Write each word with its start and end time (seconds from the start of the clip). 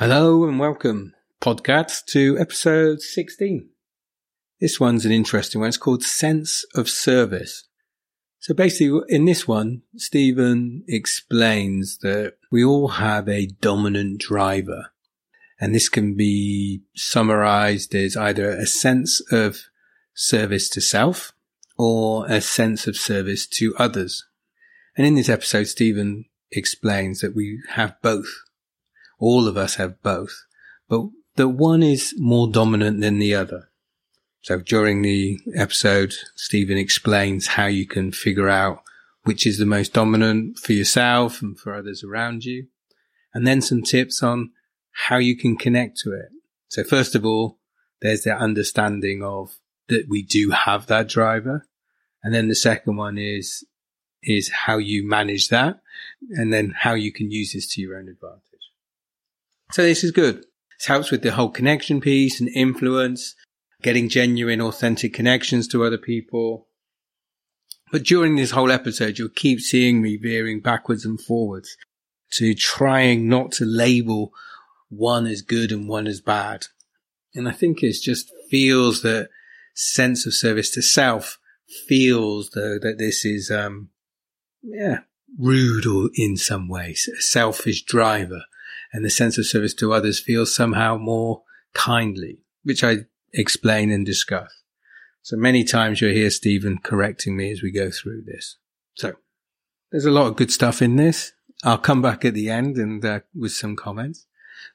Hello 0.00 0.44
and 0.44 0.60
welcome, 0.60 1.12
podcast, 1.40 2.04
to 2.04 2.38
episode 2.38 3.00
16. 3.00 3.68
This 4.60 4.78
one's 4.78 5.04
an 5.04 5.10
interesting 5.10 5.60
one. 5.60 5.66
It's 5.66 5.76
called 5.76 6.04
Sense 6.04 6.64
of 6.76 6.88
Service. 6.88 7.66
So 8.38 8.54
basically, 8.54 9.00
in 9.08 9.24
this 9.24 9.48
one, 9.48 9.82
Stephen 9.96 10.84
explains 10.86 11.98
that 11.98 12.34
we 12.48 12.62
all 12.64 12.86
have 12.86 13.28
a 13.28 13.46
dominant 13.46 14.20
driver. 14.20 14.92
And 15.60 15.74
this 15.74 15.88
can 15.88 16.14
be 16.14 16.82
summarized 16.94 17.92
as 17.92 18.16
either 18.16 18.50
a 18.50 18.66
sense 18.66 19.20
of 19.32 19.64
service 20.14 20.68
to 20.68 20.80
self 20.80 21.32
or 21.76 22.24
a 22.28 22.40
sense 22.40 22.86
of 22.86 22.96
service 22.96 23.48
to 23.48 23.74
others. 23.78 24.24
And 24.96 25.04
in 25.04 25.16
this 25.16 25.28
episode, 25.28 25.66
Stephen 25.66 26.26
explains 26.52 27.20
that 27.20 27.34
we 27.34 27.58
have 27.70 28.00
both 28.00 28.28
all 29.18 29.48
of 29.48 29.56
us 29.56 29.76
have 29.76 30.02
both, 30.02 30.44
but 30.88 31.08
that 31.36 31.48
one 31.48 31.82
is 31.82 32.14
more 32.18 32.48
dominant 32.48 33.00
than 33.00 33.18
the 33.18 33.34
other. 33.34 33.70
So 34.42 34.60
during 34.60 35.02
the 35.02 35.38
episode, 35.54 36.14
Stephen 36.34 36.78
explains 36.78 37.48
how 37.48 37.66
you 37.66 37.86
can 37.86 38.12
figure 38.12 38.48
out 38.48 38.82
which 39.24 39.46
is 39.46 39.58
the 39.58 39.66
most 39.66 39.92
dominant 39.92 40.58
for 40.58 40.72
yourself 40.72 41.42
and 41.42 41.58
for 41.58 41.74
others 41.74 42.02
around 42.02 42.44
you. 42.46 42.66
And 43.34 43.46
then 43.46 43.60
some 43.60 43.82
tips 43.82 44.22
on 44.22 44.52
how 45.06 45.18
you 45.18 45.36
can 45.36 45.56
connect 45.56 45.98
to 45.98 46.12
it. 46.12 46.30
So 46.68 46.82
first 46.82 47.14
of 47.14 47.26
all, 47.26 47.58
there's 48.00 48.24
that 48.24 48.38
understanding 48.38 49.22
of 49.22 49.56
that 49.88 50.06
we 50.08 50.22
do 50.22 50.50
have 50.50 50.86
that 50.86 51.08
driver. 51.08 51.66
And 52.22 52.34
then 52.34 52.48
the 52.48 52.54
second 52.54 52.96
one 52.96 53.18
is, 53.18 53.66
is 54.22 54.50
how 54.50 54.78
you 54.78 55.06
manage 55.06 55.48
that 55.48 55.80
and 56.30 56.52
then 56.52 56.74
how 56.76 56.94
you 56.94 57.12
can 57.12 57.30
use 57.30 57.52
this 57.52 57.72
to 57.74 57.82
your 57.82 57.98
own 57.98 58.08
advantage. 58.08 58.47
So 59.72 59.82
this 59.82 60.02
is 60.02 60.10
good. 60.10 60.38
It 60.38 60.86
helps 60.86 61.10
with 61.10 61.22
the 61.22 61.32
whole 61.32 61.50
connection 61.50 62.00
piece 62.00 62.40
and 62.40 62.48
influence, 62.54 63.34
getting 63.82 64.08
genuine, 64.08 64.60
authentic 64.60 65.12
connections 65.12 65.68
to 65.68 65.84
other 65.84 65.98
people. 65.98 66.68
But 67.90 68.04
during 68.04 68.36
this 68.36 68.52
whole 68.52 68.70
episode, 68.70 69.18
you'll 69.18 69.28
keep 69.28 69.60
seeing 69.60 70.00
me 70.00 70.16
veering 70.16 70.60
backwards 70.60 71.04
and 71.04 71.20
forwards 71.20 71.76
to 72.32 72.54
trying 72.54 73.28
not 73.28 73.52
to 73.52 73.64
label 73.64 74.32
one 74.88 75.26
as 75.26 75.42
good 75.42 75.72
and 75.72 75.88
one 75.88 76.06
as 76.06 76.20
bad. 76.20 76.66
And 77.34 77.48
I 77.48 77.52
think 77.52 77.82
it 77.82 77.96
just 78.02 78.32
feels 78.50 79.02
that 79.02 79.28
sense 79.74 80.26
of 80.26 80.34
service 80.34 80.70
to 80.70 80.82
self 80.82 81.38
feels 81.86 82.50
though 82.50 82.78
that 82.78 82.96
this 82.98 83.24
is, 83.24 83.50
um, 83.50 83.90
yeah, 84.62 85.00
rude 85.38 85.86
or 85.86 86.10
in 86.14 86.36
some 86.36 86.68
ways, 86.68 87.08
a 87.16 87.20
selfish 87.20 87.82
driver 87.82 88.42
and 88.92 89.04
the 89.04 89.10
sense 89.10 89.38
of 89.38 89.46
service 89.46 89.74
to 89.74 89.92
others 89.92 90.20
feels 90.20 90.54
somehow 90.54 90.96
more 90.96 91.42
kindly, 91.74 92.38
which 92.62 92.82
I 92.82 93.06
explain 93.32 93.90
and 93.90 94.04
discuss. 94.04 94.62
So 95.22 95.36
many 95.36 95.64
times 95.64 96.00
you'll 96.00 96.12
hear 96.12 96.30
Stephen 96.30 96.78
correcting 96.78 97.36
me 97.36 97.50
as 97.50 97.62
we 97.62 97.70
go 97.70 97.90
through 97.90 98.22
this. 98.22 98.56
So 98.94 99.14
there's 99.90 100.06
a 100.06 100.10
lot 100.10 100.26
of 100.26 100.36
good 100.36 100.50
stuff 100.50 100.80
in 100.80 100.96
this. 100.96 101.32
I'll 101.64 101.78
come 101.78 102.00
back 102.00 102.24
at 102.24 102.34
the 102.34 102.48
end 102.48 102.76
and 102.76 103.04
uh, 103.04 103.20
with 103.34 103.52
some 103.52 103.76
comments, 103.76 104.26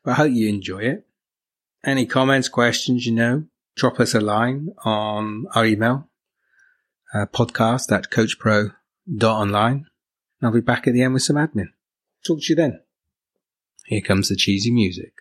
but 0.04 0.12
I 0.12 0.16
hope 0.16 0.32
you 0.32 0.50
enjoy 0.50 0.80
it. 0.80 1.08
Any 1.84 2.06
comments, 2.06 2.50
questions, 2.50 3.06
you 3.06 3.14
know, 3.14 3.46
drop 3.76 4.00
us 4.00 4.14
a 4.14 4.22
line 4.22 4.70
on 4.86 5.46
our 5.56 5.66
email, 5.66 6.10
uh, 7.14 7.26
podcast 7.26 7.92
at 7.92 8.10
coachpro.online. 8.10 9.74
And 9.74 10.48
I'll 10.48 10.52
be 10.52 10.62
back 10.62 10.88
at 10.88 10.94
the 10.94 11.02
end 11.02 11.14
with 11.14 11.24
some 11.24 11.36
admin. 11.38 11.70
Talk 12.26 12.42
to 12.42 12.46
you 12.50 12.56
then. 12.56 12.83
Here 13.86 14.02
comes 14.02 14.30
the 14.30 14.36
cheesy 14.36 14.72
music. 14.72 15.14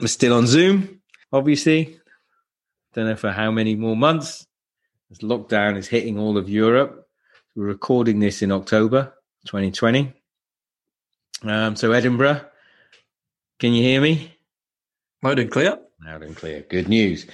We're 0.00 0.08
still 0.08 0.34
on 0.34 0.48
Zoom, 0.48 1.00
obviously. 1.32 2.00
Don't 2.92 3.06
know 3.06 3.14
for 3.14 3.30
how 3.30 3.52
many 3.52 3.76
more 3.76 3.96
months. 3.96 4.46
As 5.12 5.18
lockdown 5.18 5.76
is 5.76 5.86
hitting 5.86 6.18
all 6.18 6.36
of 6.36 6.48
Europe. 6.48 7.06
We're 7.54 7.66
recording 7.66 8.18
this 8.18 8.42
in 8.42 8.50
October 8.50 9.12
2020. 9.46 10.12
Um, 11.44 11.76
so, 11.76 11.92
Edinburgh, 11.92 12.40
can 13.60 13.74
you 13.74 13.82
hear 13.82 14.00
me? 14.00 14.31
Loud 15.22 15.38
and 15.38 15.52
clear. 15.52 15.78
Loud 16.04 16.24
and 16.24 16.36
clear. 16.36 16.62
Good 16.68 16.88
news. 16.88 17.26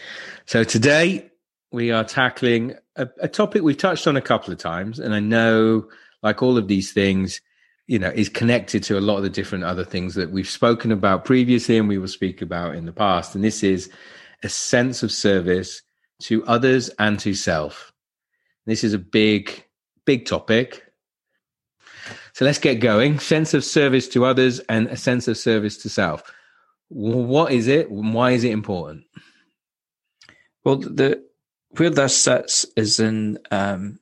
So 0.44 0.62
today 0.62 1.31
we 1.72 1.91
are 1.91 2.04
tackling 2.04 2.75
a, 2.97 3.09
a, 3.22 3.28
topic 3.28 3.62
we've 3.62 3.78
touched 3.78 4.06
on 4.06 4.15
a 4.15 4.21
couple 4.21 4.53
of 4.53 4.59
times, 4.59 4.99
and 4.99 5.15
I 5.15 5.21
know, 5.21 5.88
like 6.22 6.43
all 6.43 6.59
of 6.59 6.69
these 6.69 6.93
things, 6.93 7.41
you 7.87 7.99
know, 7.99 8.10
is 8.10 8.28
connected 8.28 8.82
to 8.84 8.99
a 8.99 9.00
lot 9.00 9.16
of 9.16 9.22
the 9.22 9.31
different 9.31 9.65
other 9.65 9.84
things 9.84 10.16
that 10.16 10.31
we've 10.31 10.49
spoken 10.49 10.93
about 10.93 11.25
previously 11.25 11.78
and 11.78 11.88
we 11.88 11.97
will 11.97 12.09
speak 12.09 12.43
about 12.43 12.75
in 12.75 12.84
the 12.84 12.93
past. 12.93 13.34
And 13.34 13.43
this 13.43 13.62
is 13.62 13.91
a 14.43 14.50
sense 14.50 15.03
of 15.03 15.10
service 15.10 15.81
to 16.25 16.44
others 16.44 16.91
and 16.99 17.19
to 17.20 17.32
self. 17.32 17.94
This 18.66 18.84
is 18.84 18.93
a 18.93 18.99
big, 18.99 19.65
big 20.05 20.26
topic. 20.26 20.84
So 22.34 22.44
let's 22.44 22.59
get 22.59 22.81
going. 22.81 23.19
Sense 23.19 23.55
of 23.55 23.65
service 23.65 24.09
to 24.09 24.26
others 24.26 24.59
and 24.69 24.88
a 24.88 24.97
sense 24.97 25.26
of 25.26 25.38
service 25.38 25.78
to 25.78 25.88
self 25.88 26.22
what 26.88 27.53
is 27.53 27.69
it? 27.69 27.91
Why 27.91 28.32
is 28.32 28.44
it 28.44 28.53
important? 28.53 29.04
Well, 30.65 30.76
the 30.76 31.25
where 31.71 31.91
this 31.91 32.16
sits 32.16 32.66
is 32.76 32.99
in 32.99 33.38
um, 33.50 34.00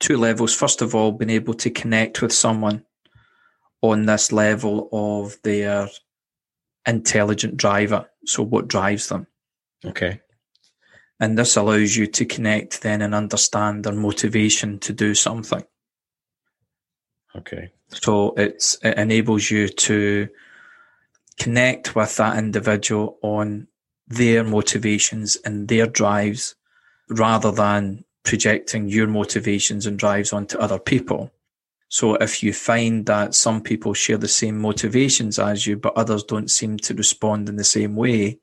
two 0.00 0.16
levels. 0.16 0.54
First 0.54 0.82
of 0.82 0.94
all, 0.94 1.12
being 1.12 1.30
able 1.30 1.54
to 1.54 1.70
connect 1.70 2.22
with 2.22 2.32
someone 2.32 2.84
on 3.82 4.06
this 4.06 4.32
level 4.32 4.88
of 4.92 5.36
their 5.42 5.88
intelligent 6.86 7.56
driver. 7.56 8.08
So, 8.24 8.42
what 8.42 8.68
drives 8.68 9.08
them? 9.08 9.26
Okay. 9.84 10.20
And 11.18 11.38
this 11.38 11.56
allows 11.56 11.96
you 11.96 12.06
to 12.08 12.26
connect 12.26 12.82
then 12.82 13.00
and 13.00 13.14
understand 13.14 13.84
their 13.84 13.94
motivation 13.94 14.78
to 14.80 14.92
do 14.92 15.14
something. 15.14 15.64
Okay. 17.34 17.70
So 17.88 18.34
it's 18.36 18.76
it 18.82 18.98
enables 18.98 19.50
you 19.50 19.68
to 19.68 20.28
connect 21.38 21.94
with 21.94 22.16
that 22.16 22.38
individual 22.38 23.18
on 23.22 23.68
their 24.08 24.44
motivations 24.44 25.36
and 25.44 25.68
their 25.68 25.86
drives 25.86 26.54
rather 27.08 27.52
than 27.52 28.04
projecting 28.22 28.88
your 28.88 29.06
motivations 29.06 29.86
and 29.86 29.98
drives 29.98 30.32
onto 30.32 30.58
other 30.58 30.78
people. 30.78 31.30
So 31.88 32.16
if 32.16 32.42
you 32.42 32.52
find 32.52 33.06
that 33.06 33.34
some 33.34 33.62
people 33.62 33.94
share 33.94 34.18
the 34.18 34.28
same 34.28 34.58
motivations 34.58 35.38
as 35.38 35.66
you, 35.66 35.76
but 35.76 35.96
others 35.96 36.24
don't 36.24 36.50
seem 36.50 36.78
to 36.78 36.94
respond 36.94 37.48
in 37.48 37.56
the 37.56 37.64
same 37.64 37.94
way, 37.94 38.40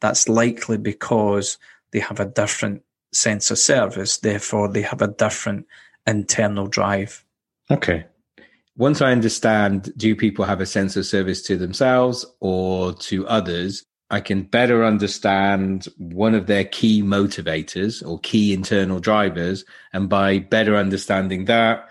that's 0.00 0.28
likely 0.28 0.78
because 0.78 1.58
they 1.90 1.98
have 1.98 2.20
a 2.20 2.26
different 2.26 2.82
sense 3.12 3.50
of 3.50 3.58
service. 3.58 4.18
Therefore, 4.18 4.68
they 4.68 4.82
have 4.82 5.02
a 5.02 5.08
different 5.08 5.66
internal 6.06 6.68
drive. 6.68 7.24
Okay 7.70 8.04
once 8.80 9.02
I 9.02 9.12
understand, 9.12 9.92
do 9.94 10.16
people 10.16 10.46
have 10.46 10.62
a 10.62 10.66
sense 10.66 10.96
of 10.96 11.04
service 11.04 11.42
to 11.42 11.58
themselves 11.58 12.24
or 12.40 12.94
to 12.94 13.28
others? 13.28 13.84
I 14.08 14.20
can 14.20 14.44
better 14.44 14.86
understand 14.86 15.86
one 15.98 16.34
of 16.34 16.46
their 16.46 16.64
key 16.64 17.02
motivators 17.02 18.02
or 18.02 18.18
key 18.20 18.54
internal 18.54 18.98
drivers. 18.98 19.66
And 19.92 20.08
by 20.08 20.38
better 20.38 20.76
understanding 20.76 21.44
that, 21.44 21.90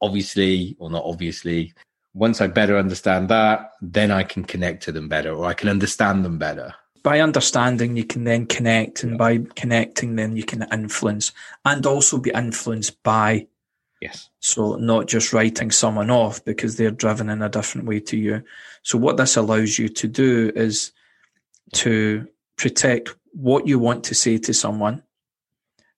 obviously, 0.00 0.76
or 0.78 0.90
not 0.90 1.02
obviously, 1.04 1.74
once 2.14 2.40
I 2.40 2.46
better 2.46 2.78
understand 2.78 3.28
that, 3.30 3.72
then 3.80 4.12
I 4.12 4.22
can 4.22 4.44
connect 4.44 4.84
to 4.84 4.92
them 4.92 5.08
better 5.08 5.34
or 5.34 5.46
I 5.46 5.54
can 5.54 5.68
understand 5.68 6.24
them 6.24 6.38
better. 6.38 6.72
By 7.02 7.18
understanding, 7.18 7.96
you 7.96 8.04
can 8.04 8.22
then 8.22 8.46
connect, 8.46 9.02
and 9.02 9.18
by 9.18 9.38
connecting, 9.56 10.14
then 10.14 10.36
you 10.36 10.44
can 10.44 10.64
influence 10.72 11.32
and 11.64 11.84
also 11.84 12.18
be 12.18 12.30
influenced 12.30 13.02
by 13.02 13.48
Yes. 14.02 14.30
So 14.40 14.74
not 14.74 15.06
just 15.06 15.32
writing 15.32 15.70
someone 15.70 16.10
off 16.10 16.44
because 16.44 16.76
they're 16.76 16.90
driven 16.90 17.30
in 17.30 17.40
a 17.40 17.48
different 17.48 17.86
way 17.86 18.00
to 18.00 18.16
you. 18.16 18.42
So 18.82 18.98
what 18.98 19.16
this 19.16 19.36
allows 19.36 19.78
you 19.78 19.88
to 19.88 20.08
do 20.08 20.50
is 20.56 20.90
to 21.74 22.26
protect 22.56 23.14
what 23.30 23.68
you 23.68 23.78
want 23.78 24.02
to 24.04 24.16
say 24.16 24.38
to 24.38 24.52
someone 24.52 25.04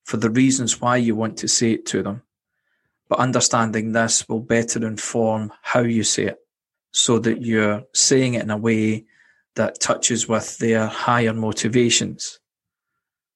for 0.03 0.17
the 0.17 0.29
reasons 0.29 0.79
why 0.79 0.97
you 0.97 1.15
want 1.15 1.37
to 1.37 1.47
say 1.47 1.71
it 1.71 1.87
to 1.87 2.03
them. 2.03 2.21
But 3.09 3.17
understanding 3.17 3.93
this 3.93 4.29
will 4.29 4.39
better 4.39 4.85
inform 4.85 5.51
how 5.63 5.79
you 5.79 6.03
say 6.03 6.25
it 6.25 6.39
so 6.91 7.17
that 7.17 7.41
you're 7.41 7.85
saying 7.95 8.35
it 8.35 8.43
in 8.43 8.51
a 8.51 8.57
way 8.57 9.05
that 9.55 9.79
touches 9.79 10.27
with 10.27 10.59
their 10.59 10.85
higher 10.85 11.33
motivations 11.33 12.39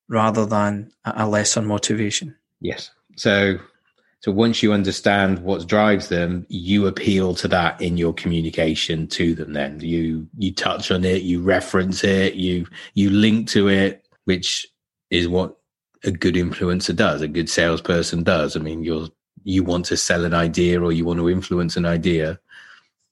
rather 0.07 0.45
than 0.45 0.91
a 1.05 1.27
lesser 1.27 1.63
motivation. 1.63 2.35
Yes. 2.61 2.91
So 3.15 3.57
So 4.21 4.33
once 4.33 4.61
you 4.61 4.73
understand 4.73 5.39
what 5.39 5.67
drives 5.67 6.09
them, 6.09 6.45
you 6.49 6.87
appeal 6.87 7.33
to 7.35 7.47
that 7.47 7.81
in 7.81 7.95
your 7.95 8.13
communication 8.13 9.07
to 9.07 9.33
them. 9.33 9.53
Then 9.53 9.79
you 9.79 10.27
you 10.37 10.53
touch 10.53 10.91
on 10.91 11.05
it, 11.05 11.21
you 11.21 11.41
reference 11.41 12.03
it, 12.03 12.35
you 12.35 12.67
you 12.95 13.09
link 13.09 13.47
to 13.49 13.69
it, 13.69 14.05
which 14.25 14.67
is 15.09 15.27
what 15.27 15.55
a 16.03 16.11
good 16.11 16.35
influencer 16.35 16.95
does, 16.95 17.21
a 17.21 17.27
good 17.27 17.49
salesperson 17.49 18.23
does. 18.23 18.57
I 18.57 18.59
mean, 18.59 18.83
you're 18.83 19.07
you 19.43 19.63
want 19.63 19.85
to 19.85 19.97
sell 19.97 20.25
an 20.25 20.33
idea 20.33 20.81
or 20.81 20.91
you 20.91 21.05
want 21.05 21.19
to 21.19 21.29
influence 21.29 21.77
an 21.77 21.85
idea. 21.85 22.39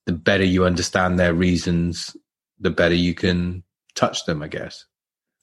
The 0.07 0.13
better 0.13 0.43
you 0.43 0.65
understand 0.65 1.17
their 1.17 1.33
reasons, 1.33 2.15
the 2.59 2.69
better 2.69 2.95
you 2.95 3.13
can 3.13 3.63
touch 3.95 4.25
them, 4.25 4.43
I 4.43 4.49
guess. 4.49 4.85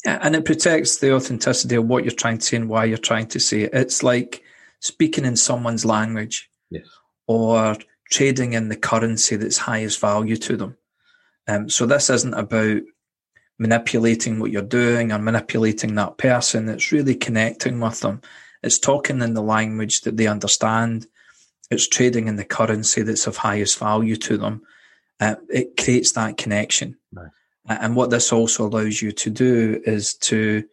Yeah, 0.05 0.19
and 0.20 0.37
it 0.37 0.44
protects 0.44 0.99
the 0.99 1.14
authenticity 1.14 1.76
of 1.76 1.87
what 1.87 2.05
you're 2.05 2.12
trying 2.12 2.38
to 2.38 2.44
say 2.44 2.56
and 2.58 2.69
why 2.69 2.84
you're 2.84 2.99
trying 2.99 3.28
to 3.28 3.40
say 3.40 3.62
it. 3.62 3.70
It's 3.72 4.02
like 4.02 4.44
speaking 4.84 5.25
in 5.25 5.34
someone's 5.34 5.86
language 5.86 6.50
yes. 6.70 6.86
or 7.26 7.75
trading 8.10 8.52
in 8.52 8.69
the 8.69 8.76
currency 8.76 9.34
that's 9.34 9.56
highest 9.56 9.98
value 9.98 10.36
to 10.36 10.58
them. 10.58 10.76
Um, 11.48 11.70
so 11.70 11.86
this 11.86 12.10
isn't 12.10 12.34
about 12.34 12.82
manipulating 13.58 14.38
what 14.38 14.50
you're 14.50 14.60
doing 14.60 15.10
or 15.10 15.19
manipulating 15.19 15.94
that 15.94 16.19
person. 16.19 16.69
It's 16.69 16.92
really 16.92 17.14
connecting 17.14 17.81
with 17.81 18.00
them. 18.00 18.20
It's 18.62 18.78
talking 18.78 19.22
in 19.22 19.32
the 19.32 19.42
language 19.42 20.02
that 20.02 20.19
they 20.19 20.26
understand. 20.26 21.06
It's 21.70 21.88
trading 21.88 22.28
in 22.28 22.37
the 22.37 22.44
currency 22.44 23.00
that's 23.00 23.26
of 23.26 23.38
highest 23.38 23.78
value 23.78 24.16
to 24.16 24.37
them. 24.37 24.62
Uh, 25.19 25.37
it 25.48 25.78
creates 25.82 26.12
that 26.12 26.37
connection. 26.37 26.98
Nice. 27.10 27.30
And 27.66 27.96
what 27.96 28.10
this 28.10 28.32
also 28.34 28.66
allows 28.66 29.00
you 29.00 29.12
to 29.12 29.30
do 29.30 29.80
is 29.87 30.12
to, 30.14 30.64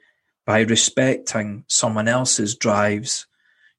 by 0.45 0.61
respecting 0.61 1.63
someone 1.67 2.09
else's 2.09 2.55
drives, 2.55 3.25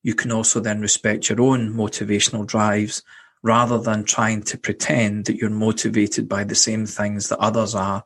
you 0.02 0.14
can 0.14 0.32
also 0.32 0.60
then 0.60 0.80
respect 0.80 1.28
your 1.28 1.40
own 1.40 1.72
motivational 1.72 2.46
drives 2.46 3.02
rather 3.42 3.78
than 3.78 4.04
trying 4.04 4.42
to 4.42 4.58
pretend 4.58 5.26
that 5.26 5.36
you're 5.36 5.50
motivated 5.50 6.28
by 6.28 6.44
the 6.44 6.54
same 6.54 6.86
things 6.86 7.28
that 7.28 7.38
others 7.38 7.74
are 7.74 8.04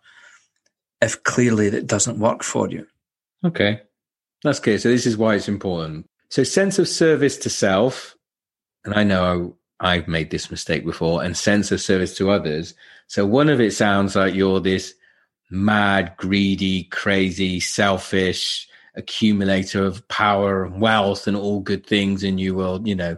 if 1.00 1.22
clearly 1.25 1.69
that 1.69 1.87
doesn't 1.87 2.19
work 2.19 2.43
for 2.43 2.69
you. 2.69 2.87
Okay. 3.44 3.82
That's 4.43 4.60
clear. 4.60 4.78
So 4.78 4.88
this 4.88 5.06
is 5.06 5.16
why 5.16 5.34
it's 5.34 5.48
important. 5.48 6.08
So 6.28 6.43
sense 6.43 6.78
of 6.78 6.88
service 6.88 7.37
to 7.38 7.50
self, 7.50 8.16
and 8.84 8.94
I 8.94 9.04
know 9.04 9.56
I've 9.81 10.08
made 10.08 10.31
this 10.31 10.50
mistake 10.50 10.84
before, 10.84 11.22
and 11.22 11.37
sense 11.37 11.70
of 11.70 11.81
service 11.81 12.16
to 12.16 12.31
others. 12.31 12.75
So 13.06 13.26
one 13.26 13.48
of 13.48 13.60
it 13.60 13.72
sounds 13.72 14.16
like 14.16 14.34
you're 14.34 14.60
this 14.60 14.94
mad, 15.50 16.14
greedy, 16.16 16.84
crazy, 16.84 17.60
selfish 17.60 18.69
accumulator 18.96 19.84
of 19.84 20.06
power 20.08 20.64
and 20.64 20.81
wealth 20.81 21.26
and 21.26 21.37
all 21.37 21.60
good 21.60 21.87
things, 21.87 22.22
and 22.25 22.40
you 22.40 22.54
will, 22.54 22.87
you 22.87 22.94
know, 22.94 23.16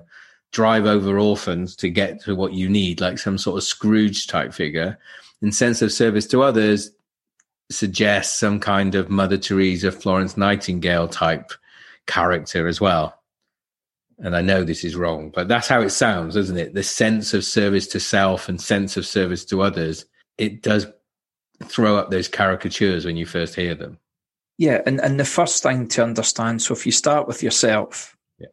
drive 0.53 0.87
over 0.87 1.19
orphans 1.19 1.77
to 1.77 1.89
get 1.89 2.21
to 2.23 2.35
what 2.35 2.53
you 2.53 2.69
need, 2.69 3.01
like 3.01 3.19
some 3.19 3.39
sort 3.39 3.59
of 3.59 3.65
Scrooge 3.65 4.27
type 4.27 4.53
figure. 4.53 4.99
And 5.41 5.55
sense 5.55 5.83
of 5.83 5.93
service 5.93 6.27
to 6.29 6.43
others 6.43 6.91
suggests 7.71 8.39
some 8.39 8.59
kind 8.61 8.95
of 8.95 9.11
Mother 9.11 9.39
Teresa, 9.39 9.93
Florence 9.93 10.37
Nightingale 10.37 11.09
type 11.09 11.53
character 12.07 12.67
as 12.67 12.81
well. 12.81 13.15
And 14.19 14.35
I 14.35 14.41
know 14.41 14.65
this 14.65 14.83
is 14.83 14.97
wrong, 14.97 15.31
but 15.33 15.47
that's 15.47 15.69
how 15.69 15.81
it 15.81 15.91
sounds, 15.91 16.35
doesn't 16.35 16.57
it? 16.57 16.75
The 16.75 16.83
sense 16.83 17.35
of 17.35 17.45
service 17.45 17.87
to 17.89 18.01
self 18.01 18.49
and 18.49 18.61
sense 18.61 18.97
of 18.97 19.07
service 19.07 19.45
to 19.47 19.63
others. 19.63 20.07
It 20.39 20.63
does 20.63 20.87
throw 21.65 21.97
up 21.97 22.11
those 22.11 22.27
caricatures 22.27 23.05
when 23.05 23.17
you 23.17 23.27
first 23.27 23.55
hear 23.55 23.75
them. 23.75 23.99
Yeah, 24.59 24.83
and, 24.85 25.01
and 25.01 25.19
the 25.19 25.25
first 25.25 25.63
thing 25.63 25.87
to 25.89 26.03
understand, 26.03 26.61
so 26.61 26.75
if 26.75 26.85
you 26.85 26.93
start 26.93 27.29
with 27.29 27.45
yourself, 27.45 28.17
yeah. 28.39 28.49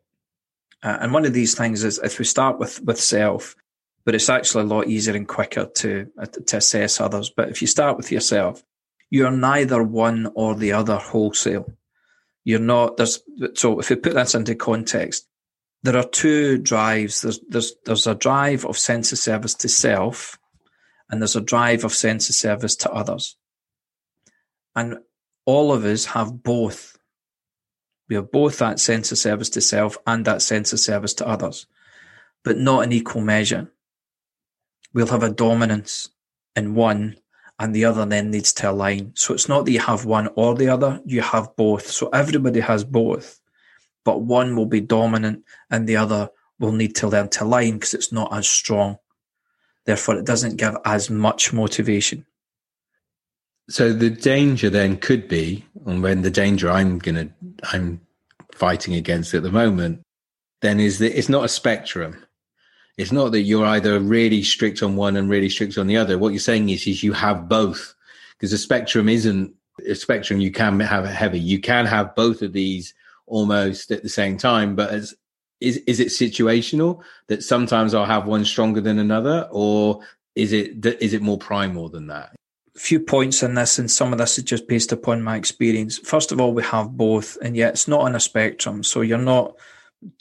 Uh, 0.84 1.00
and 1.02 1.12
one 1.12 1.26
of 1.26 1.34
these 1.34 1.56
things 1.56 1.84
is 1.84 1.98
if 1.98 2.20
we 2.20 2.26
start 2.26 2.60
with, 2.60 2.80
with 2.84 3.00
self, 3.00 3.56
but 4.06 4.14
it's 4.14 4.30
actually 4.30 4.66
a 4.66 4.68
lot 4.68 4.88
easier 4.88 5.16
and 5.16 5.28
quicker 5.28 5.66
to, 5.66 6.08
uh, 6.22 6.28
to 6.28 6.58
assess 6.58 7.02
others. 7.02 7.32
But 7.36 7.50
if 7.50 7.60
you 7.60 7.68
start 7.68 7.98
with 7.98 8.12
yourself, 8.12 8.64
you're 9.10 9.32
neither 9.32 9.82
one 9.82 10.32
or 10.36 10.54
the 10.54 10.74
other 10.74 10.98
wholesale. 10.98 11.74
You're 12.44 12.60
not, 12.60 12.98
there's, 12.98 13.22
so 13.56 13.80
if 13.80 13.90
we 13.90 13.96
put 13.96 14.14
this 14.14 14.36
into 14.36 14.54
context, 14.54 15.28
there 15.82 15.98
are 15.98 16.08
two 16.08 16.60
drives. 16.60 17.22
There's, 17.22 17.40
there's, 17.50 17.74
there's 17.86 18.06
a 18.06 18.14
drive 18.14 18.64
of 18.66 18.78
sense 18.78 19.12
of 19.12 19.18
service 19.18 19.56
to 19.56 19.70
self, 19.70 20.38
and 21.10 21.20
there's 21.20 21.36
a 21.36 21.42
drive 21.42 21.84
of 21.84 21.94
sense 21.94 22.30
of 22.30 22.36
service 22.36 22.76
to 22.78 22.92
others. 22.92 23.38
And 24.76 25.00
all 25.46 25.72
of 25.72 25.86
us 25.86 26.06
have 26.06 26.44
both. 26.44 26.98
We 28.10 28.16
have 28.16 28.32
both 28.32 28.60
that 28.60 28.80
sense 28.80 29.12
of 29.12 29.18
service 29.18 29.50
to 29.52 29.62
self 29.62 29.98
and 30.06 30.26
that 30.26 30.42
sense 30.42 30.74
of 30.74 30.80
service 30.80 31.14
to 31.16 31.28
others, 31.28 31.68
but 32.44 32.58
not 32.58 32.84
in 32.84 32.92
equal 32.92 33.22
measure. 33.22 33.72
We'll 34.94 35.08
have 35.08 35.24
a 35.24 35.30
dominance 35.30 36.10
in 36.56 36.76
one 36.76 37.18
and 37.60 37.74
the 37.74 37.86
other 37.86 38.06
then 38.06 38.32
needs 38.32 38.54
to 38.54 38.72
align. 38.72 39.12
So 39.16 39.34
it's 39.34 39.50
not 39.50 39.66
that 39.66 39.72
you 39.72 39.80
have 39.80 40.06
one 40.06 40.30
or 40.36 40.56
the 40.56 40.70
other, 40.70 41.02
you 41.06 41.22
have 41.22 41.56
both. 41.56 41.88
So 41.88 42.10
everybody 42.10 42.60
has 42.60 42.84
both, 42.84 43.40
but 44.04 44.22
one 44.22 44.56
will 44.56 44.66
be 44.66 44.82
dominant 44.82 45.44
and 45.70 45.88
the 45.88 45.98
other 45.98 46.30
will 46.60 46.72
need 46.72 46.96
to 46.98 47.08
learn 47.08 47.30
to 47.30 47.44
align 47.44 47.74
because 47.74 47.94
it's 47.94 48.12
not 48.12 48.34
as 48.34 48.48
strong. 48.48 48.98
Therefore, 49.86 50.16
it 50.16 50.26
doesn't 50.26 50.58
give 50.58 50.76
as 50.84 51.10
much 51.10 51.54
motivation. 51.54 52.26
So 53.70 53.94
the 53.94 54.10
danger 54.10 54.70
then 54.70 54.98
could 54.98 55.28
be, 55.28 55.66
and 55.86 56.04
when 56.04 56.22
the 56.22 56.30
danger 56.30 56.70
I'm 56.70 57.00
gonna 57.00 57.30
I'm 57.72 58.02
fighting 58.52 58.94
against 58.96 59.34
at 59.34 59.44
the 59.44 59.52
moment, 59.52 60.02
then 60.62 60.80
is 60.80 61.00
that 61.00 61.18
it's 61.18 61.30
not 61.30 61.46
a 61.46 61.50
spectrum. 61.50 62.26
It's 62.98 63.12
not 63.12 63.32
that 63.32 63.42
you're 63.42 63.66
either 63.66 64.00
really 64.00 64.44
strict 64.44 64.82
on 64.82 64.96
one 64.96 65.18
and 65.18 65.30
really 65.30 65.50
strict 65.50 65.78
on 65.78 65.88
the 65.88 65.98
other. 65.98 66.18
What 66.18 66.30
you're 66.30 66.40
saying 66.40 66.70
is, 66.70 66.88
is 66.88 67.04
you 67.04 67.12
have 67.14 67.50
both, 67.50 67.94
because 68.38 68.52
the 68.52 68.58
spectrum 68.58 69.10
isn't 69.10 69.54
a 69.86 69.96
spectrum. 69.96 70.40
You 70.40 70.52
can 70.52 70.80
have 70.80 71.06
heavy. 71.06 71.40
You 71.40 71.60
can 71.60 71.86
have 71.86 72.16
both 72.16 72.42
of 72.42 72.54
these 72.54 72.94
almost 73.26 73.92
at 73.92 74.04
the 74.04 74.10
same 74.10 74.38
time, 74.38 74.76
but 74.76 74.92
as 74.92 75.16
is 75.60 75.78
is 75.88 76.00
it 76.00 76.10
situational 76.10 77.02
that 77.28 77.44
sometimes 77.44 77.94
I'll 77.94 78.06
have 78.06 78.28
one 78.28 78.46
stronger 78.46 78.82
than 78.82 79.00
another, 79.00 79.48
or 79.52 80.02
is 80.36 80.54
it 80.54 80.86
is 80.86 81.14
it 81.14 81.22
more 81.22 81.38
primal 81.38 81.90
than 81.90 82.08
that? 82.08 82.36
Few 82.78 83.00
points 83.00 83.42
in 83.44 83.56
this, 83.56 83.80
and 83.80 83.90
some 83.90 84.12
of 84.12 84.20
this 84.20 84.38
is 84.38 84.44
just 84.44 84.68
based 84.68 84.92
upon 84.92 85.22
my 85.22 85.38
experience. 85.38 85.98
First 86.00 86.32
of 86.32 86.42
all, 86.42 86.54
we 86.54 86.64
have 86.64 86.92
both, 86.92 87.38
and 87.42 87.56
yet 87.56 87.74
it's 87.74 87.88
not 87.88 88.02
on 88.02 88.16
a 88.16 88.20
spectrum. 88.20 88.84
So 88.84 89.02
you're 89.02 89.18
not 89.18 89.56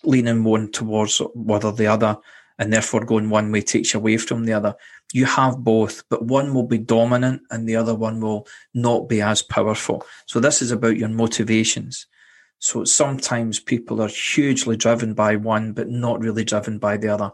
leaning 0.05 0.45
one 0.45 0.71
towards 0.71 1.19
one 1.19 1.65
or 1.65 1.73
the 1.73 1.89
other, 1.89 2.17
and 2.59 2.73
therefore 2.73 3.05
going 3.05 3.31
one 3.31 3.51
way 3.51 3.61
takes 3.61 3.95
you 3.95 4.01
away 4.01 4.17
from 4.17 4.45
the 4.45 4.53
other. 4.53 4.75
You 5.13 5.27
have 5.27 5.59
both, 5.59 6.05
but 6.09 6.25
one 6.25 6.55
will 6.55 6.67
be 6.67 6.79
dominant 6.79 7.43
and 7.51 7.69
the 7.69 7.77
other 7.77 7.95
one 7.95 8.21
will 8.21 8.47
not 8.73 9.09
be 9.09 9.21
as 9.21 9.43
powerful. 9.43 10.07
So 10.27 10.41
this 10.41 10.63
is 10.63 10.71
about 10.71 10.97
your 10.97 11.09
motivations. 11.09 12.07
So 12.61 12.85
sometimes 12.85 13.61
people 13.61 14.01
are 14.01 14.09
hugely 14.09 14.77
driven 14.77 15.15
by 15.15 15.37
one, 15.37 15.73
but 15.73 15.89
not 15.89 16.21
really 16.21 16.45
driven 16.45 16.79
by 16.79 16.97
the 16.97 17.09
other, 17.09 17.33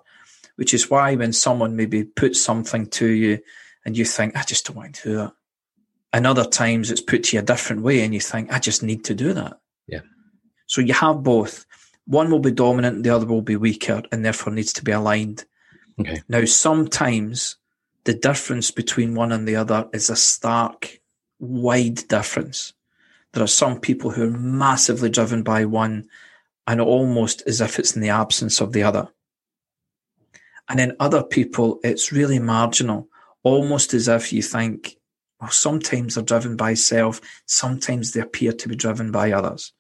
which 0.57 0.75
is 0.75 0.91
why 0.91 1.15
when 1.15 1.33
someone 1.33 1.77
maybe 1.77 2.05
puts 2.05 2.43
something 2.43 2.87
to 2.89 3.07
you 3.07 3.39
and 3.85 3.97
you 3.97 4.05
think, 4.05 4.37
I 4.37 4.43
just 4.43 4.67
don't 4.67 4.77
want 4.77 4.95
to 4.97 5.09
do 5.09 5.17
that. 5.17 5.33
And 6.13 6.27
other 6.27 6.45
times 6.45 6.91
it's 6.91 7.01
put 7.01 7.25
to 7.25 7.37
you 7.37 7.43
a 7.43 7.45
different 7.45 7.83
way 7.83 8.03
and 8.03 8.13
you 8.13 8.21
think, 8.21 8.53
I 8.53 8.59
just 8.59 8.83
need 8.83 9.05
to 9.05 9.15
do 9.15 9.33
that. 9.33 9.61
Yeah. 9.87 10.01
So 10.67 10.81
you 10.81 10.95
have 10.95 11.23
both. 11.23 11.67
One 12.07 12.31
will 12.31 12.41
be 12.41 12.51
dominant, 12.51 13.05
the 13.05 13.11
other 13.11 13.27
will 13.27 13.43
be 13.43 13.57
weaker, 13.57 14.03
and 14.11 14.25
therefore 14.25 14.53
needs 14.53 14.73
to 14.75 14.85
be 14.85 14.93
aligned. 14.93 15.45
Okay. 16.01 16.23
Now, 16.29 16.45
sometimes 16.45 17.57
the 18.05 18.15
difference 18.15 18.71
between 18.71 19.15
one 19.15 19.31
and 19.31 19.47
the 19.47 19.57
other 19.57 19.89
is 19.93 20.11
a 20.11 20.17
stark, 20.17 21.01
wide 21.39 22.09
difference. 22.09 22.73
There 23.33 23.45
are 23.45 23.49
some 23.49 23.79
people 23.79 24.11
who 24.11 24.25
are 24.25 24.39
massively 24.39 25.11
driven 25.11 25.43
by 25.43 25.65
one 25.65 26.09
and 26.67 26.81
almost 26.81 27.43
as 27.47 27.61
if 27.61 27.79
it's 27.79 27.95
in 27.95 28.03
the 28.03 28.09
absence 28.09 28.61
of 28.61 28.73
the 28.73 28.83
other. 28.83 29.09
And 30.69 30.81
in 30.81 30.97
other 30.99 31.23
people, 31.23 31.81
it's 31.83 32.13
really 32.13 32.39
marginal 32.39 33.09
almost 33.43 33.95
as 33.95 34.09
if 34.09 34.33
you 34.33 34.43
think, 34.43 34.97
well, 35.41 35.51
sometimes 35.51 36.15
they're 36.15 36.25
driven 36.25 36.57
by 36.57 36.75
self, 36.75 37.21
sometimes 37.47 38.13
they 38.13 38.21
appear 38.21 38.53
to 38.53 38.69
be 38.69 38.77
driven 38.77 39.11
by 39.11 39.33
others. 39.33 39.73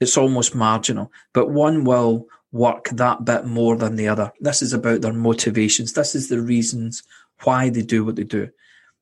It's 0.00 0.16
almost 0.16 0.54
marginal, 0.54 1.12
but 1.32 1.50
one 1.50 1.84
will 1.84 2.26
work 2.50 2.88
that 2.90 3.24
bit 3.24 3.46
more 3.46 3.76
than 3.76 3.96
the 3.96 4.08
other. 4.08 4.32
This 4.40 4.62
is 4.62 4.72
about 4.72 5.00
their 5.00 5.12
motivations. 5.12 5.92
This 5.92 6.14
is 6.14 6.28
the 6.28 6.40
reasons 6.40 7.02
why 7.44 7.70
they 7.70 7.82
do 7.82 8.04
what 8.04 8.16
they 8.16 8.24
do. 8.24 8.50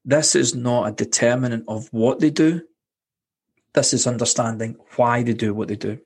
This 0.05 0.35
is 0.35 0.55
not 0.55 0.89
a 0.89 0.93
determinant 0.93 1.65
of 1.69 1.89
what 1.93 2.21
they 2.21 2.31
do. 2.31 2.63
This 3.75 3.93
is 3.93 4.07
understanding 4.07 4.77
why 4.97 5.23
they 5.23 5.35
do 5.35 5.53
what 5.53 5.69
they 5.69 5.77
do. 5.77 5.99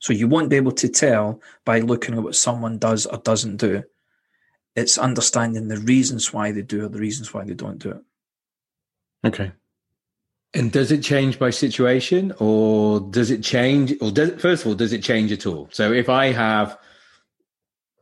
So 0.00 0.12
you 0.12 0.28
won't 0.28 0.50
be 0.50 0.56
able 0.56 0.72
to 0.72 0.88
tell 0.88 1.40
by 1.64 1.80
looking 1.80 2.16
at 2.16 2.22
what 2.22 2.34
someone 2.34 2.78
does 2.78 3.06
or 3.06 3.18
doesn't 3.18 3.56
do 3.58 3.84
it's 4.76 4.98
understanding 4.98 5.68
the 5.68 5.78
reasons 5.78 6.32
why 6.32 6.52
they 6.52 6.62
do 6.62 6.84
it, 6.84 6.92
the 6.92 6.98
reasons 6.98 7.32
why 7.32 7.44
they 7.44 7.54
don't 7.54 7.78
do 7.78 7.90
it. 7.90 8.02
Okay. 9.24 9.52
And 10.52 10.70
does 10.70 10.92
it 10.92 11.02
change 11.02 11.38
by 11.38 11.50
situation 11.50 12.32
or 12.38 13.00
does 13.00 13.30
it 13.30 13.42
change 13.42 13.94
or 14.00 14.10
does 14.10 14.30
it, 14.30 14.40
first 14.40 14.62
of 14.62 14.68
all, 14.68 14.74
does 14.74 14.92
it 14.92 15.02
change 15.02 15.32
at 15.32 15.46
all? 15.46 15.68
So 15.72 15.92
if 15.92 16.08
I 16.08 16.26
have 16.32 16.78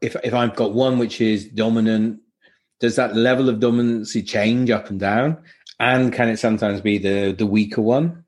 if 0.02 0.16
if 0.24 0.34
I've 0.34 0.56
got 0.56 0.74
one 0.74 0.98
which 0.98 1.20
is 1.20 1.46
dominant, 1.46 2.20
does 2.80 2.96
that 2.96 3.16
level 3.16 3.48
of 3.48 3.60
dominancy 3.60 4.26
change 4.26 4.68
up 4.68 4.90
and 4.90 5.00
down? 5.00 5.38
And 5.78 6.12
can 6.12 6.28
it 6.28 6.38
sometimes 6.38 6.80
be 6.80 6.98
the 6.98 7.32
the 7.32 7.46
weaker 7.46 7.80
one? 7.80 8.24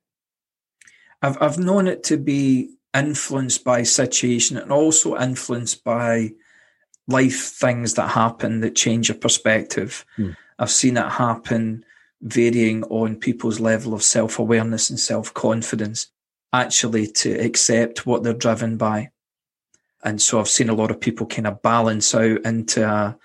I've 1.21 1.37
I've 1.43 1.59
known 1.59 1.87
it 1.87 2.05
to 2.05 2.17
be 2.17 2.77
influenced 2.95 3.65
by 3.65 3.83
situation 3.83 4.57
and 4.57 4.73
also 4.73 5.19
influenced 5.19 5.85
by 5.85 6.31
life 7.07 7.53
things 7.53 7.95
that 7.95 8.11
happen 8.11 8.61
that 8.61 8.77
change 8.77 9.09
your 9.09 9.19
perspective. 9.19 10.05
Hmm. 10.17 10.31
I've 10.59 10.71
seen 10.71 10.97
it 10.97 11.09
happen 11.09 11.85
varying 12.23 12.85
on 12.85 13.17
people's 13.17 13.61
level 13.61 13.95
of 13.95 14.03
self 14.03 14.39
awareness 14.39 14.91
and 14.91 14.99
self 14.99 15.33
confidence, 15.35 16.09
actually 16.53 17.07
to 17.09 17.33
accept 17.35 18.07
what 18.07 18.23
they're 18.23 18.33
driven 18.33 18.77
by. 18.77 19.11
And 20.03 20.21
so 20.21 20.39
I've 20.39 20.49
seen 20.49 20.69
a 20.69 20.75
lot 20.75 20.91
of 20.91 21.01
people 21.01 21.27
kind 21.27 21.47
of 21.47 21.63
balance 21.63 22.15
out 22.15 22.45
into, 22.45 22.87
a, 22.87 23.17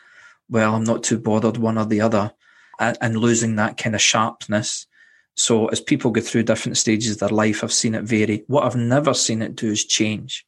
well, 0.50 0.76
I'm 0.76 0.86
not 0.86 1.04
too 1.04 1.20
bothered 1.20 1.58
one 1.58 1.78
or 1.78 1.86
the 1.86 2.02
other, 2.02 2.32
and, 2.80 2.98
and 3.02 3.18
losing 3.18 3.56
that 3.56 3.78
kind 3.78 3.96
of 3.96 4.02
sharpness. 4.02 4.88
So 5.36 5.68
as 5.68 5.82
people 5.82 6.12
go 6.12 6.22
through 6.22 6.44
different 6.44 6.78
stages 6.78 7.14
of 7.14 7.20
their 7.20 7.30
life, 7.30 7.64
I've 7.64 7.74
seen 7.74 7.96
it 7.96 8.04
vary. 8.04 8.44
What 8.48 8.66
I've 8.66 8.76
never 8.76 9.14
seen 9.14 9.42
it 9.42 9.56
do 9.56 9.72
is 9.72 9.86
change. 9.86 10.46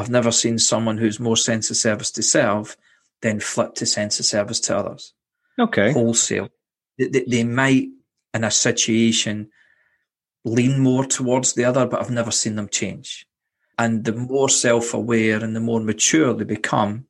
I've 0.00 0.10
never 0.10 0.32
seen 0.32 0.58
someone 0.58 0.96
who's 0.96 1.20
more 1.20 1.36
sense 1.36 1.70
of 1.70 1.76
service 1.76 2.10
to 2.12 2.22
self 2.22 2.76
then 3.22 3.38
flip 3.38 3.74
to 3.74 3.84
sense 3.84 4.18
of 4.18 4.24
service 4.24 4.60
to 4.60 4.76
others. 4.76 5.12
Okay. 5.58 5.92
Wholesale. 5.92 6.48
They, 6.98 7.08
they, 7.08 7.24
they 7.24 7.44
might, 7.44 7.88
in 8.32 8.44
a 8.44 8.50
situation, 8.50 9.50
lean 10.44 10.80
more 10.80 11.04
towards 11.04 11.52
the 11.52 11.64
other, 11.66 11.86
but 11.86 12.00
I've 12.00 12.10
never 12.10 12.30
seen 12.30 12.56
them 12.56 12.68
change. 12.68 13.26
And 13.78 14.04
the 14.04 14.12
more 14.12 14.48
self 14.48 14.94
aware 14.94 15.44
and 15.44 15.54
the 15.54 15.60
more 15.60 15.80
mature 15.80 16.32
they 16.32 16.44
become, 16.44 17.06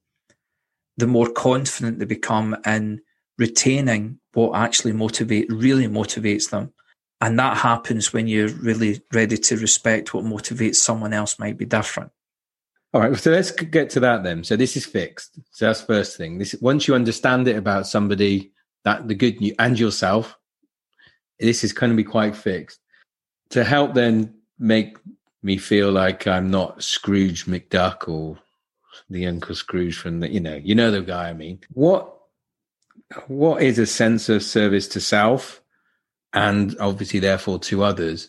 the 0.96 1.06
more 1.06 1.30
confident 1.30 2.00
they 2.00 2.06
become 2.06 2.56
in 2.66 3.02
retaining 3.38 4.18
what 4.34 4.56
actually 4.56 4.92
motivate 4.92 5.48
really 5.48 5.86
motivates 5.86 6.50
them. 6.50 6.72
And 7.20 7.38
that 7.38 7.58
happens 7.58 8.12
when 8.12 8.26
you're 8.26 8.48
really 8.48 9.02
ready 9.12 9.36
to 9.36 9.56
respect 9.56 10.12
what 10.12 10.24
motivates 10.24 10.76
someone 10.76 11.12
else 11.12 11.38
might 11.38 11.58
be 11.58 11.66
different. 11.66 12.10
All 12.92 13.00
right, 13.00 13.16
so 13.16 13.30
let's 13.30 13.52
get 13.52 13.88
to 13.90 14.00
that 14.00 14.24
then. 14.24 14.42
So 14.42 14.56
this 14.56 14.76
is 14.76 14.84
fixed. 14.84 15.38
So 15.52 15.66
that's 15.66 15.80
first 15.80 16.16
thing. 16.16 16.38
This 16.38 16.56
once 16.60 16.88
you 16.88 16.94
understand 16.94 17.46
it 17.46 17.56
about 17.56 17.86
somebody, 17.86 18.52
that 18.84 19.06
the 19.06 19.14
good 19.14 19.40
news 19.40 19.54
and 19.58 19.78
yourself, 19.78 20.36
this 21.38 21.62
is 21.62 21.72
going 21.72 21.90
to 21.90 21.96
be 21.96 22.04
quite 22.04 22.34
fixed. 22.34 22.80
To 23.50 23.62
help 23.62 23.94
then 23.94 24.34
make 24.58 24.96
me 25.42 25.56
feel 25.56 25.92
like 25.92 26.26
I'm 26.26 26.50
not 26.50 26.82
Scrooge 26.82 27.46
McDuck 27.46 28.08
or 28.08 28.38
the 29.08 29.26
Uncle 29.26 29.54
Scrooge 29.54 29.96
from 29.96 30.20
the 30.20 30.28
you 30.28 30.40
know 30.40 30.56
you 30.56 30.74
know 30.74 30.90
the 30.90 31.02
guy 31.02 31.28
I 31.28 31.32
mean. 31.32 31.60
What 31.72 32.12
what 33.26 33.62
is 33.62 33.78
a 33.78 33.86
sense 33.86 34.28
of 34.28 34.42
service 34.42 34.88
to 34.88 35.00
self 35.00 35.60
and 36.32 36.76
obviously 36.78 37.20
therefore 37.20 37.58
to 37.58 37.82
others 37.82 38.28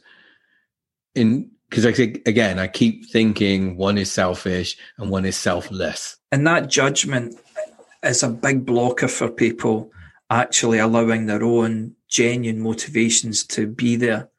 in 1.13 1.51
because 1.71 1.85
I 1.85 1.93
think 1.93 2.27
again, 2.27 2.59
I 2.59 2.67
keep 2.67 3.09
thinking 3.09 3.77
one 3.77 3.97
is 3.97 4.11
selfish 4.11 4.75
and 4.97 5.09
one 5.09 5.23
is 5.23 5.37
selfless. 5.37 6.17
And 6.29 6.45
that 6.45 6.69
judgment 6.69 7.39
is 8.03 8.23
a 8.23 8.27
big 8.27 8.65
blocker 8.65 9.07
for 9.07 9.29
people 9.29 9.89
actually 10.29 10.79
allowing 10.79 11.27
their 11.27 11.43
own 11.43 11.95
genuine 12.09 12.61
motivations 12.61 13.45
to 13.45 13.67
be 13.67 13.95
there 13.95 14.29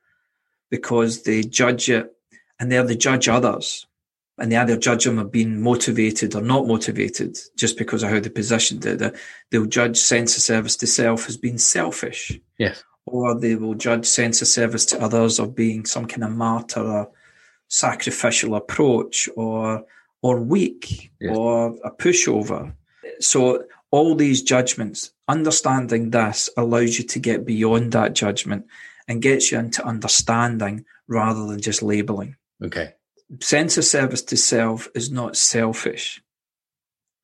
because 0.71 1.23
they 1.23 1.41
judge 1.43 1.89
it 1.89 2.15
and 2.61 2.71
they 2.71 2.79
either 2.79 2.95
judge 2.95 3.31
others 3.31 3.87
and 4.37 4.53
they 4.53 4.57
either 4.57 4.77
judge 4.77 5.05
them 5.05 5.19
of 5.19 5.33
being 5.33 5.63
motivated 5.63 6.35
or 6.35 6.43
not 6.43 6.67
motivated 6.67 7.39
just 7.57 7.79
because 7.79 8.03
of 8.03 8.11
how 8.11 8.21
they 8.21 8.29
positioned 8.29 8.85
it. 8.85 9.17
They'll 9.51 9.65
judge 9.65 9.97
sense 9.97 10.37
of 10.37 10.43
service 10.43 10.77
to 10.77 10.87
self 10.87 11.31
as 11.31 11.39
being 11.39 11.57
selfish. 11.57 12.39
Yes. 12.59 12.85
Or 13.07 13.41
they 13.41 13.55
will 13.55 13.75
judge 13.75 14.05
sense 14.05 14.43
of 14.43 14.49
service 14.49 14.85
to 14.87 15.01
others 15.01 15.39
of 15.39 15.55
being 15.55 15.87
some 15.87 16.05
kind 16.05 16.25
of 16.25 16.33
martyr 16.33 16.83
or 16.83 17.11
sacrificial 17.73 18.55
approach 18.55 19.29
or 19.35 19.85
or 20.21 20.41
weak 20.41 21.11
yes. 21.21 21.37
or 21.37 21.75
a 21.85 21.91
pushover. 21.91 22.73
So 23.19 23.65
all 23.91 24.15
these 24.15 24.43
judgments, 24.43 25.11
understanding 25.27 26.11
this 26.11 26.49
allows 26.57 26.99
you 26.99 27.05
to 27.05 27.19
get 27.19 27.45
beyond 27.45 27.93
that 27.93 28.15
judgment 28.15 28.67
and 29.09 29.21
gets 29.21 29.51
you 29.51 29.59
into 29.59 29.85
understanding 29.85 30.85
rather 31.09 31.47
than 31.47 31.61
just 31.61 31.83
labeling. 31.83 32.37
Okay. 32.63 32.95
Sense 33.41 33.79
of 33.79 33.85
service 33.85 34.23
to 34.23 34.37
self 34.37 34.89
is 34.95 35.11
not 35.11 35.37
selfish, 35.37 36.23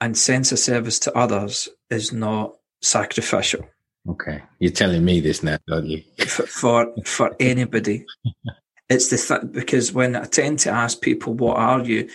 and 0.00 0.17
sense 0.17 0.50
of 0.52 0.59
service 0.59 0.99
to 1.00 1.14
others 1.17 1.69
is 1.90 2.12
not 2.12 2.57
sacrificial. 2.81 3.69
Okay, 4.09 4.43
you're 4.59 4.73
telling 4.73 5.05
me 5.05 5.21
this 5.21 5.43
now, 5.43 5.59
aren't 5.71 5.87
you? 5.87 6.02
for, 6.26 6.47
for 6.47 6.95
for 7.05 7.37
anybody, 7.40 8.07
it's 8.88 9.09
the 9.09 9.16
th- 9.16 9.52
because 9.52 9.92
when 9.92 10.16
I 10.16 10.25
tend 10.25 10.61
to 10.61 10.71
ask 10.71 11.00
people, 11.00 11.35
"What 11.35 11.59
are 11.59 11.85
you?" 11.85 12.09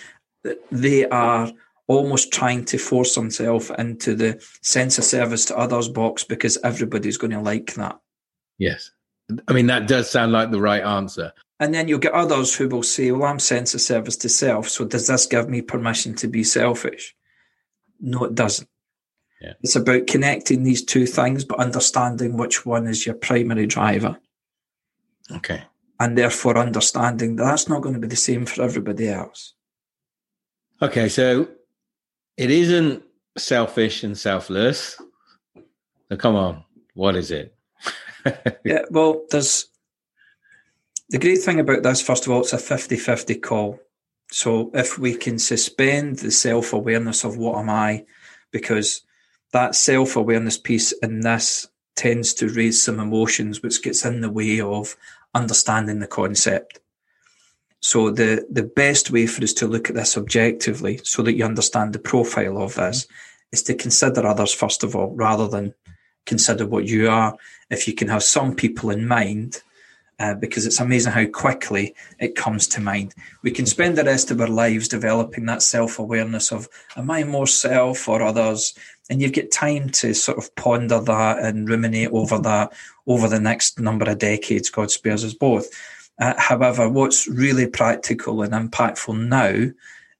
they 0.71 1.05
are 1.07 1.51
almost 1.87 2.33
trying 2.33 2.65
to 2.65 2.77
force 2.77 3.15
themselves 3.15 3.71
into 3.77 4.15
the 4.15 4.43
sense 4.61 4.97
of 4.97 5.03
service 5.03 5.45
to 5.45 5.57
others 5.57 5.87
box 5.87 6.23
because 6.23 6.57
everybody's 6.63 7.17
going 7.17 7.31
to 7.31 7.39
like 7.39 7.73
that. 7.75 7.99
Yes, 8.57 8.91
I 9.47 9.53
mean 9.53 9.67
that 9.67 9.87
does 9.87 10.09
sound 10.09 10.31
like 10.31 10.51
the 10.51 10.61
right 10.61 10.83
answer. 10.83 11.33
And 11.59 11.73
then 11.73 11.87
you'll 11.87 11.99
get 11.99 12.13
others 12.13 12.55
who 12.55 12.67
will 12.67 12.83
say, 12.83 13.11
"Well, 13.11 13.29
I'm 13.29 13.39
sense 13.39 13.73
of 13.73 13.81
service 13.81 14.17
to 14.17 14.29
self, 14.29 14.67
so 14.69 14.85
does 14.85 15.07
this 15.07 15.27
give 15.27 15.49
me 15.49 15.61
permission 15.61 16.15
to 16.15 16.27
be 16.27 16.43
selfish?" 16.43 17.15
No, 17.99 18.25
it 18.25 18.35
doesn't. 18.35 18.67
Yeah. 19.39 19.53
It's 19.61 19.75
about 19.75 20.07
connecting 20.07 20.63
these 20.63 20.83
two 20.83 21.05
things, 21.05 21.45
but 21.45 21.59
understanding 21.59 22.37
which 22.37 22.65
one 22.65 22.87
is 22.87 23.05
your 23.05 23.15
primary 23.15 23.67
driver. 23.67 24.17
Okay 25.31 25.63
and 25.99 26.17
therefore 26.17 26.57
understanding 26.57 27.35
that 27.35 27.43
that's 27.43 27.69
not 27.69 27.81
going 27.81 27.93
to 27.95 28.01
be 28.01 28.07
the 28.07 28.15
same 28.15 28.45
for 28.45 28.61
everybody 28.63 29.09
else. 29.09 29.53
Okay, 30.81 31.07
so 31.09 31.47
it 32.37 32.51
isn't 32.51 33.03
selfish 33.37 34.03
and 34.03 34.17
selfless. 34.17 34.99
So 36.09 36.17
come 36.17 36.35
on, 36.35 36.63
what 36.93 37.15
is 37.15 37.31
it? 37.31 37.55
yeah, 38.65 38.83
well, 38.89 39.23
there's 39.29 39.67
the 41.09 41.19
great 41.19 41.41
thing 41.41 41.59
about 41.59 41.83
this, 41.83 42.01
first 42.01 42.25
of 42.25 42.31
all, 42.31 42.41
it's 42.41 42.53
a 42.53 42.57
50 42.57 42.97
50 42.97 43.35
call. 43.35 43.79
So 44.31 44.71
if 44.73 44.97
we 44.97 45.15
can 45.15 45.37
suspend 45.37 46.19
the 46.19 46.31
self 46.31 46.73
awareness 46.73 47.23
of 47.23 47.37
what 47.37 47.59
am 47.59 47.69
I, 47.69 48.05
because 48.51 49.01
that 49.51 49.75
self 49.75 50.15
awareness 50.15 50.57
piece 50.57 50.91
in 50.91 51.19
this 51.19 51.67
tends 51.95 52.33
to 52.35 52.49
raise 52.49 52.81
some 52.81 52.99
emotions, 52.99 53.61
which 53.61 53.83
gets 53.83 54.05
in 54.05 54.21
the 54.21 54.31
way 54.31 54.59
of 54.59 54.95
understanding 55.33 55.99
the 55.99 56.07
concept. 56.07 56.79
So 57.79 58.11
the, 58.11 58.45
the 58.49 58.63
best 58.63 59.11
way 59.11 59.27
for 59.27 59.43
us 59.43 59.53
to 59.53 59.67
look 59.67 59.89
at 59.89 59.95
this 59.95 60.17
objectively 60.17 61.01
so 61.03 61.21
that 61.23 61.33
you 61.33 61.43
understand 61.43 61.93
the 61.93 61.99
profile 61.99 62.61
of 62.61 62.75
this 62.75 63.07
is 63.51 63.63
to 63.63 63.75
consider 63.75 64.25
others 64.25 64.53
first 64.53 64.83
of 64.83 64.95
all, 64.95 65.13
rather 65.15 65.47
than 65.47 65.73
consider 66.25 66.65
what 66.65 66.85
you 66.85 67.09
are. 67.09 67.35
If 67.69 67.87
you 67.87 67.93
can 67.93 68.07
have 68.07 68.23
some 68.23 68.55
people 68.55 68.89
in 68.89 69.07
mind, 69.07 69.61
uh, 70.19 70.35
because 70.35 70.65
it's 70.65 70.79
amazing 70.79 71.11
how 71.11 71.25
quickly 71.25 71.95
it 72.19 72.35
comes 72.35 72.67
to 72.67 72.79
mind. 72.79 73.13
We 73.41 73.51
can 73.51 73.65
spend 73.65 73.97
the 73.97 74.03
rest 74.03 74.31
of 74.31 74.39
our 74.39 74.47
lives 74.47 74.87
developing 74.87 75.45
that 75.47 75.61
self 75.63 75.99
awareness 75.99 76.51
of, 76.51 76.69
am 76.95 77.11
I 77.11 77.23
more 77.23 77.47
self 77.47 78.07
or 78.07 78.21
others? 78.21 78.73
And 79.09 79.21
you've 79.21 79.33
got 79.33 79.51
time 79.51 79.89
to 79.89 80.13
sort 80.13 80.37
of 80.37 80.55
ponder 80.55 80.99
that 80.99 81.39
and 81.39 81.67
ruminate 81.67 82.11
over 82.11 82.39
that 82.39 82.73
over 83.05 83.27
the 83.27 83.39
next 83.39 83.79
number 83.79 84.09
of 84.09 84.19
decades. 84.19 84.69
God 84.69 84.91
spares 84.91 85.25
us 85.25 85.33
both. 85.33 85.67
Uh, 86.19 86.33
however, 86.37 86.87
what's 86.87 87.27
really 87.27 87.67
practical 87.67 88.41
and 88.41 88.53
impactful 88.53 89.27
now 89.27 89.71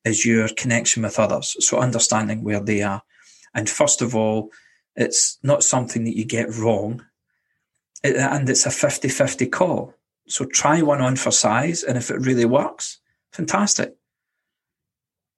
is 0.03 0.25
your 0.25 0.49
connection 0.49 1.03
with 1.03 1.19
others. 1.19 1.55
So 1.65 1.79
understanding 1.79 2.43
where 2.43 2.59
they 2.59 2.81
are. 2.81 3.01
And 3.53 3.69
first 3.69 4.01
of 4.01 4.15
all, 4.15 4.51
it's 4.95 5.39
not 5.43 5.63
something 5.63 6.03
that 6.03 6.17
you 6.17 6.25
get 6.25 6.53
wrong 6.55 7.03
and 8.03 8.49
it's 8.49 8.65
a 8.65 8.71
50 8.71 9.07
50 9.07 9.45
call. 9.47 9.93
So 10.27 10.45
try 10.45 10.81
one 10.81 11.01
on 11.01 11.15
for 11.15 11.31
size, 11.31 11.83
and 11.83 11.97
if 11.97 12.09
it 12.09 12.21
really 12.21 12.45
works, 12.45 12.99
fantastic. 13.31 13.95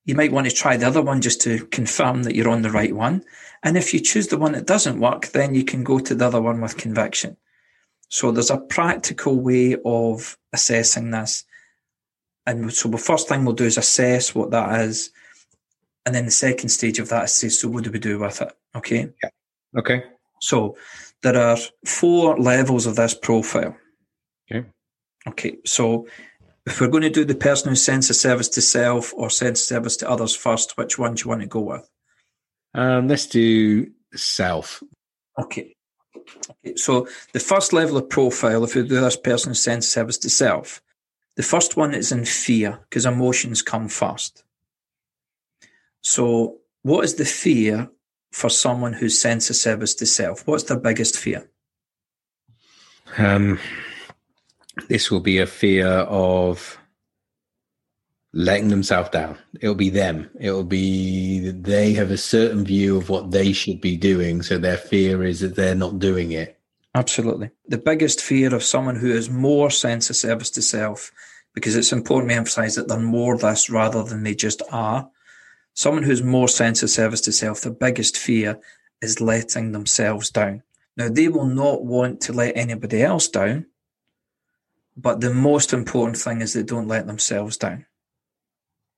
You 0.05 0.15
might 0.15 0.31
want 0.31 0.47
to 0.47 0.55
try 0.55 0.77
the 0.77 0.87
other 0.87 1.01
one 1.01 1.21
just 1.21 1.41
to 1.41 1.65
confirm 1.67 2.23
that 2.23 2.35
you're 2.35 2.49
on 2.49 2.61
the 2.61 2.71
right 2.71 2.95
one. 2.95 3.23
And 3.63 3.75
if 3.75 3.93
you 3.93 3.99
choose 3.99 4.27
the 4.27 4.37
one 4.37 4.51
that 4.51 4.67
doesn't 4.67 4.99
work, 4.99 5.27
then 5.27 5.55
you 5.55 5.63
can 5.63 5.83
go 5.83 5.99
to 5.99 6.13
the 6.13 6.25
other 6.25 6.41
one 6.41 6.61
with 6.61 6.77
conviction. 6.77 7.37
So 8.09 8.31
there's 8.31 8.51
a 8.51 8.57
practical 8.57 9.39
way 9.39 9.75
of 9.83 10.37
assessing 10.53 11.11
this. 11.11 11.43
And 12.45 12.71
so 12.71 12.89
the 12.89 12.99
first 12.99 13.27
thing 13.27 13.43
we'll 13.43 13.55
do 13.55 13.65
is 13.65 13.77
assess 13.77 14.35
what 14.35 14.51
that 14.51 14.81
is. 14.81 15.09
And 16.05 16.13
then 16.13 16.25
the 16.25 16.31
second 16.31 16.69
stage 16.69 16.99
of 16.99 17.09
that 17.09 17.25
is 17.25 17.35
say, 17.35 17.49
so 17.49 17.67
what 17.67 17.83
do 17.83 17.91
we 17.91 17.97
do 17.97 18.19
with 18.19 18.41
it? 18.41 18.53
Okay. 18.75 19.09
Yeah. 19.23 19.29
Okay. 19.79 20.03
So 20.39 20.77
there 21.23 21.35
are 21.35 21.57
four 21.85 22.37
levels 22.37 22.85
of 22.85 22.95
this 22.95 23.15
profile. 23.15 23.75
Okay. 24.51 24.67
Okay. 25.27 25.57
So 25.65 26.07
if 26.65 26.81
we're 26.81 26.87
going 26.87 27.03
to 27.03 27.09
do 27.09 27.25
the 27.25 27.35
person 27.35 27.69
who 27.69 27.75
sends 27.75 28.09
a 28.09 28.13
service 28.13 28.49
to 28.49 28.61
self 28.61 29.13
or 29.15 29.29
sends 29.29 29.61
of 29.61 29.65
service 29.65 29.97
to 29.97 30.09
others 30.09 30.35
first, 30.35 30.77
which 30.77 30.97
one 30.97 31.13
do 31.15 31.23
you 31.23 31.29
want 31.29 31.41
to 31.41 31.47
go 31.47 31.61
with? 31.61 31.89
Um, 32.73 33.07
let's 33.07 33.27
do 33.27 33.91
self. 34.15 34.81
Okay. 35.39 35.75
okay. 36.15 36.75
So 36.75 37.07
the 37.33 37.39
first 37.39 37.71
level 37.71 37.97
of 37.97 38.09
profile, 38.09 38.63
if 38.63 38.75
you 38.75 38.83
do 38.83 38.99
this 38.99 39.15
person's 39.15 39.61
sense 39.61 39.87
service 39.87 40.17
to 40.19 40.29
self, 40.29 40.81
the 41.35 41.43
first 41.43 41.77
one 41.77 41.93
is 41.93 42.11
in 42.11 42.25
fear 42.25 42.79
because 42.89 43.05
emotions 43.05 43.61
come 43.61 43.87
first. 43.87 44.43
So 46.01 46.57
what 46.81 47.05
is 47.05 47.15
the 47.15 47.25
fear 47.25 47.89
for 48.31 48.49
someone 48.49 48.93
who 48.93 49.09
sends 49.09 49.49
a 49.49 49.53
service 49.53 49.93
to 49.95 50.05
self? 50.05 50.47
What's 50.47 50.63
their 50.63 50.79
biggest 50.79 51.17
fear? 51.17 51.49
Um, 53.17 53.59
this 54.87 55.09
will 55.11 55.19
be 55.19 55.39
a 55.39 55.47
fear 55.47 55.87
of 55.87 56.77
letting 58.33 58.67
themselves 58.67 59.09
down. 59.09 59.37
It'll 59.61 59.75
be 59.75 59.89
them. 59.89 60.29
It'll 60.39 60.63
be 60.63 61.51
they 61.51 61.93
have 61.93 62.11
a 62.11 62.17
certain 62.17 62.65
view 62.65 62.97
of 62.97 63.09
what 63.09 63.31
they 63.31 63.53
should 63.53 63.79
be 63.79 63.95
doing. 63.95 64.41
So 64.41 64.57
their 64.57 64.77
fear 64.77 65.23
is 65.23 65.39
that 65.39 65.55
they're 65.55 65.73
not 65.75 65.99
doing 65.99 66.31
it. 66.31 66.59
Absolutely. 66.93 67.51
The 67.67 67.77
biggest 67.77 68.21
fear 68.21 68.53
of 68.53 68.63
someone 68.63 68.95
who 68.95 69.11
has 69.11 69.29
more 69.29 69.69
sense 69.69 70.09
of 70.09 70.15
service 70.15 70.49
to 70.51 70.61
self, 70.61 71.11
because 71.53 71.75
it's 71.75 71.91
important 71.91 72.31
to 72.31 72.35
emphasize 72.37 72.75
that 72.75 72.87
they're 72.87 72.99
more 72.99 73.37
this 73.37 73.69
rather 73.69 74.03
than 74.03 74.23
they 74.23 74.35
just 74.35 74.61
are. 74.71 75.09
Someone 75.73 76.03
who's 76.03 76.23
more 76.23 76.47
sense 76.47 76.83
of 76.83 76.89
service 76.89 77.21
to 77.21 77.33
self, 77.33 77.61
their 77.61 77.73
biggest 77.73 78.17
fear 78.17 78.59
is 79.01 79.19
letting 79.19 79.73
themselves 79.73 80.29
down. 80.29 80.63
Now, 80.95 81.09
they 81.09 81.27
will 81.27 81.47
not 81.47 81.83
want 81.83 82.21
to 82.21 82.33
let 82.33 82.55
anybody 82.55 83.03
else 83.03 83.27
down, 83.27 83.65
but 84.97 85.21
the 85.21 85.33
most 85.33 85.73
important 85.73 86.17
thing 86.17 86.41
is 86.41 86.53
they 86.53 86.63
don't 86.63 86.87
let 86.87 87.07
themselves 87.07 87.57
down. 87.57 87.85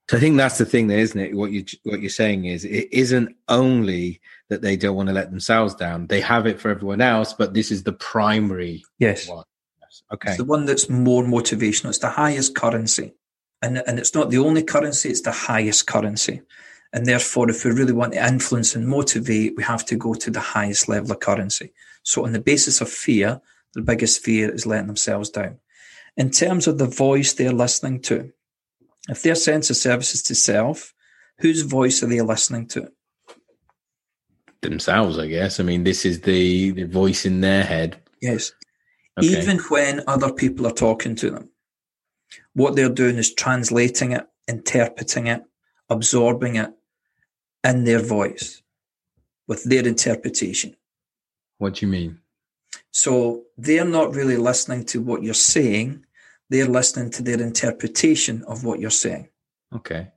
So 0.08 0.16
I 0.16 0.20
think 0.20 0.38
that's 0.38 0.56
the 0.56 0.64
thing 0.64 0.86
there, 0.86 1.00
isn't 1.00 1.20
it? 1.20 1.36
What 1.36 1.52
you 1.52 1.64
what 1.82 2.00
you're 2.00 2.08
saying 2.08 2.46
is 2.46 2.64
it 2.64 2.88
isn't 2.90 3.36
only 3.48 4.20
that 4.48 4.62
they 4.62 4.76
don't 4.76 4.96
want 4.96 5.08
to 5.08 5.12
let 5.12 5.30
themselves 5.30 5.74
down; 5.74 6.06
they 6.06 6.22
have 6.22 6.46
it 6.46 6.58
for 6.60 6.70
everyone 6.70 7.02
else, 7.02 7.34
but 7.34 7.52
this 7.52 7.70
is 7.70 7.82
the 7.82 7.92
primary. 7.92 8.82
Yes. 8.98 9.28
One. 9.28 9.44
Okay. 10.12 10.30
It's 10.30 10.38
the 10.38 10.44
one 10.44 10.64
that's 10.64 10.88
more 10.88 11.24
motivational. 11.24 11.90
It's 11.90 11.98
the 11.98 12.08
highest 12.08 12.54
currency, 12.54 13.12
and 13.60 13.82
and 13.86 13.98
it's 13.98 14.14
not 14.14 14.30
the 14.30 14.38
only 14.38 14.62
currency; 14.62 15.10
it's 15.10 15.20
the 15.20 15.32
highest 15.32 15.86
currency. 15.86 16.40
And 16.94 17.04
therefore, 17.04 17.50
if 17.50 17.66
we 17.66 17.70
really 17.70 17.92
want 17.92 18.14
to 18.14 18.26
influence 18.26 18.74
and 18.74 18.88
motivate, 18.88 19.54
we 19.58 19.62
have 19.62 19.84
to 19.86 19.96
go 19.96 20.14
to 20.14 20.30
the 20.30 20.40
highest 20.40 20.88
level 20.88 21.12
of 21.12 21.20
currency. 21.20 21.74
So, 22.02 22.24
on 22.24 22.32
the 22.32 22.40
basis 22.40 22.80
of 22.80 22.88
fear, 22.88 23.42
the 23.74 23.82
biggest 23.82 24.24
fear 24.24 24.50
is 24.50 24.64
letting 24.64 24.86
themselves 24.86 25.28
down. 25.28 25.58
In 26.18 26.30
terms 26.30 26.66
of 26.66 26.78
the 26.78 26.86
voice 26.86 27.32
they're 27.32 27.52
listening 27.52 28.02
to, 28.02 28.32
if 29.08 29.22
their 29.22 29.36
sense 29.36 29.70
of 29.70 29.76
service 29.76 30.14
is 30.14 30.22
to 30.24 30.34
self, 30.34 30.92
whose 31.38 31.62
voice 31.62 32.02
are 32.02 32.06
they 32.08 32.20
listening 32.20 32.66
to? 32.68 32.90
Themselves, 34.60 35.16
I 35.16 35.28
guess. 35.28 35.60
I 35.60 35.62
mean, 35.62 35.84
this 35.84 36.04
is 36.04 36.20
the, 36.22 36.72
the 36.72 36.82
voice 36.82 37.24
in 37.24 37.40
their 37.40 37.62
head. 37.62 38.02
Yes. 38.20 38.52
Okay. 39.16 39.28
Even 39.28 39.58
when 39.68 40.02
other 40.08 40.32
people 40.32 40.66
are 40.66 40.72
talking 40.72 41.14
to 41.14 41.30
them, 41.30 41.50
what 42.52 42.74
they're 42.74 42.88
doing 42.88 43.16
is 43.16 43.32
translating 43.32 44.10
it, 44.10 44.26
interpreting 44.48 45.28
it, 45.28 45.44
absorbing 45.88 46.56
it 46.56 46.70
in 47.62 47.84
their 47.84 48.02
voice 48.02 48.60
with 49.46 49.62
their 49.62 49.86
interpretation. 49.86 50.74
What 51.58 51.74
do 51.74 51.86
you 51.86 51.92
mean? 51.92 52.18
So 52.90 53.44
they're 53.56 53.84
not 53.84 54.16
really 54.16 54.36
listening 54.36 54.84
to 54.86 55.00
what 55.00 55.22
you're 55.22 55.34
saying 55.34 56.04
they're 56.50 56.66
listening 56.66 57.10
to 57.10 57.22
their 57.22 57.40
interpretation 57.40 58.42
of 58.44 58.64
what 58.64 58.80
you're 58.80 58.90
saying. 58.90 59.28
Okay. 59.74 60.08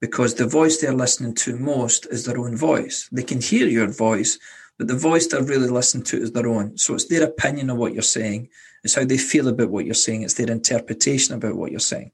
Because 0.00 0.34
the 0.34 0.46
voice 0.46 0.78
they're 0.78 0.92
listening 0.92 1.34
to 1.36 1.56
most 1.56 2.06
is 2.06 2.24
their 2.24 2.38
own 2.38 2.56
voice. 2.56 3.08
They 3.10 3.22
can 3.22 3.40
hear 3.40 3.66
your 3.66 3.88
voice, 3.88 4.38
but 4.78 4.86
the 4.86 4.96
voice 4.96 5.26
they're 5.26 5.42
really 5.42 5.68
listening 5.68 6.04
to 6.04 6.18
is 6.18 6.32
their 6.32 6.46
own. 6.46 6.78
So 6.78 6.94
it's 6.94 7.06
their 7.06 7.24
opinion 7.24 7.70
of 7.70 7.78
what 7.78 7.94
you're 7.94 8.02
saying. 8.02 8.48
It's 8.84 8.94
how 8.94 9.04
they 9.04 9.18
feel 9.18 9.48
about 9.48 9.70
what 9.70 9.86
you're 9.86 9.94
saying. 9.94 10.22
It's 10.22 10.34
their 10.34 10.50
interpretation 10.50 11.34
about 11.34 11.56
what 11.56 11.70
you're 11.70 11.80
saying. 11.80 12.12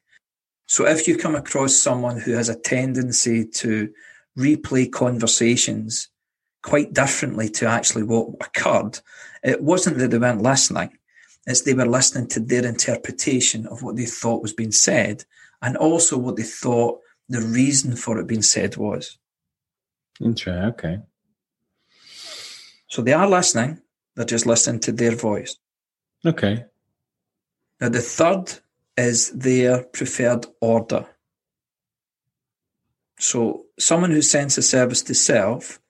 So 0.67 0.87
if 0.87 1.07
you 1.07 1.19
come 1.19 1.35
across 1.35 1.75
someone 1.75 2.19
who 2.19 2.33
has 2.33 2.49
a 2.49 2.59
tendency 2.59 3.45
to 3.47 3.93
replay 4.39 4.91
conversations 4.91 6.09
quite 6.63 6.95
differently 6.95 7.51
to 7.51 7.67
actually 7.67 8.05
what 8.05 8.31
occurred, 8.41 8.99
it 9.43 9.63
wasn't 9.63 9.99
that 9.99 10.11
they 10.11 10.19
weren't 10.19 10.43
listening 10.43 10.97
as 11.47 11.63
they 11.63 11.75
were 11.75 11.87
listening 11.87 12.27
to 12.29 12.41
their 12.41 12.67
interpretation 12.67 13.67
of 13.67 13.83
what 13.83 13.97
they 13.97 14.07
thought 14.07 14.43
was 14.43 14.53
being 14.53 14.73
said 14.73 15.25
and 15.63 15.77
also 15.77 16.17
what 16.19 16.37
they 16.37 16.43
thought 16.43 17.01
the 17.29 17.41
reason 17.41 17.97
for 17.97 18.19
it 18.19 18.27
being 18.27 18.43
said 18.43 18.77
was. 18.77 19.19
Interesting. 20.21 20.65
Okay. 20.65 20.99
So 22.89 23.03
they 23.03 23.13
are 23.13 23.29
listening, 23.29 23.81
they're 24.15 24.25
just 24.25 24.47
listening 24.47 24.81
to 24.81 24.93
their 24.93 25.17
voice. 25.17 25.57
Okay. 26.25 26.65
Now, 27.81 27.89
the 27.89 28.01
third 28.01 28.53
is 28.97 29.31
their 29.31 29.83
preferred 29.83 30.47
order. 30.61 31.07
So, 33.19 33.67
someone 33.79 34.11
who 34.11 34.23
sends 34.23 34.57
a 34.59 34.63
service 34.63 35.03
to 35.03 35.15
self, 35.15 35.81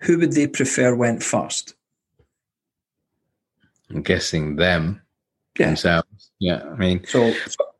who 0.00 0.18
would 0.18 0.32
they 0.32 0.46
prefer 0.46 0.94
went 0.94 1.22
first? 1.22 1.74
I'm 3.90 4.02
guessing 4.02 4.56
them 4.56 5.02
yeah. 5.58 5.66
themselves. 5.66 6.30
Yeah, 6.38 6.62
I 6.64 6.74
mean, 6.74 7.04
so, 7.06 7.32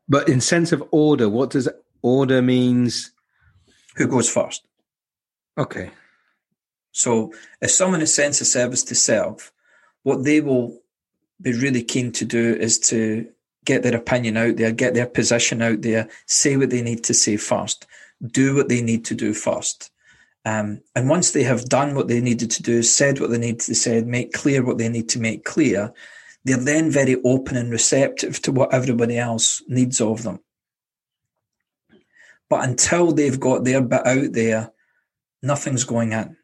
but 0.07 0.29
in 0.29 0.41
sense 0.41 0.71
of 0.71 0.83
order, 0.91 1.29
what 1.29 1.51
does 1.51 1.69
order 2.01 2.41
means? 2.41 3.11
Who 3.95 4.07
goes 4.07 4.29
first? 4.29 4.65
Okay. 5.57 5.91
So, 6.91 7.33
if 7.61 7.71
someone 7.71 8.01
is 8.01 8.13
sense 8.13 8.41
of 8.41 8.47
service 8.47 8.83
to 8.83 8.95
self, 8.95 9.51
what 10.03 10.23
they 10.23 10.41
will 10.41 10.79
be 11.41 11.53
really 11.53 11.83
keen 11.83 12.11
to 12.13 12.25
do 12.25 12.55
is 12.55 12.79
to 12.79 13.27
get 13.65 13.83
their 13.83 13.95
opinion 13.95 14.37
out 14.37 14.55
there, 14.55 14.71
get 14.71 14.93
their 14.93 15.05
position 15.05 15.61
out 15.61 15.81
there, 15.81 16.09
say 16.25 16.57
what 16.57 16.69
they 16.69 16.81
need 16.81 17.03
to 17.03 17.13
say 17.13 17.37
first, 17.37 17.85
do 18.25 18.55
what 18.55 18.69
they 18.69 18.81
need 18.81 19.05
to 19.05 19.13
do 19.13 19.33
first. 19.33 19.91
Um, 20.47 20.79
and 20.95 21.09
once 21.09 21.31
they 21.31 21.43
have 21.43 21.67
done 21.67 21.93
what 21.93 22.07
they 22.07 22.21
needed 22.21 22.49
to 22.51 22.63
do, 22.63 22.81
said 22.81 23.19
what 23.19 23.31
they 23.31 23.37
needed 23.37 23.59
to 23.61 23.75
say, 23.75 24.01
make 24.01 24.31
clear 24.31 24.63
what 24.63 24.77
they 24.77 24.87
need 24.87 25.09
to 25.09 25.19
make 25.19 25.43
clear, 25.43 25.93
they're 26.45 26.55
then 26.55 26.89
very 26.89 27.17
open 27.25 27.57
and 27.57 27.69
receptive 27.69 28.41
to 28.43 28.53
what 28.53 28.73
everybody 28.73 29.17
else 29.17 29.61
needs 29.67 29.99
of 29.99 30.23
them. 30.23 30.39
But 32.49 32.63
until 32.63 33.11
they've 33.11 33.37
got 33.37 33.65
their 33.65 33.81
bit 33.81 34.07
out 34.07 34.31
there, 34.31 34.71
nothing's 35.43 35.83
going 35.83 36.13
in. 36.13 36.37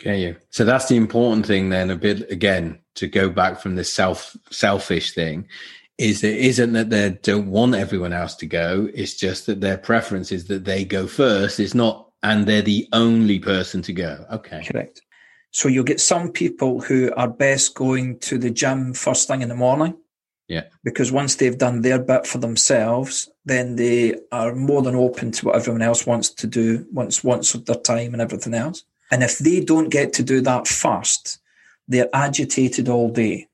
Okay, 0.00 0.22
you. 0.22 0.36
So 0.48 0.64
that's 0.64 0.88
the 0.88 0.96
important 0.96 1.44
thing 1.44 1.68
then, 1.68 1.90
a 1.90 1.96
bit 1.96 2.30
again, 2.32 2.78
to 2.94 3.08
go 3.08 3.28
back 3.28 3.60
from 3.60 3.74
this 3.74 3.92
self 3.92 4.34
selfish 4.50 5.12
thing, 5.12 5.48
is 5.98 6.24
it 6.24 6.38
isn't 6.38 6.72
that 6.72 6.88
they 6.88 7.18
don't 7.22 7.50
want 7.50 7.74
everyone 7.74 8.14
else 8.14 8.36
to 8.36 8.46
go. 8.46 8.88
It's 8.94 9.16
just 9.16 9.44
that 9.46 9.60
their 9.60 9.76
preference 9.76 10.32
is 10.32 10.46
that 10.46 10.64
they 10.64 10.86
go 10.86 11.06
first. 11.06 11.60
It's 11.60 11.74
not 11.74 12.05
and 12.22 12.46
they're 12.46 12.62
the 12.62 12.88
only 12.92 13.38
person 13.38 13.82
to 13.82 13.92
go. 13.92 14.24
Okay. 14.32 14.64
Correct. 14.64 15.02
So 15.50 15.68
you'll 15.68 15.84
get 15.84 16.00
some 16.00 16.32
people 16.32 16.80
who 16.80 17.12
are 17.16 17.28
best 17.28 17.74
going 17.74 18.18
to 18.20 18.38
the 18.38 18.50
gym 18.50 18.92
first 18.92 19.28
thing 19.28 19.42
in 19.42 19.48
the 19.48 19.54
morning. 19.54 19.96
Yeah. 20.48 20.64
Because 20.84 21.10
once 21.10 21.36
they've 21.36 21.56
done 21.56 21.80
their 21.80 21.98
bit 21.98 22.26
for 22.26 22.38
themselves, 22.38 23.28
then 23.44 23.76
they 23.76 24.16
are 24.30 24.54
more 24.54 24.82
than 24.82 24.94
open 24.94 25.32
to 25.32 25.46
what 25.46 25.56
everyone 25.56 25.82
else 25.82 26.06
wants 26.06 26.30
to 26.30 26.46
do 26.46 26.86
once 26.92 27.24
once 27.24 27.52
their 27.52 27.76
time 27.76 28.12
and 28.12 28.22
everything 28.22 28.54
else. 28.54 28.84
And 29.10 29.22
if 29.22 29.38
they 29.38 29.60
don't 29.60 29.88
get 29.88 30.12
to 30.14 30.22
do 30.22 30.40
that 30.42 30.68
first, 30.68 31.38
they're 31.88 32.10
agitated 32.12 32.88
all 32.88 33.10
day 33.10 33.48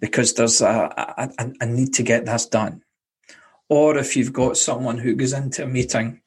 because 0.00 0.34
there's 0.34 0.60
a, 0.60 1.30
a, 1.38 1.50
a 1.60 1.66
need 1.66 1.94
to 1.94 2.02
get 2.02 2.26
this 2.26 2.46
done. 2.46 2.82
Or 3.68 3.98
if 3.98 4.16
you've 4.16 4.32
got 4.32 4.56
someone 4.56 4.98
who 4.98 5.14
goes 5.14 5.32
into 5.32 5.64
a 5.64 5.66
meeting 5.66 6.20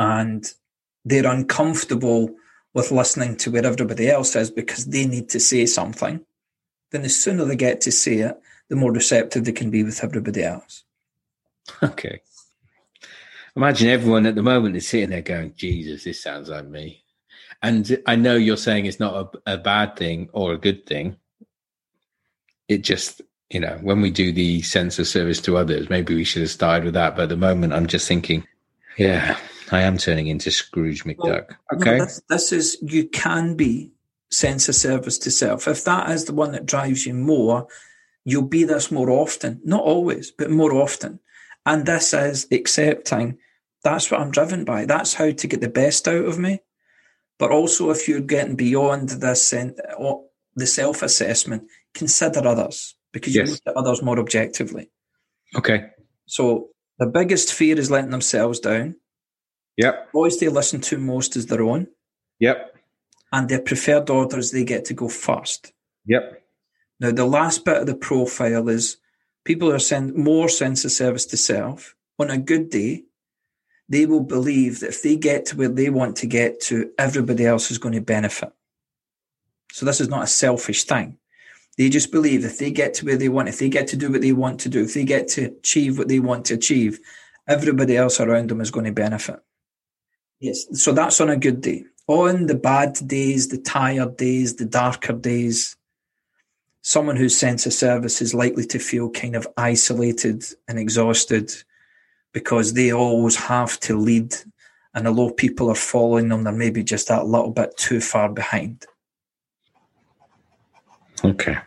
and 0.00 0.54
they're 1.04 1.30
uncomfortable 1.30 2.34
with 2.72 2.90
listening 2.90 3.36
to 3.36 3.50
where 3.50 3.66
everybody 3.66 4.08
else 4.08 4.34
is 4.34 4.50
because 4.50 4.86
they 4.86 5.06
need 5.06 5.28
to 5.28 5.38
say 5.38 5.66
something, 5.66 6.24
then 6.90 7.02
the 7.02 7.08
sooner 7.08 7.44
they 7.44 7.54
get 7.54 7.82
to 7.82 7.92
say 7.92 8.14
it, 8.14 8.40
the 8.70 8.76
more 8.76 8.92
receptive 8.92 9.44
they 9.44 9.52
can 9.52 9.70
be 9.70 9.84
with 9.84 10.02
everybody 10.02 10.42
else. 10.42 10.82
Okay. 11.82 12.20
Imagine 13.54 13.88
everyone 13.88 14.26
at 14.26 14.34
the 14.34 14.42
moment 14.42 14.76
is 14.76 14.88
sitting 14.88 15.10
there 15.10 15.22
going, 15.22 15.52
Jesus, 15.54 16.04
this 16.04 16.22
sounds 16.22 16.48
like 16.48 16.66
me. 16.66 17.04
And 17.62 18.00
I 18.06 18.16
know 18.16 18.36
you're 18.36 18.56
saying 18.56 18.86
it's 18.86 19.00
not 19.00 19.40
a, 19.46 19.54
a 19.54 19.58
bad 19.58 19.96
thing 19.96 20.30
or 20.32 20.52
a 20.52 20.58
good 20.58 20.86
thing. 20.86 21.16
It 22.68 22.78
just, 22.78 23.20
you 23.50 23.60
know, 23.60 23.78
when 23.82 24.00
we 24.00 24.10
do 24.10 24.32
the 24.32 24.62
sense 24.62 24.98
of 24.98 25.06
service 25.06 25.40
to 25.42 25.56
others, 25.56 25.90
maybe 25.90 26.14
we 26.14 26.24
should 26.24 26.42
have 26.42 26.50
started 26.50 26.84
with 26.86 26.94
that. 26.94 27.16
But 27.16 27.24
at 27.24 27.28
the 27.28 27.36
moment, 27.36 27.72
I'm 27.72 27.86
just 27.86 28.08
thinking, 28.08 28.46
yeah, 28.96 29.36
I 29.70 29.82
am 29.82 29.98
turning 29.98 30.26
into 30.26 30.50
Scrooge 30.50 31.04
McDuck. 31.04 31.48
Well, 31.70 31.80
okay. 31.80 31.98
No, 31.98 32.04
this, 32.04 32.22
this 32.28 32.52
is, 32.52 32.78
you 32.82 33.08
can 33.08 33.54
be 33.56 33.92
sense 34.30 34.68
of 34.68 34.74
service 34.74 35.18
to 35.18 35.30
self. 35.30 35.68
If 35.68 35.84
that 35.84 36.10
is 36.10 36.24
the 36.24 36.34
one 36.34 36.52
that 36.52 36.66
drives 36.66 37.06
you 37.06 37.14
more, 37.14 37.66
you'll 38.24 38.42
be 38.42 38.64
this 38.64 38.90
more 38.90 39.10
often. 39.10 39.60
Not 39.64 39.82
always, 39.82 40.30
but 40.30 40.50
more 40.50 40.74
often. 40.74 41.20
And 41.66 41.86
this 41.86 42.14
is 42.14 42.46
accepting 42.50 43.38
that's 43.82 44.10
what 44.10 44.20
I'm 44.20 44.30
driven 44.30 44.64
by. 44.64 44.84
That's 44.84 45.14
how 45.14 45.30
to 45.30 45.46
get 45.46 45.60
the 45.60 45.68
best 45.68 46.06
out 46.06 46.24
of 46.24 46.38
me. 46.38 46.60
But 47.38 47.50
also, 47.50 47.90
if 47.90 48.06
you're 48.06 48.20
getting 48.20 48.56
beyond 48.56 49.08
this 49.08 49.52
and 49.52 49.74
the 50.54 50.66
self 50.66 51.02
assessment, 51.02 51.64
consider 51.94 52.46
others 52.46 52.94
because 53.12 53.34
yes. 53.34 53.48
you 53.48 53.54
look 53.54 53.62
at 53.66 53.76
others 53.76 54.02
more 54.02 54.18
objectively. 54.18 54.90
Okay. 55.56 55.86
So 56.26 56.68
the 56.98 57.06
biggest 57.06 57.52
fear 57.52 57.78
is 57.78 57.90
letting 57.90 58.10
themselves 58.10 58.60
down. 58.60 58.96
Yep. 59.76 60.12
Voice 60.12 60.36
they 60.38 60.48
listen 60.48 60.80
to 60.82 60.98
most 60.98 61.36
is 61.36 61.46
their 61.46 61.62
own. 61.62 61.86
Yep. 62.38 62.76
And 63.32 63.48
their 63.48 63.60
preferred 63.60 64.10
orders 64.10 64.50
they 64.50 64.64
get 64.64 64.84
to 64.86 64.94
go 64.94 65.08
first. 65.08 65.72
Yep. 66.06 66.42
Now 66.98 67.12
the 67.12 67.26
last 67.26 67.64
bit 67.64 67.78
of 67.78 67.86
the 67.86 67.94
profile 67.94 68.68
is 68.68 68.98
people 69.44 69.72
are 69.72 69.78
send 69.78 70.14
more 70.14 70.48
sense 70.48 70.84
of 70.84 70.92
service 70.92 71.26
to 71.26 71.36
self. 71.36 71.94
On 72.18 72.30
a 72.30 72.38
good 72.38 72.70
day, 72.70 73.04
they 73.88 74.06
will 74.06 74.22
believe 74.22 74.80
that 74.80 74.90
if 74.90 75.02
they 75.02 75.16
get 75.16 75.46
to 75.46 75.56
where 75.56 75.68
they 75.68 75.90
want 75.90 76.16
to 76.16 76.26
get 76.26 76.60
to, 76.60 76.90
everybody 76.98 77.44
else 77.46 77.70
is 77.70 77.78
going 77.78 77.94
to 77.94 78.00
benefit. 78.00 78.52
So 79.72 79.86
this 79.86 80.00
is 80.00 80.08
not 80.08 80.24
a 80.24 80.28
selfish 80.28 80.84
thing. 80.84 81.18
They 81.78 81.88
just 81.88 82.12
believe 82.12 82.44
if 82.44 82.58
they 82.58 82.70
get 82.70 82.94
to 82.94 83.06
where 83.06 83.16
they 83.16 83.28
want, 83.28 83.48
if 83.48 83.58
they 83.58 83.68
get 83.68 83.86
to 83.88 83.96
do 83.96 84.10
what 84.10 84.20
they 84.20 84.32
want 84.32 84.60
to 84.60 84.68
do, 84.68 84.82
if 84.82 84.94
they 84.94 85.04
get 85.04 85.28
to 85.28 85.46
achieve 85.46 85.98
what 85.98 86.08
they 86.08 86.20
want 86.20 86.44
to 86.46 86.54
achieve, 86.54 87.00
everybody 87.48 87.96
else 87.96 88.20
around 88.20 88.50
them 88.50 88.60
is 88.60 88.70
going 88.70 88.86
to 88.86 88.92
benefit. 88.92 89.40
Yes. 90.40 90.66
So 90.82 90.92
that's 90.92 91.20
on 91.20 91.30
a 91.30 91.36
good 91.36 91.60
day. 91.60 91.84
On 92.06 92.46
the 92.46 92.54
bad 92.54 92.98
days, 93.06 93.48
the 93.48 93.58
tired 93.58 94.16
days, 94.16 94.56
the 94.56 94.64
darker 94.64 95.12
days, 95.12 95.76
someone 96.82 97.16
whose 97.16 97.36
sense 97.36 97.66
of 97.66 97.72
service 97.72 98.20
is 98.20 98.34
likely 98.34 98.64
to 98.66 98.78
feel 98.78 99.10
kind 99.10 99.36
of 99.36 99.46
isolated 99.56 100.44
and 100.66 100.78
exhausted 100.78 101.52
because 102.32 102.72
they 102.72 102.92
always 102.92 103.36
have 103.36 103.78
to 103.80 103.96
lead. 103.96 104.34
And 104.94 105.06
although 105.06 105.30
people 105.30 105.68
are 105.68 105.76
following 105.76 106.28
them, 106.28 106.42
they're 106.42 106.52
maybe 106.52 106.82
just 106.82 107.08
that 107.08 107.26
little 107.26 107.50
bit 107.50 107.76
too 107.76 108.00
far 108.00 108.28
behind. 108.28 108.86
Okay. 111.22 111.58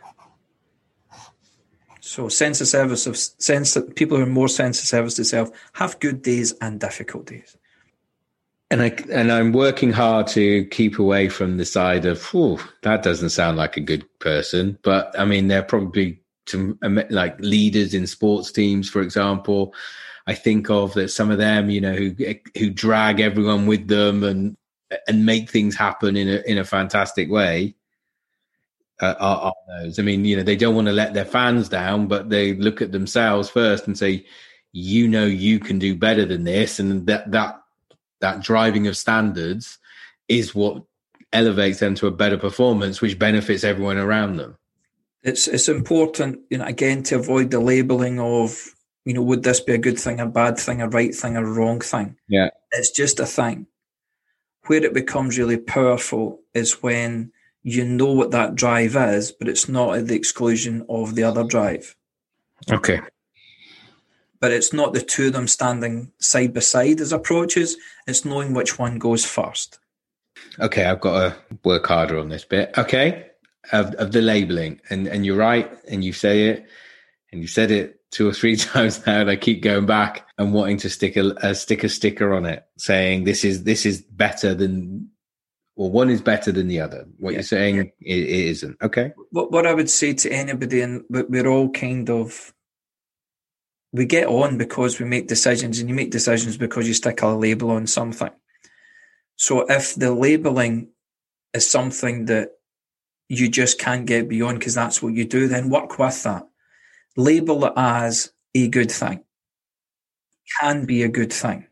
So 2.02 2.28
sense 2.28 2.60
of 2.60 2.68
service 2.68 3.08
of 3.08 3.18
sense 3.18 3.76
that 3.76 3.96
people 3.96 4.18
who 4.18 4.24
are 4.24 4.28
more 4.28 4.48
sense 4.48 4.80
of 4.82 4.88
service 4.88 5.16
to 5.16 5.26
self 5.26 5.52
have 5.74 6.00
good 6.00 6.22
days 6.22 6.54
and 6.60 6.80
difficult 6.80 7.28
days. 7.28 7.56
And 8.74 8.82
I 8.82 8.96
and 9.12 9.32
I'm 9.32 9.54
working 9.54 9.92
hard 9.92 10.26
to 10.30 10.66
keep 10.66 10.98
away 10.98 11.30
from 11.30 11.58
the 11.58 11.66
side 11.66 12.06
of, 12.06 12.28
that 12.82 13.04
doesn't 13.04 13.30
sound 13.30 13.56
like 13.56 13.78
a 13.78 13.82
good 13.82 14.04
person. 14.18 14.80
But 14.82 15.14
I 15.18 15.26
mean, 15.26 15.48
they're 15.48 15.62
probably 15.62 16.20
to 16.48 16.76
like 17.12 17.40
leaders 17.40 17.94
in 17.94 18.08
sports 18.08 18.52
teams, 18.52 18.90
for 18.90 19.02
example. 19.02 19.76
I 20.26 20.34
think 20.34 20.72
of 20.72 20.96
that 20.96 21.10
some 21.10 21.30
of 21.30 21.38
them, 21.38 21.70
you 21.70 21.82
know, 21.82 21.94
who 21.94 22.16
who 22.58 22.72
drag 22.72 23.20
everyone 23.20 23.68
with 23.68 23.88
them 23.88 24.24
and 24.24 24.58
and 25.08 25.24
make 25.24 25.52
things 25.52 25.76
happen 25.76 26.18
in 26.18 26.28
a 26.28 26.42
in 26.50 26.58
a 26.58 26.66
fantastic 26.66 27.30
way. 27.30 27.76
Uh, 29.00 29.14
are, 29.20 29.38
are 29.38 29.54
those? 29.84 30.00
I 30.00 30.02
mean, 30.02 30.26
you 30.26 30.36
know, 30.36 30.44
they 30.44 30.56
don't 30.56 30.74
want 30.74 30.88
to 30.88 30.94
let 30.94 31.14
their 31.14 31.26
fans 31.26 31.70
down, 31.70 32.08
but 32.08 32.32
they 32.32 32.56
look 32.56 32.82
at 32.82 32.92
themselves 32.92 33.50
first 33.52 33.86
and 33.86 33.96
say, 33.96 34.26
"You 34.72 35.08
know, 35.08 35.26
you 35.26 35.60
can 35.60 35.78
do 35.78 35.96
better 35.96 36.26
than 36.26 36.44
this," 36.44 36.80
and 36.80 37.06
that 37.06 37.30
that 37.32 37.60
that 38.24 38.42
driving 38.42 38.88
of 38.88 38.98
standards 38.98 39.78
is 40.28 40.56
what 40.56 40.84
elevates 41.32 41.80
them 41.80 41.94
to 41.96 42.08
a 42.08 42.12
better 42.12 42.38
performance, 42.38 43.02
which 43.02 43.20
benefits 43.20 43.64
everyone 43.64 43.98
around 43.98 44.38
them. 44.38 44.58
It's 45.22 45.48
it's 45.48 45.70
important, 45.70 46.40
you 46.50 46.58
know, 46.58 46.66
again 46.66 47.04
to 47.04 47.16
avoid 47.16 47.52
the 47.52 47.60
labeling 47.60 48.20
of 48.20 48.74
you 49.06 49.14
know, 49.14 49.22
would 49.22 49.44
this 49.44 49.60
be 49.60 49.74
a 49.74 49.78
good 49.78 50.00
thing, 50.00 50.20
a 50.20 50.26
bad 50.26 50.58
thing, 50.58 50.82
a 50.82 50.88
right 50.88 51.14
thing, 51.14 51.36
a 51.36 51.46
wrong 51.46 51.82
thing? 51.82 52.16
Yeah. 52.28 52.50
It's 52.72 52.92
just 52.92 53.20
a 53.20 53.26
thing. 53.26 53.68
Where 54.68 54.84
it 54.84 54.94
becomes 54.94 55.38
really 55.38 55.58
powerful 55.58 56.40
is 56.54 56.82
when 56.82 57.34
you 57.64 57.84
know 57.84 58.14
what 58.14 58.32
that 58.32 58.56
drive 58.56 58.96
is, 58.96 59.32
but 59.32 59.50
it's 59.50 59.68
not 59.68 59.98
at 59.98 60.08
the 60.08 60.16
exclusion 60.16 60.86
of 60.88 61.16
the 61.16 61.24
other 61.24 61.44
drive. 61.44 61.96
Okay. 62.72 63.02
But 64.44 64.52
it's 64.52 64.74
not 64.74 64.92
the 64.92 65.00
two 65.00 65.28
of 65.28 65.32
them 65.32 65.48
standing 65.48 66.12
side 66.20 66.54
by 66.54 66.60
side 66.60 67.00
as 67.00 67.14
approaches, 67.14 67.78
it's 68.08 68.26
knowing 68.26 68.54
which 68.54 68.78
one 68.78 69.00
goes 69.00 69.24
first. 69.24 69.80
Okay, 70.60 70.84
I've 70.84 71.00
got 71.00 71.14
to 71.20 71.58
work 71.64 71.88
harder 71.88 72.20
on 72.20 72.28
this 72.28 72.44
bit. 72.44 72.78
Okay. 72.78 73.28
Of, 73.72 73.94
of 73.94 74.12
the 74.12 74.22
labeling. 74.22 74.82
And 74.90 75.08
and 75.08 75.26
you're 75.26 75.38
right, 75.38 75.72
and 75.88 76.04
you 76.04 76.12
say 76.12 76.50
it, 76.50 76.66
and 77.32 77.40
you 77.40 77.48
said 77.48 77.72
it 77.72 78.02
two 78.12 78.28
or 78.28 78.34
three 78.34 78.56
times 78.74 79.08
now, 79.08 79.22
and 79.22 79.30
I 79.30 79.38
keep 79.38 79.62
going 79.62 79.86
back 79.86 80.28
and 80.38 80.54
wanting 80.54 80.76
to 80.80 80.90
stick 80.90 81.16
a, 81.16 81.30
a 81.42 81.56
stick 81.56 81.86
a 81.86 81.88
sticker 81.88 82.34
on 82.34 82.46
it, 82.46 82.66
saying 82.78 83.24
this 83.24 83.46
is 83.46 83.64
this 83.64 83.86
is 83.86 84.02
better 84.02 84.54
than, 84.54 85.08
or 85.78 85.90
one 85.90 86.10
is 86.10 86.20
better 86.20 86.52
than 86.52 86.68
the 86.68 86.82
other. 86.82 87.06
What 87.18 87.32
yeah. 87.32 87.38
you're 87.38 87.44
saying, 87.44 87.76
yeah. 87.78 88.16
it, 88.16 88.20
it 88.24 88.46
isn't. 88.48 88.76
Okay. 88.82 89.14
What 89.32 89.54
what 89.54 89.66
I 89.66 89.74
would 89.74 89.90
say 89.90 90.12
to 90.12 90.30
anybody, 90.30 90.82
and 90.82 91.06
we're 91.10 91.48
all 91.48 91.70
kind 91.70 92.10
of 92.10 92.54
we 93.94 94.06
get 94.06 94.28
on 94.28 94.58
because 94.58 95.00
we 95.00 95.06
make 95.06 95.28
decisions, 95.28 95.80
and 95.80 95.88
you 95.88 95.96
make 95.96 96.12
decisions 96.12 96.58
because 96.58 96.88
you 96.88 96.94
stick 96.94 97.22
a 97.22 97.28
label 97.28 97.72
on 97.72 97.88
something. 97.88 98.32
So 99.36 99.62
if 99.70 99.96
the 99.96 100.12
labeling 100.14 100.90
is 101.54 101.70
something 101.70 102.26
that 102.26 102.50
you 103.30 103.48
just 103.48 103.80
can't 103.80 104.06
get 104.06 104.28
beyond 104.28 104.60
because 104.60 104.76
that's 104.76 105.02
what 105.02 105.14
you 105.14 105.26
do, 105.26 105.48
then 105.48 105.70
work 105.70 105.98
with 105.98 106.24
that 106.24 106.48
label 107.16 107.66
it 107.66 107.74
as 107.76 108.32
a 108.56 108.68
good 108.68 108.92
thing. 108.92 109.24
Can 110.60 110.86
be 110.86 111.04
a 111.04 111.10
good 111.10 111.32
thing. 111.32 111.68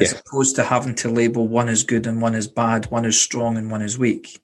As 0.00 0.12
yeah. 0.12 0.20
opposed 0.20 0.56
to 0.56 0.64
having 0.64 0.94
to 0.96 1.10
label 1.10 1.48
one 1.48 1.68
as 1.68 1.82
good 1.82 2.06
and 2.06 2.22
one 2.22 2.34
as 2.34 2.46
bad, 2.46 2.90
one 2.90 3.04
is 3.04 3.20
strong 3.20 3.56
and 3.56 3.70
one 3.70 3.82
is 3.82 3.98
weak. 3.98 4.40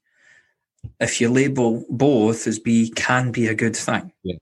If 1.01 1.21
you 1.21 1.29
label 1.29 1.85
both 1.89 2.47
as 2.47 2.59
be 2.59 2.91
can 2.91 3.31
be 3.31 3.47
a 3.47 3.55
good 3.55 3.77
thing, 3.77 4.13
yeah. 4.23 4.37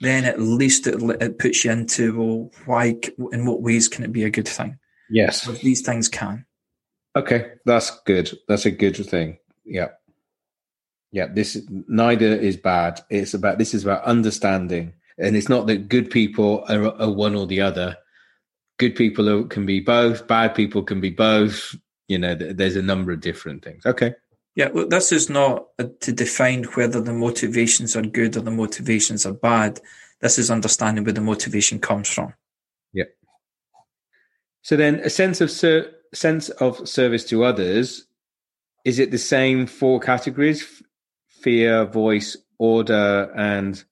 Then 0.00 0.24
at 0.24 0.40
least 0.40 0.86
it, 0.86 1.00
it 1.20 1.38
puts 1.38 1.64
you 1.64 1.72
into 1.72 2.18
well, 2.18 2.50
why 2.66 3.00
in 3.32 3.46
what 3.46 3.62
ways 3.62 3.88
can 3.88 4.04
it 4.04 4.12
be 4.12 4.24
a 4.24 4.30
good 4.30 4.48
thing? 4.48 4.78
Yes, 5.10 5.46
these 5.60 5.82
things 5.82 6.08
can. 6.08 6.46
Okay, 7.16 7.52
that's 7.66 8.00
good. 8.02 8.30
That's 8.48 8.66
a 8.66 8.70
good 8.70 8.96
thing. 8.96 9.38
Yeah. 9.64 9.88
Yeah, 11.12 11.26
this 11.26 11.60
neither 11.68 12.36
is 12.36 12.56
bad. 12.56 13.00
It's 13.10 13.34
about 13.34 13.58
this 13.58 13.74
is 13.74 13.82
about 13.82 14.04
understanding, 14.04 14.94
and 15.18 15.36
it's 15.36 15.48
not 15.48 15.66
that 15.66 15.88
good 15.88 16.08
people 16.08 16.64
are, 16.68 16.94
are 17.00 17.10
one 17.10 17.34
or 17.34 17.46
the 17.46 17.60
other. 17.60 17.96
Good 18.78 18.94
people 18.94 19.28
are, 19.28 19.42
can 19.44 19.66
be 19.66 19.80
both. 19.80 20.28
Bad 20.28 20.54
people 20.54 20.84
can 20.84 21.00
be 21.00 21.10
both. 21.10 21.74
You 22.06 22.18
know, 22.18 22.34
there's 22.36 22.76
a 22.76 22.82
number 22.82 23.10
of 23.10 23.20
different 23.20 23.64
things. 23.64 23.84
Okay. 23.84 24.14
Yeah, 24.54 24.68
well, 24.70 24.88
this 24.88 25.12
is 25.12 25.30
not 25.30 25.66
to 26.00 26.12
define 26.12 26.64
whether 26.64 27.00
the 27.00 27.12
motivations 27.12 27.96
are 27.96 28.02
good 28.02 28.36
or 28.36 28.40
the 28.40 28.50
motivations 28.50 29.24
are 29.24 29.32
bad. 29.32 29.80
This 30.20 30.38
is 30.38 30.50
understanding 30.50 31.04
where 31.04 31.12
the 31.12 31.20
motivation 31.20 31.78
comes 31.78 32.08
from. 32.08 32.34
Yeah. 32.92 33.04
So 34.62 34.76
then, 34.76 34.96
a 34.96 35.10
sense 35.10 35.40
of 35.40 35.50
ser- 35.50 35.92
sense 36.12 36.48
of 36.48 36.88
service 36.88 37.24
to 37.26 37.44
others 37.44 38.06
is 38.84 38.98
it 38.98 39.10
the 39.10 39.18
same 39.18 39.66
four 39.66 40.00
categories 40.00 40.82
fear, 41.26 41.86
voice, 41.86 42.36
order, 42.58 43.32
and 43.34 43.82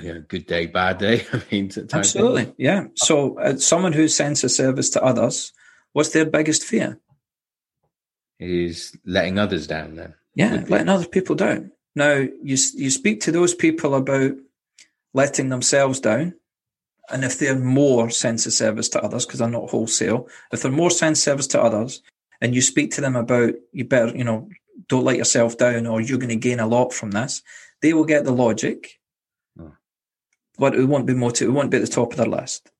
yeah, 0.00 0.18
good 0.26 0.46
day, 0.46 0.66
bad 0.66 0.98
day. 0.98 1.26
I 1.32 1.42
mean, 1.50 1.70
absolutely, 1.92 2.52
yeah. 2.56 2.86
So, 2.94 3.38
uh, 3.38 3.56
someone 3.56 3.92
who 3.92 4.08
sends 4.08 4.42
a 4.44 4.48
service 4.48 4.90
to 4.90 5.02
others, 5.02 5.52
what's 5.92 6.10
their 6.10 6.24
biggest 6.24 6.64
fear? 6.64 6.98
Is 8.40 8.96
letting 9.04 9.38
others 9.38 9.66
down. 9.66 9.96
Then, 9.96 10.14
yeah, 10.34 10.64
letting 10.68 10.88
other 10.88 11.06
people 11.06 11.34
down. 11.34 11.72
Now, 11.96 12.14
you 12.14 12.56
you 12.74 12.90
speak 12.90 13.20
to 13.22 13.32
those 13.32 13.54
people 13.54 13.94
about 13.96 14.32
letting 15.12 15.48
themselves 15.48 15.98
down, 15.98 16.34
and 17.10 17.24
if 17.24 17.38
they're 17.38 17.58
more 17.58 18.10
sense 18.10 18.46
of 18.46 18.52
service 18.52 18.88
to 18.90 19.02
others, 19.02 19.26
because 19.26 19.40
they're 19.40 19.48
not 19.48 19.70
wholesale, 19.70 20.28
if 20.52 20.62
they're 20.62 20.70
more 20.70 20.90
sense 20.90 21.18
of 21.18 21.22
service 21.22 21.46
to 21.48 21.60
others, 21.60 22.02
and 22.40 22.54
you 22.54 22.62
speak 22.62 22.92
to 22.92 23.00
them 23.00 23.16
about 23.16 23.54
you 23.72 23.84
better, 23.84 24.16
you 24.16 24.24
know, 24.24 24.48
don't 24.86 25.04
let 25.04 25.16
yourself 25.16 25.58
down 25.58 25.86
or 25.86 26.00
you're 26.00 26.18
going 26.18 26.28
to 26.28 26.36
gain 26.36 26.60
a 26.60 26.66
lot 26.66 26.92
from 26.92 27.10
this. 27.10 27.42
They 27.82 27.92
will 27.92 28.04
get 28.04 28.24
the 28.24 28.32
logic, 28.32 29.00
oh. 29.58 29.72
but 30.58 30.74
it 30.74 30.84
won't 30.84 31.06
be 31.06 31.14
motivated. 31.14 31.48
It 31.48 31.52
won't 31.52 31.70
be 31.70 31.78
at 31.78 31.84
the 31.84 31.88
top 31.88 32.12
of 32.12 32.18
their 32.18 32.26
list. 32.26 32.70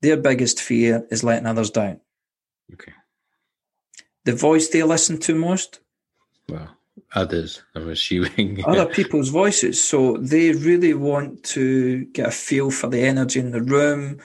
Their 0.00 0.16
biggest 0.16 0.60
fear 0.60 1.06
is 1.10 1.24
letting 1.24 1.46
others 1.46 1.70
down. 1.70 2.00
Okay. 2.72 2.92
The 4.28 4.36
voice 4.36 4.68
they 4.68 4.82
listen 4.82 5.18
to 5.20 5.34
most? 5.34 5.80
Well, 6.50 6.68
others, 7.14 7.62
I'm 7.74 7.88
assuming. 7.88 8.62
Other 8.66 8.84
people's 8.98 9.30
voices. 9.30 9.82
So 9.82 10.18
they 10.18 10.52
really 10.52 10.92
want 10.92 11.44
to 11.44 12.04
get 12.12 12.26
a 12.26 12.30
feel 12.30 12.70
for 12.70 12.88
the 12.88 13.00
energy 13.00 13.40
in 13.40 13.52
the 13.52 13.62
room, 13.62 14.18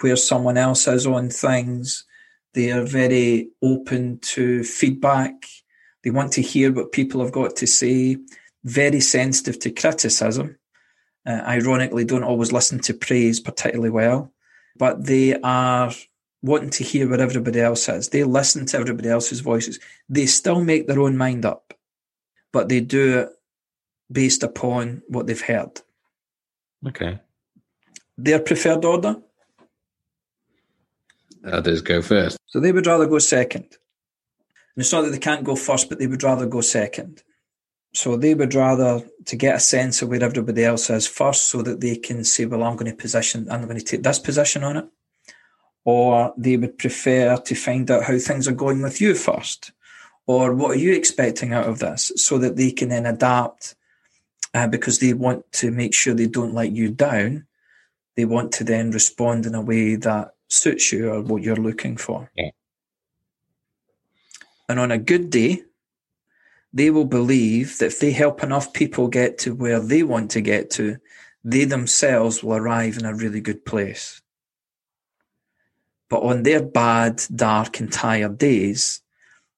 where 0.00 0.16
someone 0.16 0.56
else 0.56 0.88
is 0.88 1.06
on 1.06 1.28
things. 1.28 2.06
They 2.54 2.72
are 2.72 2.86
very 2.86 3.50
open 3.60 4.20
to 4.20 4.64
feedback. 4.64 5.34
They 6.02 6.08
want 6.08 6.32
to 6.32 6.40
hear 6.40 6.72
what 6.72 6.92
people 6.92 7.20
have 7.20 7.32
got 7.32 7.54
to 7.56 7.66
say, 7.66 8.16
very 8.64 9.00
sensitive 9.00 9.58
to 9.58 9.70
criticism. 9.70 10.56
Uh, 11.26 11.42
ironically, 11.46 12.06
don't 12.06 12.24
always 12.24 12.52
listen 12.52 12.78
to 12.84 12.94
praise 12.94 13.38
particularly 13.38 13.90
well, 13.90 14.32
but 14.78 15.04
they 15.04 15.38
are 15.42 15.92
wanting 16.42 16.70
to 16.70 16.84
hear 16.84 17.08
what 17.08 17.20
everybody 17.20 17.60
else 17.60 17.84
says. 17.84 18.08
They 18.08 18.24
listen 18.24 18.66
to 18.66 18.78
everybody 18.78 19.08
else's 19.08 19.40
voices. 19.40 19.78
They 20.08 20.26
still 20.26 20.62
make 20.62 20.86
their 20.86 21.00
own 21.00 21.16
mind 21.16 21.44
up, 21.44 21.74
but 22.52 22.68
they 22.68 22.80
do 22.80 23.20
it 23.20 23.28
based 24.10 24.42
upon 24.42 25.02
what 25.08 25.26
they've 25.26 25.40
heard. 25.40 25.80
Okay. 26.86 27.20
Their 28.18 28.40
preferred 28.40 28.84
order? 28.84 29.16
Others 31.44 31.82
go 31.82 32.02
first. 32.02 32.36
So 32.46 32.60
they 32.60 32.72
would 32.72 32.86
rather 32.86 33.06
go 33.06 33.18
second. 33.18 33.64
And 34.74 34.82
it's 34.82 34.92
not 34.92 35.02
that 35.02 35.10
they 35.10 35.18
can't 35.18 35.44
go 35.44 35.56
first, 35.56 35.88
but 35.88 35.98
they 35.98 36.06
would 36.06 36.22
rather 36.22 36.46
go 36.46 36.60
second. 36.60 37.22
So 37.94 38.16
they 38.16 38.34
would 38.34 38.54
rather 38.54 39.02
to 39.26 39.36
get 39.36 39.56
a 39.56 39.60
sense 39.60 40.00
of 40.02 40.08
where 40.08 40.22
everybody 40.22 40.64
else 40.64 40.88
is 40.88 41.06
first 41.06 41.44
so 41.46 41.62
that 41.62 41.80
they 41.80 41.96
can 41.96 42.24
say, 42.24 42.46
well, 42.46 42.62
I'm 42.62 42.76
going 42.76 42.90
to 42.90 42.96
position, 42.96 43.48
I'm 43.50 43.64
going 43.64 43.78
to 43.78 43.84
take 43.84 44.02
this 44.02 44.18
position 44.18 44.64
on 44.64 44.76
it. 44.78 44.88
Or 45.84 46.32
they 46.36 46.56
would 46.56 46.78
prefer 46.78 47.36
to 47.36 47.54
find 47.54 47.90
out 47.90 48.04
how 48.04 48.18
things 48.18 48.46
are 48.46 48.52
going 48.52 48.82
with 48.82 49.00
you 49.00 49.14
first. 49.14 49.72
Or 50.26 50.54
what 50.54 50.72
are 50.72 50.80
you 50.80 50.92
expecting 50.92 51.52
out 51.52 51.66
of 51.66 51.80
this 51.80 52.12
so 52.16 52.38
that 52.38 52.56
they 52.56 52.70
can 52.70 52.90
then 52.90 53.06
adapt 53.06 53.74
uh, 54.54 54.68
because 54.68 54.98
they 54.98 55.12
want 55.12 55.50
to 55.52 55.70
make 55.70 55.94
sure 55.94 56.14
they 56.14 56.26
don't 56.26 56.54
let 56.54 56.72
you 56.72 56.90
down. 56.90 57.46
They 58.16 58.24
want 58.24 58.52
to 58.52 58.64
then 58.64 58.90
respond 58.90 59.46
in 59.46 59.54
a 59.54 59.62
way 59.62 59.96
that 59.96 60.34
suits 60.48 60.92
you 60.92 61.10
or 61.10 61.22
what 61.22 61.42
you're 61.42 61.56
looking 61.56 61.96
for. 61.96 62.30
Yeah. 62.36 62.50
And 64.68 64.78
on 64.78 64.90
a 64.90 64.98
good 64.98 65.30
day, 65.30 65.62
they 66.72 66.90
will 66.90 67.04
believe 67.04 67.78
that 67.78 67.86
if 67.86 68.00
they 68.00 68.12
help 68.12 68.42
enough 68.42 68.72
people 68.72 69.08
get 69.08 69.38
to 69.38 69.54
where 69.54 69.80
they 69.80 70.02
want 70.02 70.30
to 70.32 70.40
get 70.40 70.70
to, 70.72 70.98
they 71.44 71.64
themselves 71.64 72.42
will 72.42 72.54
arrive 72.54 72.96
in 72.96 73.04
a 73.04 73.14
really 73.14 73.40
good 73.40 73.64
place. 73.64 74.22
But 76.12 76.24
on 76.24 76.42
their 76.42 76.62
bad, 76.62 77.22
dark, 77.34 77.80
and 77.80 77.90
tired 77.90 78.36
days, 78.36 79.00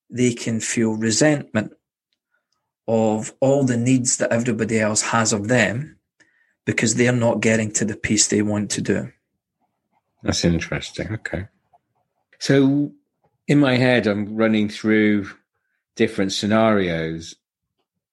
they 0.09 0.33
can 0.33 0.61
feel 0.61 0.95
resentment 0.95 1.73
of 2.87 3.35
all 3.41 3.65
the 3.65 3.77
needs 3.77 4.19
that 4.19 4.31
everybody 4.31 4.79
else 4.79 5.03
has 5.03 5.33
of 5.33 5.49
them 5.49 5.99
because 6.65 6.95
they're 6.95 7.11
not 7.11 7.41
getting 7.41 7.73
to 7.73 7.85
the 7.85 7.97
piece 7.97 8.29
they 8.29 8.41
want 8.41 8.71
to 8.71 8.81
do. 8.81 9.11
That's 10.23 10.45
interesting. 10.45 11.13
Okay. 11.15 11.49
So 12.39 12.93
in 13.49 13.59
my 13.59 13.77
head, 13.77 14.07
I'm 14.07 14.37
running 14.37 14.69
through 14.69 15.29
different 15.97 16.33
scenarios. 16.33 17.35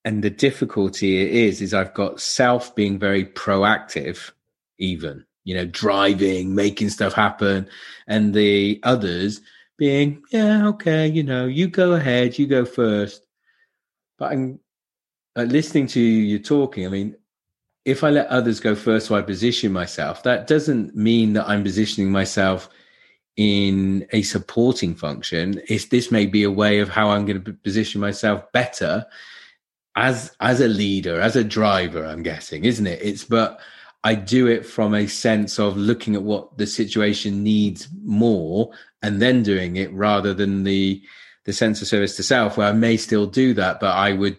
And 0.03 0.23
the 0.23 0.31
difficulty 0.31 1.21
it 1.21 1.29
is, 1.29 1.61
is 1.61 1.75
I've 1.75 1.93
got 1.93 2.19
self 2.19 2.73
being 2.73 2.97
very 2.97 3.23
proactive, 3.23 4.31
even, 4.79 5.27
you 5.43 5.55
know, 5.55 5.65
driving, 5.65 6.53
making 6.55 6.89
stuff 6.89 7.13
happen, 7.13 7.67
and 8.07 8.33
the 8.33 8.79
others 8.83 9.41
being, 9.77 10.21
yeah, 10.31 10.67
okay, 10.67 11.07
you 11.07 11.23
know, 11.23 11.45
you 11.45 11.67
go 11.67 11.93
ahead, 11.93 12.37
you 12.37 12.47
go 12.47 12.65
first. 12.65 13.25
But 14.17 14.31
I'm 14.31 14.59
uh, 15.35 15.43
listening 15.43 15.87
to 15.87 15.99
you 15.99 16.39
talking. 16.39 16.85
I 16.85 16.89
mean, 16.89 17.15
if 17.85 18.03
I 18.03 18.09
let 18.11 18.27
others 18.27 18.59
go 18.59 18.75
first, 18.75 19.07
so 19.07 19.15
I 19.15 19.21
position 19.21 19.71
myself, 19.71 20.23
that 20.23 20.45
doesn't 20.45 20.95
mean 20.95 21.33
that 21.33 21.47
I'm 21.47 21.63
positioning 21.63 22.11
myself 22.11 22.69
in 23.37 24.05
a 24.11 24.21
supporting 24.23 24.93
function 24.93 25.59
is 25.69 25.87
this 25.87 26.11
may 26.11 26.25
be 26.25 26.43
a 26.43 26.51
way 26.51 26.79
of 26.79 26.89
how 26.89 27.09
i'm 27.09 27.25
going 27.25 27.41
to 27.41 27.53
position 27.53 28.01
myself 28.01 28.43
better 28.51 29.05
as 29.95 30.35
as 30.41 30.59
a 30.59 30.67
leader 30.67 31.19
as 31.19 31.35
a 31.35 31.43
driver 31.43 32.05
i'm 32.05 32.23
guessing 32.23 32.65
isn't 32.65 32.87
it 32.87 33.01
it's 33.01 33.23
but 33.23 33.59
i 34.03 34.15
do 34.15 34.47
it 34.47 34.65
from 34.65 34.93
a 34.93 35.07
sense 35.07 35.59
of 35.59 35.77
looking 35.77 36.15
at 36.15 36.23
what 36.23 36.57
the 36.57 36.67
situation 36.67 37.43
needs 37.43 37.87
more 38.03 38.71
and 39.01 39.21
then 39.21 39.43
doing 39.43 39.75
it 39.75 39.91
rather 39.93 40.33
than 40.33 40.63
the 40.63 41.01
the 41.45 41.53
sense 41.53 41.81
of 41.81 41.87
service 41.87 42.15
to 42.15 42.23
self 42.23 42.57
where 42.57 42.67
i 42.67 42.71
may 42.71 42.97
still 42.97 43.25
do 43.25 43.53
that 43.53 43.79
but 43.79 43.95
i 43.95 44.11
would 44.11 44.37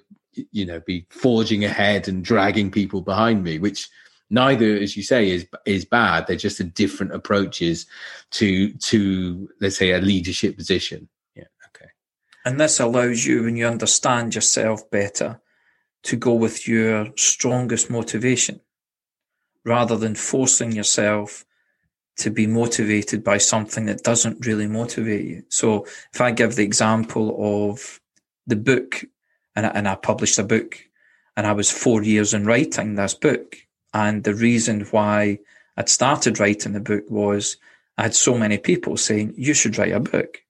you 0.51 0.65
know 0.65 0.81
be 0.87 1.07
forging 1.11 1.65
ahead 1.65 2.09
and 2.09 2.25
dragging 2.25 2.71
people 2.71 3.03
behind 3.03 3.45
me 3.45 3.59
which 3.59 3.89
neither, 4.33 4.75
as 4.75 4.97
you 4.97 5.05
say, 5.05 5.31
is 5.31 5.47
is 5.65 5.85
bad. 5.85 6.27
They're 6.27 6.37
just 6.37 6.59
a 6.59 6.65
different 6.65 7.15
approaches 7.15 7.87
to 8.33 8.73
to 8.73 9.49
let's 9.61 9.77
say 9.77 9.93
a 9.93 10.01
leadership 10.01 10.57
position. 10.57 11.09
Yeah. 11.37 11.45
Okay. 11.69 11.91
And 12.45 12.59
this 12.59 12.81
allows 12.81 13.25
you, 13.25 13.45
when 13.45 13.57
you 13.57 13.67
understand 13.67 14.35
yourself 14.35 14.91
better, 14.91 15.41
to 16.05 16.17
go 16.17 16.33
with 16.33 16.67
your 16.67 17.13
strongest 17.17 17.91
motivation, 17.91 18.61
rather 19.65 19.97
than 19.97 20.15
forcing 20.15 20.73
yourself 20.73 21.45
to 22.17 22.31
be 22.31 22.47
motivated 22.47 23.25
by 23.25 23.39
something 23.39 23.87
that 23.87 24.03
doesn't 24.03 24.47
really 24.47 24.67
motivate 24.67 25.25
you. 25.25 25.43
So 25.49 25.87
if 26.13 26.21
I 26.21 26.31
give 26.31 26.55
the 26.55 26.65
example 26.65 27.71
of 27.73 28.01
the 28.47 28.57
book, 28.57 29.05
and 29.57 29.67
I, 29.67 29.71
and 29.71 29.89
I 29.89 29.95
published 29.95 30.39
a 30.39 30.45
book, 30.45 30.79
and 31.37 31.47
I 31.47 31.53
was 31.53 31.71
four 31.71 32.03
years 32.03 32.35
in 32.35 32.45
writing 32.45 32.95
this 32.95 33.15
book, 33.15 33.57
and 33.95 34.25
the 34.25 34.35
reason 34.35 34.83
why 34.91 35.39
I'd 35.77 35.89
started 35.89 36.39
writing 36.39 36.73
the 36.73 36.81
book 36.81 37.05
was 37.09 37.57
I 37.97 38.03
had 38.03 38.15
so 38.15 38.37
many 38.37 38.59
people 38.59 38.97
saying, 38.97 39.35
you 39.37 39.55
should 39.55 39.79
write 39.79 39.93
a 39.93 40.01
book. 40.01 40.42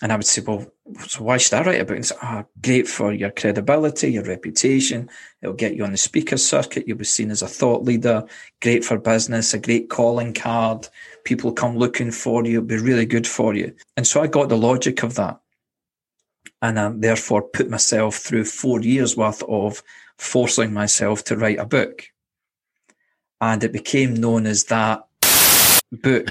And 0.00 0.12
I 0.12 0.16
would 0.16 0.26
say, 0.26 0.42
well, 0.46 0.64
so 1.06 1.24
why 1.24 1.38
should 1.38 1.54
I 1.54 1.62
write 1.62 1.80
a 1.80 1.84
book? 1.84 1.98
Ah, 2.22 2.42
oh, 2.42 2.48
great 2.62 2.86
for 2.86 3.12
your 3.12 3.30
credibility, 3.30 4.12
your 4.12 4.22
reputation. 4.22 5.10
It'll 5.42 5.54
get 5.54 5.74
you 5.74 5.84
on 5.84 5.90
the 5.90 5.98
speaker 5.98 6.36
circuit. 6.36 6.86
You'll 6.86 6.98
be 6.98 7.04
seen 7.04 7.32
as 7.32 7.42
a 7.42 7.48
thought 7.48 7.82
leader. 7.82 8.24
Great 8.62 8.84
for 8.84 8.96
business, 8.96 9.54
a 9.54 9.58
great 9.58 9.90
calling 9.90 10.32
card. 10.32 10.88
People 11.24 11.52
come 11.52 11.76
looking 11.76 12.12
for 12.12 12.44
you. 12.44 12.58
It'll 12.58 12.66
be 12.66 12.78
really 12.78 13.06
good 13.06 13.26
for 13.26 13.54
you. 13.54 13.74
And 13.96 14.06
so 14.06 14.22
I 14.22 14.28
got 14.28 14.48
the 14.48 14.56
logic 14.56 15.02
of 15.02 15.16
that. 15.16 15.40
And 16.62 16.78
I 16.78 16.92
therefore 16.94 17.42
put 17.42 17.68
myself 17.68 18.16
through 18.16 18.44
four 18.44 18.80
years 18.80 19.16
worth 19.16 19.42
of 19.48 19.82
forcing 20.16 20.72
myself 20.72 21.24
to 21.24 21.36
write 21.36 21.58
a 21.58 21.66
book 21.66 22.04
and 23.40 23.62
it 23.62 23.72
became 23.72 24.14
known 24.14 24.46
as 24.46 24.64
that 24.64 25.06
book. 25.92 26.28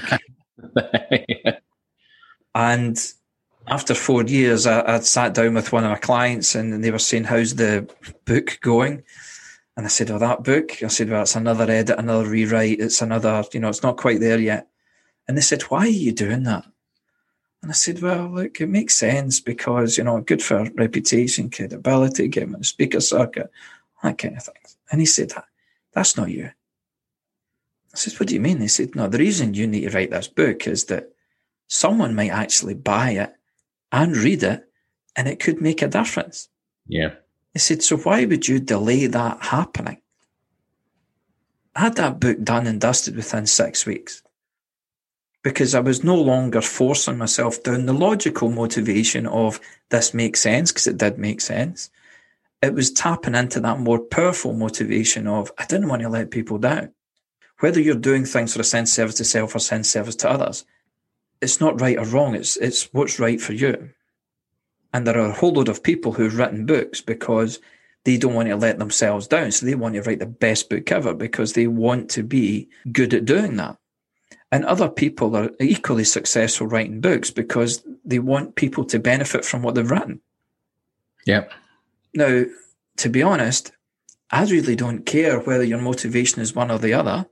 And 2.56 2.97
after 3.67 3.93
four 3.93 4.23
years, 4.23 4.65
I, 4.65 4.93
would 4.93 5.06
sat 5.06 5.34
down 5.34 5.53
with 5.53 5.71
one 5.71 5.84
of 5.84 5.91
my 5.91 5.97
clients 5.97 6.56
and 6.56 6.84
they 6.84 6.91
were 6.91 6.99
saying, 6.99 7.25
How's 7.25 7.56
the 7.56 7.89
book 8.25 8.60
going? 8.62 9.03
And 9.75 9.86
I 9.86 9.89
said, 9.89 10.10
Oh, 10.10 10.19
that 10.19 10.43
book? 10.43 10.82
I 10.82 10.88
said, 10.88 11.10
Well, 11.10 11.23
it's 11.23 11.36
another 11.36 11.69
edit, 11.69 11.99
another 11.99 12.27
rewrite. 12.27 12.80
It's 12.80 13.01
another, 13.01 13.43
you 13.53 13.60
know, 13.60 13.69
it's 13.69 13.84
not 13.84 13.97
quite 13.97 14.19
there 14.19 14.39
yet. 14.39 14.67
And 15.27 15.38
they 15.38 15.41
said, 15.41 15.63
Why 15.63 15.80
are 15.80 15.88
you 15.88 16.13
doing 16.13 16.43
that? 16.43 16.65
And 17.62 17.71
I 17.71 17.73
said, 17.73 18.01
Well, 18.01 18.30
look, 18.30 18.62
it 18.62 18.67
makes 18.67 18.95
sense 18.95 19.41
because, 19.41 19.97
you 19.97 20.06
know, 20.06 20.21
good 20.21 20.41
for 20.41 20.63
reputation, 20.75 21.49
credibility, 21.49 22.30
getting 22.30 22.53
the 22.53 22.63
speaker 22.63 23.01
circuit, 23.01 23.51
that 24.01 24.17
kind 24.17 24.38
of 24.38 24.43
thing. 24.43 24.56
And 24.91 25.01
he 25.01 25.06
said, 25.06 25.34
That's 25.93 26.15
not 26.15 26.30
you. 26.30 26.51
I 27.93 27.97
said, 27.97 28.13
What 28.13 28.30
do 28.30 28.36
you 28.36 28.41
mean? 28.41 28.62
He 28.62 28.69
said, 28.69 28.95
No, 28.95 29.08
the 29.08 29.17
reason 29.17 29.53
you 29.53 29.67
need 29.67 29.82
to 29.82 29.89
write 29.89 30.12
this 30.12 30.30
book 30.30 30.67
is 30.67 30.86
that 30.86 31.12
someone 31.67 32.15
might 32.15 32.32
actually 32.32 32.75
buy 32.75 33.12
it 33.12 33.37
and 33.91 34.15
read 34.15 34.43
it 34.43 34.69
and 35.15 35.28
it 35.28 35.39
could 35.39 35.62
make 35.62 35.82
a 35.82 35.88
difference. 35.88 36.50
Yeah. 36.88 37.15
He 37.54 37.60
said, 37.60 37.84
So 37.84 37.97
why 37.97 38.26
would 38.26 38.47
you 38.47 38.60
delay 38.60 39.08
that 39.08 39.43
happening? 39.43 40.02
I 41.76 41.82
had 41.82 41.95
that 41.95 42.19
book 42.19 42.43
done 42.43 42.67
and 42.67 42.82
dusted 42.82 43.15
within 43.15 43.45
six 43.45 43.86
weeks 43.86 44.23
because 45.43 45.76
I 45.76 45.80
was 45.80 46.04
no 46.04 46.15
longer 46.15 46.62
forcing 46.62 47.17
myself 47.17 47.62
down 47.63 47.86
the 47.86 47.93
logical 47.93 48.50
motivation 48.50 49.28
of 49.28 49.60
this 49.89 50.13
makes 50.13 50.41
sense 50.41 50.71
because 50.71 50.88
it 50.88 50.97
did 50.97 51.17
make 51.17 51.39
sense. 51.39 51.89
It 52.62 52.73
was 52.73 52.91
tapping 52.91 53.36
into 53.36 53.60
that 53.60 53.80
more 53.80 54.00
powerful 54.00 54.54
motivation 54.54 55.28
of 55.28 55.52
I 55.58 55.65
didn't 55.65 55.88
want 55.88 56.02
to 56.02 56.10
let 56.10 56.32
people 56.32 56.58
down 56.58 56.91
whether 57.60 57.80
you're 57.80 57.95
doing 57.95 58.26
things 58.26 58.54
for 58.54 58.62
a 58.62 58.63
sense 58.63 58.91
of 58.91 58.95
service 58.95 59.15
to 59.15 59.23
self 59.23 59.56
or 59.56 59.60
sense 59.60 59.88
of 59.88 59.91
service 59.91 60.15
to 60.17 60.30
others, 60.30 60.65
it's 61.41 61.60
not 61.60 61.80
right 61.82 61.97
or 61.97 62.06
wrong. 62.06 62.36
It's 62.36 62.58
it's 62.58 62.91
what's 62.93 63.19
right 63.19 63.39
for 63.39 63.54
you. 63.54 63.91
And 64.93 65.06
there 65.06 65.17
are 65.17 65.30
a 65.30 65.34
whole 65.34 65.54
load 65.54 65.69
of 65.69 65.84
people 65.84 66.13
who've 66.13 66.38
written 66.38 66.65
books 66.65 67.02
because 67.02 67.60
they 68.06 68.17
don't 68.17 68.34
want 68.34 68.47
to 68.47 68.56
let 68.56 68.80
themselves 68.80 69.28
down. 69.28 69.52
So 69.52 69.65
they 69.65 69.76
want 69.76 69.95
to 69.95 70.02
write 70.02 70.19
the 70.19 70.26
best 70.26 70.69
book 70.69 70.91
ever 70.91 71.13
because 71.13 71.54
they 71.54 71.67
want 71.67 72.10
to 72.12 72.23
be 72.23 72.69
good 72.91 73.13
at 73.13 73.26
doing 73.26 73.58
that. 73.58 73.78
And 74.52 74.63
other 74.63 74.88
people 74.88 75.36
are 75.36 75.52
equally 75.60 76.06
successful 76.06 76.67
writing 76.67 77.02
books 77.02 77.32
because 77.32 77.84
they 78.06 78.19
want 78.19 78.56
people 78.56 78.86
to 78.86 79.00
benefit 79.00 79.43
from 79.43 79.62
what 79.62 79.76
they've 79.76 79.91
written. 79.91 80.21
Yeah. 81.26 81.45
Now, 82.13 82.45
to 82.97 83.10
be 83.10 83.21
honest, 83.21 83.73
I 84.32 84.45
really 84.45 84.76
don't 84.76 85.06
care 85.06 85.39
whether 85.39 85.63
your 85.63 85.82
motivation 85.82 86.41
is 86.41 86.56
one 86.56 86.71
or 86.71 86.80
the 86.80 86.93
other. 86.93 87.26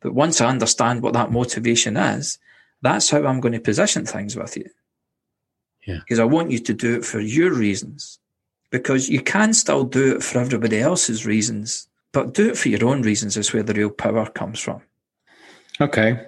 But 0.00 0.14
once 0.14 0.40
I 0.40 0.48
understand 0.48 1.02
what 1.02 1.14
that 1.14 1.32
motivation 1.32 1.96
is, 1.96 2.38
that's 2.82 3.10
how 3.10 3.24
I'm 3.24 3.40
going 3.40 3.52
to 3.52 3.60
position 3.60 4.06
things 4.06 4.36
with 4.36 4.56
you. 4.56 4.68
Yeah. 5.86 5.98
Because 6.00 6.18
I 6.18 6.24
want 6.24 6.50
you 6.50 6.58
to 6.58 6.74
do 6.74 6.96
it 6.96 7.04
for 7.04 7.20
your 7.20 7.52
reasons. 7.52 8.18
Because 8.70 9.08
you 9.08 9.22
can 9.22 9.54
still 9.54 9.84
do 9.84 10.16
it 10.16 10.22
for 10.22 10.38
everybody 10.38 10.80
else's 10.80 11.24
reasons, 11.24 11.88
but 12.12 12.34
do 12.34 12.50
it 12.50 12.58
for 12.58 12.68
your 12.68 12.86
own 12.86 13.02
reasons 13.02 13.36
is 13.36 13.52
where 13.52 13.62
the 13.62 13.72
real 13.72 13.90
power 13.90 14.26
comes 14.26 14.60
from. 14.60 14.82
Okay. 15.80 16.26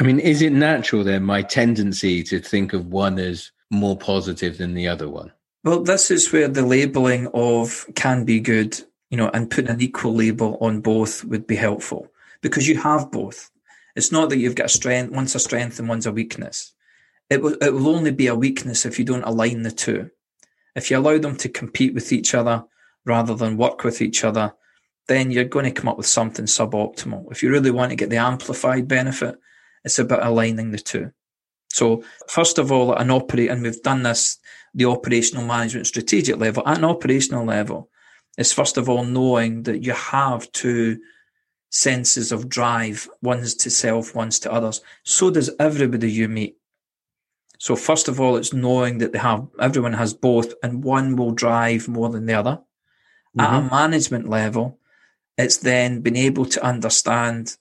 I 0.00 0.02
mean, 0.02 0.20
is 0.20 0.42
it 0.42 0.52
natural 0.52 1.04
then, 1.04 1.24
my 1.24 1.42
tendency 1.42 2.22
to 2.24 2.40
think 2.40 2.72
of 2.72 2.86
one 2.86 3.18
as 3.18 3.50
more 3.70 3.96
positive 3.96 4.58
than 4.58 4.74
the 4.74 4.88
other 4.88 5.08
one? 5.08 5.32
Well, 5.64 5.82
this 5.82 6.10
is 6.10 6.32
where 6.32 6.48
the 6.48 6.64
labeling 6.64 7.28
of 7.32 7.86
can 7.94 8.24
be 8.24 8.38
good, 8.38 8.78
you 9.10 9.16
know, 9.16 9.30
and 9.32 9.50
putting 9.50 9.70
an 9.70 9.80
equal 9.80 10.14
label 10.14 10.58
on 10.60 10.80
both 10.80 11.24
would 11.24 11.46
be 11.46 11.56
helpful 11.56 12.08
because 12.42 12.68
you 12.68 12.76
have 12.78 13.10
both. 13.10 13.50
It's 13.96 14.12
not 14.12 14.30
that 14.30 14.38
you've 14.38 14.54
got 14.54 14.66
a 14.66 14.70
strength, 14.70 15.12
one's 15.12 15.34
a 15.34 15.40
strength 15.40 15.78
and 15.78 15.88
one's 15.88 16.06
a 16.06 16.12
weakness. 16.12 16.72
It 17.30 17.42
will, 17.42 17.56
it 17.60 17.72
will 17.72 17.88
only 17.88 18.10
be 18.10 18.26
a 18.26 18.34
weakness 18.34 18.84
if 18.84 18.98
you 18.98 19.04
don't 19.04 19.22
align 19.22 19.62
the 19.62 19.70
two. 19.70 20.10
If 20.74 20.90
you 20.90 20.98
allow 20.98 21.18
them 21.18 21.36
to 21.36 21.48
compete 21.48 21.94
with 21.94 22.12
each 22.12 22.34
other 22.34 22.64
rather 23.04 23.34
than 23.34 23.56
work 23.56 23.84
with 23.84 24.02
each 24.02 24.24
other, 24.24 24.54
then 25.06 25.30
you're 25.30 25.44
going 25.44 25.66
to 25.66 25.70
come 25.70 25.88
up 25.88 25.96
with 25.96 26.06
something 26.06 26.46
suboptimal. 26.46 27.30
If 27.30 27.42
you 27.42 27.50
really 27.50 27.70
want 27.70 27.90
to 27.90 27.96
get 27.96 28.10
the 28.10 28.16
amplified 28.16 28.88
benefit, 28.88 29.36
it's 29.84 29.98
about 29.98 30.26
aligning 30.26 30.70
the 30.70 30.78
two. 30.78 31.12
So, 31.70 32.04
first 32.28 32.58
of 32.58 32.72
all, 32.72 32.94
an 32.94 33.10
operate, 33.10 33.50
and 33.50 33.62
we've 33.62 33.82
done 33.82 34.02
this, 34.02 34.38
the 34.74 34.86
operational 34.86 35.44
management 35.44 35.86
strategic 35.86 36.36
level, 36.36 36.66
at 36.66 36.78
an 36.78 36.84
operational 36.84 37.44
level, 37.44 37.90
is 38.38 38.52
first 38.52 38.76
of 38.76 38.88
all 38.88 39.04
knowing 39.04 39.64
that 39.64 39.84
you 39.84 39.92
have 39.92 40.50
two 40.52 41.00
senses 41.74 42.30
of 42.30 42.48
drive, 42.48 43.08
one's 43.20 43.52
to 43.52 43.68
self, 43.68 44.14
one's 44.14 44.38
to 44.38 44.52
others. 44.52 44.80
So 45.02 45.28
does 45.28 45.50
everybody 45.58 46.08
you 46.08 46.28
meet. 46.28 46.56
So 47.58 47.74
first 47.74 48.06
of 48.06 48.20
all, 48.20 48.36
it's 48.36 48.52
knowing 48.52 48.98
that 48.98 49.12
they 49.12 49.18
have 49.18 49.48
everyone 49.58 49.94
has 49.94 50.14
both, 50.14 50.54
and 50.62 50.84
one 50.84 51.16
will 51.16 51.32
drive 51.32 51.88
more 51.88 52.10
than 52.10 52.26
the 52.26 52.34
other. 52.34 52.60
Mm-hmm. 53.36 53.40
At 53.40 53.54
a 53.54 53.58
mm-hmm. 53.58 53.74
management 53.74 54.28
level, 54.28 54.78
it's 55.36 55.56
then 55.56 56.00
being 56.00 56.16
able 56.16 56.44
to 56.46 56.64
understand 56.64 57.56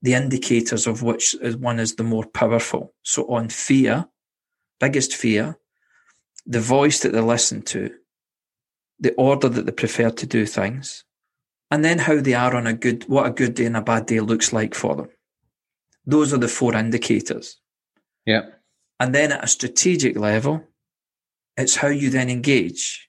the 0.00 0.14
indicators 0.14 0.86
of 0.86 1.02
which 1.02 1.34
one 1.58 1.80
is 1.80 1.96
the 1.96 2.04
more 2.04 2.26
powerful. 2.26 2.94
So 3.02 3.26
on 3.26 3.48
fear, 3.48 4.06
biggest 4.78 5.16
fear, 5.16 5.58
the 6.46 6.60
voice 6.60 7.00
that 7.00 7.12
they 7.12 7.20
listen 7.20 7.62
to, 7.62 7.90
the 9.00 9.12
order 9.14 9.48
that 9.48 9.66
they 9.66 9.72
prefer 9.72 10.10
to 10.10 10.26
do 10.26 10.46
things, 10.46 11.04
and 11.70 11.84
then 11.84 11.98
how 11.98 12.20
they 12.20 12.34
are 12.34 12.54
on 12.54 12.66
a 12.66 12.72
good, 12.72 13.08
what 13.08 13.26
a 13.26 13.30
good 13.30 13.54
day 13.54 13.66
and 13.66 13.76
a 13.76 13.82
bad 13.82 14.06
day 14.06 14.20
looks 14.20 14.52
like 14.52 14.74
for 14.74 14.96
them. 14.96 15.08
Those 16.06 16.32
are 16.32 16.38
the 16.38 16.48
four 16.48 16.74
indicators. 16.74 17.58
Yeah. 18.26 18.42
And 18.98 19.14
then 19.14 19.32
at 19.32 19.44
a 19.44 19.48
strategic 19.48 20.16
level, 20.16 20.64
it's 21.56 21.76
how 21.76 21.88
you 21.88 22.10
then 22.10 22.30
engage. 22.30 23.08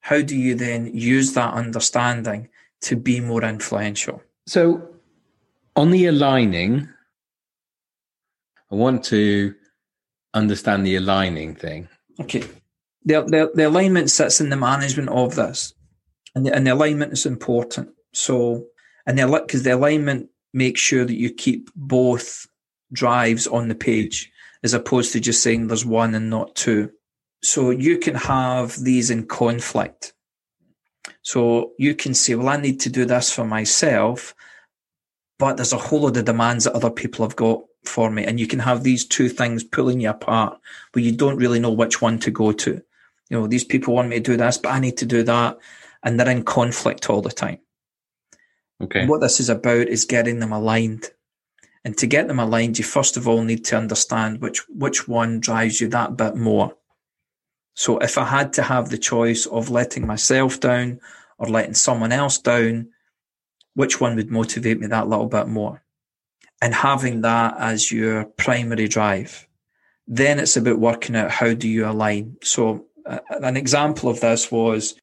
How 0.00 0.22
do 0.22 0.36
you 0.36 0.54
then 0.54 0.94
use 0.94 1.34
that 1.34 1.54
understanding 1.54 2.48
to 2.82 2.96
be 2.96 3.20
more 3.20 3.44
influential? 3.44 4.22
So 4.46 4.88
on 5.76 5.90
the 5.90 6.06
aligning, 6.06 6.88
I 8.70 8.74
want 8.74 9.04
to 9.06 9.54
understand 10.32 10.86
the 10.86 10.96
aligning 10.96 11.54
thing. 11.54 11.88
Okay. 12.20 12.44
The, 13.04 13.22
the, 13.22 13.50
the 13.54 13.68
alignment 13.68 14.10
sits 14.10 14.40
in 14.40 14.50
the 14.50 14.56
management 14.56 15.08
of 15.08 15.34
this, 15.34 15.74
and 16.34 16.46
the, 16.46 16.54
and 16.54 16.66
the 16.66 16.74
alignment 16.74 17.12
is 17.12 17.26
important. 17.26 17.90
So, 18.12 18.66
and 19.06 19.18
the 19.18 19.26
because 19.26 19.62
the 19.62 19.74
alignment 19.74 20.28
makes 20.52 20.80
sure 20.80 21.04
that 21.04 21.14
you 21.14 21.32
keep 21.32 21.70
both 21.74 22.46
drives 22.92 23.46
on 23.46 23.68
the 23.68 23.74
page, 23.74 24.30
as 24.62 24.74
opposed 24.74 25.12
to 25.12 25.20
just 25.20 25.42
saying 25.42 25.66
there's 25.66 25.86
one 25.86 26.14
and 26.14 26.30
not 26.30 26.54
two. 26.54 26.90
So 27.42 27.70
you 27.70 27.98
can 27.98 28.14
have 28.14 28.76
these 28.82 29.10
in 29.10 29.26
conflict. 29.26 30.12
So 31.22 31.72
you 31.78 31.94
can 31.94 32.14
say, 32.14 32.34
well, 32.34 32.48
I 32.48 32.56
need 32.56 32.80
to 32.80 32.90
do 32.90 33.04
this 33.04 33.32
for 33.32 33.44
myself, 33.44 34.34
but 35.38 35.56
there's 35.56 35.72
a 35.72 35.78
whole 35.78 36.02
lot 36.02 36.16
of 36.16 36.24
demands 36.24 36.64
that 36.64 36.74
other 36.74 36.90
people 36.90 37.24
have 37.24 37.36
got 37.36 37.60
for 37.84 38.10
me. 38.10 38.24
And 38.24 38.38
you 38.38 38.46
can 38.46 38.58
have 38.58 38.82
these 38.82 39.06
two 39.06 39.28
things 39.28 39.64
pulling 39.64 40.00
you 40.00 40.10
apart 40.10 40.58
where 40.92 41.04
you 41.04 41.12
don't 41.12 41.36
really 41.36 41.60
know 41.60 41.70
which 41.70 42.02
one 42.02 42.18
to 42.20 42.30
go 42.30 42.52
to. 42.52 42.82
You 43.30 43.38
know, 43.38 43.46
these 43.46 43.64
people 43.64 43.94
want 43.94 44.08
me 44.08 44.16
to 44.16 44.22
do 44.22 44.36
this, 44.36 44.58
but 44.58 44.72
I 44.72 44.80
need 44.80 44.96
to 44.98 45.06
do 45.06 45.22
that. 45.22 45.56
And 46.02 46.18
they're 46.18 46.30
in 46.30 46.44
conflict 46.44 47.10
all 47.10 47.22
the 47.22 47.30
time. 47.30 47.58
Okay. 48.82 49.06
What 49.06 49.20
this 49.20 49.40
is 49.40 49.48
about 49.48 49.88
is 49.88 50.04
getting 50.04 50.38
them 50.38 50.52
aligned. 50.52 51.10
And 51.84 51.96
to 51.98 52.06
get 52.06 52.28
them 52.28 52.38
aligned, 52.38 52.78
you 52.78 52.84
first 52.84 53.16
of 53.16 53.28
all 53.28 53.42
need 53.42 53.64
to 53.66 53.76
understand 53.76 54.40
which, 54.40 54.66
which 54.68 55.08
one 55.08 55.40
drives 55.40 55.80
you 55.80 55.88
that 55.88 56.16
bit 56.16 56.36
more. 56.36 56.74
So 57.74 57.98
if 57.98 58.18
I 58.18 58.24
had 58.24 58.52
to 58.54 58.62
have 58.62 58.88
the 58.90 58.98
choice 58.98 59.46
of 59.46 59.70
letting 59.70 60.06
myself 60.06 60.60
down 60.60 61.00
or 61.38 61.48
letting 61.48 61.74
someone 61.74 62.12
else 62.12 62.38
down, 62.38 62.88
which 63.74 64.00
one 64.00 64.16
would 64.16 64.30
motivate 64.30 64.80
me 64.80 64.86
that 64.88 65.08
little 65.08 65.26
bit 65.26 65.48
more? 65.48 65.82
And 66.60 66.74
having 66.74 67.22
that 67.22 67.56
as 67.58 67.90
your 67.90 68.24
primary 68.24 68.88
drive. 68.88 69.46
Then 70.06 70.38
it's 70.38 70.56
about 70.56 70.78
working 70.78 71.16
out 71.16 71.30
how 71.30 71.54
do 71.54 71.68
you 71.68 71.86
align. 71.86 72.36
So 72.42 72.86
uh, 73.06 73.20
an 73.30 73.56
example 73.56 74.10
of 74.10 74.20
this 74.20 74.50
was 74.52 74.99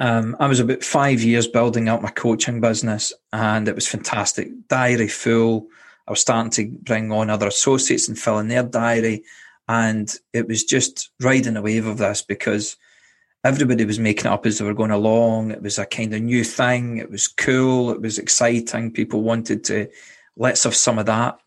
um, 0.00 0.36
I 0.38 0.46
was 0.46 0.60
about 0.60 0.84
five 0.84 1.20
years 1.20 1.48
building 1.48 1.88
up 1.88 2.02
my 2.02 2.10
coaching 2.10 2.60
business 2.60 3.12
and 3.32 3.66
it 3.66 3.74
was 3.74 3.88
fantastic. 3.88 4.48
Diary 4.68 5.08
full. 5.08 5.66
I 6.06 6.12
was 6.12 6.20
starting 6.20 6.50
to 6.52 6.78
bring 6.82 7.10
on 7.10 7.30
other 7.30 7.48
associates 7.48 8.08
and 8.08 8.18
fill 8.18 8.38
in 8.38 8.48
their 8.48 8.62
diary. 8.62 9.24
And 9.68 10.12
it 10.32 10.46
was 10.46 10.64
just 10.64 11.10
riding 11.20 11.56
a 11.56 11.62
wave 11.62 11.86
of 11.86 11.98
this 11.98 12.22
because 12.22 12.76
everybody 13.44 13.84
was 13.84 13.98
making 13.98 14.26
it 14.26 14.32
up 14.32 14.46
as 14.46 14.58
they 14.58 14.64
were 14.64 14.72
going 14.72 14.90
along. 14.90 15.50
It 15.50 15.62
was 15.62 15.78
a 15.78 15.84
kind 15.84 16.14
of 16.14 16.22
new 16.22 16.44
thing. 16.44 16.98
It 16.98 17.10
was 17.10 17.26
cool. 17.26 17.90
It 17.90 18.00
was 18.00 18.18
exciting. 18.18 18.92
People 18.92 19.22
wanted 19.22 19.64
to 19.64 19.88
let's 20.36 20.64
have 20.64 20.76
some 20.76 20.98
of 20.98 21.06
that. 21.06 21.38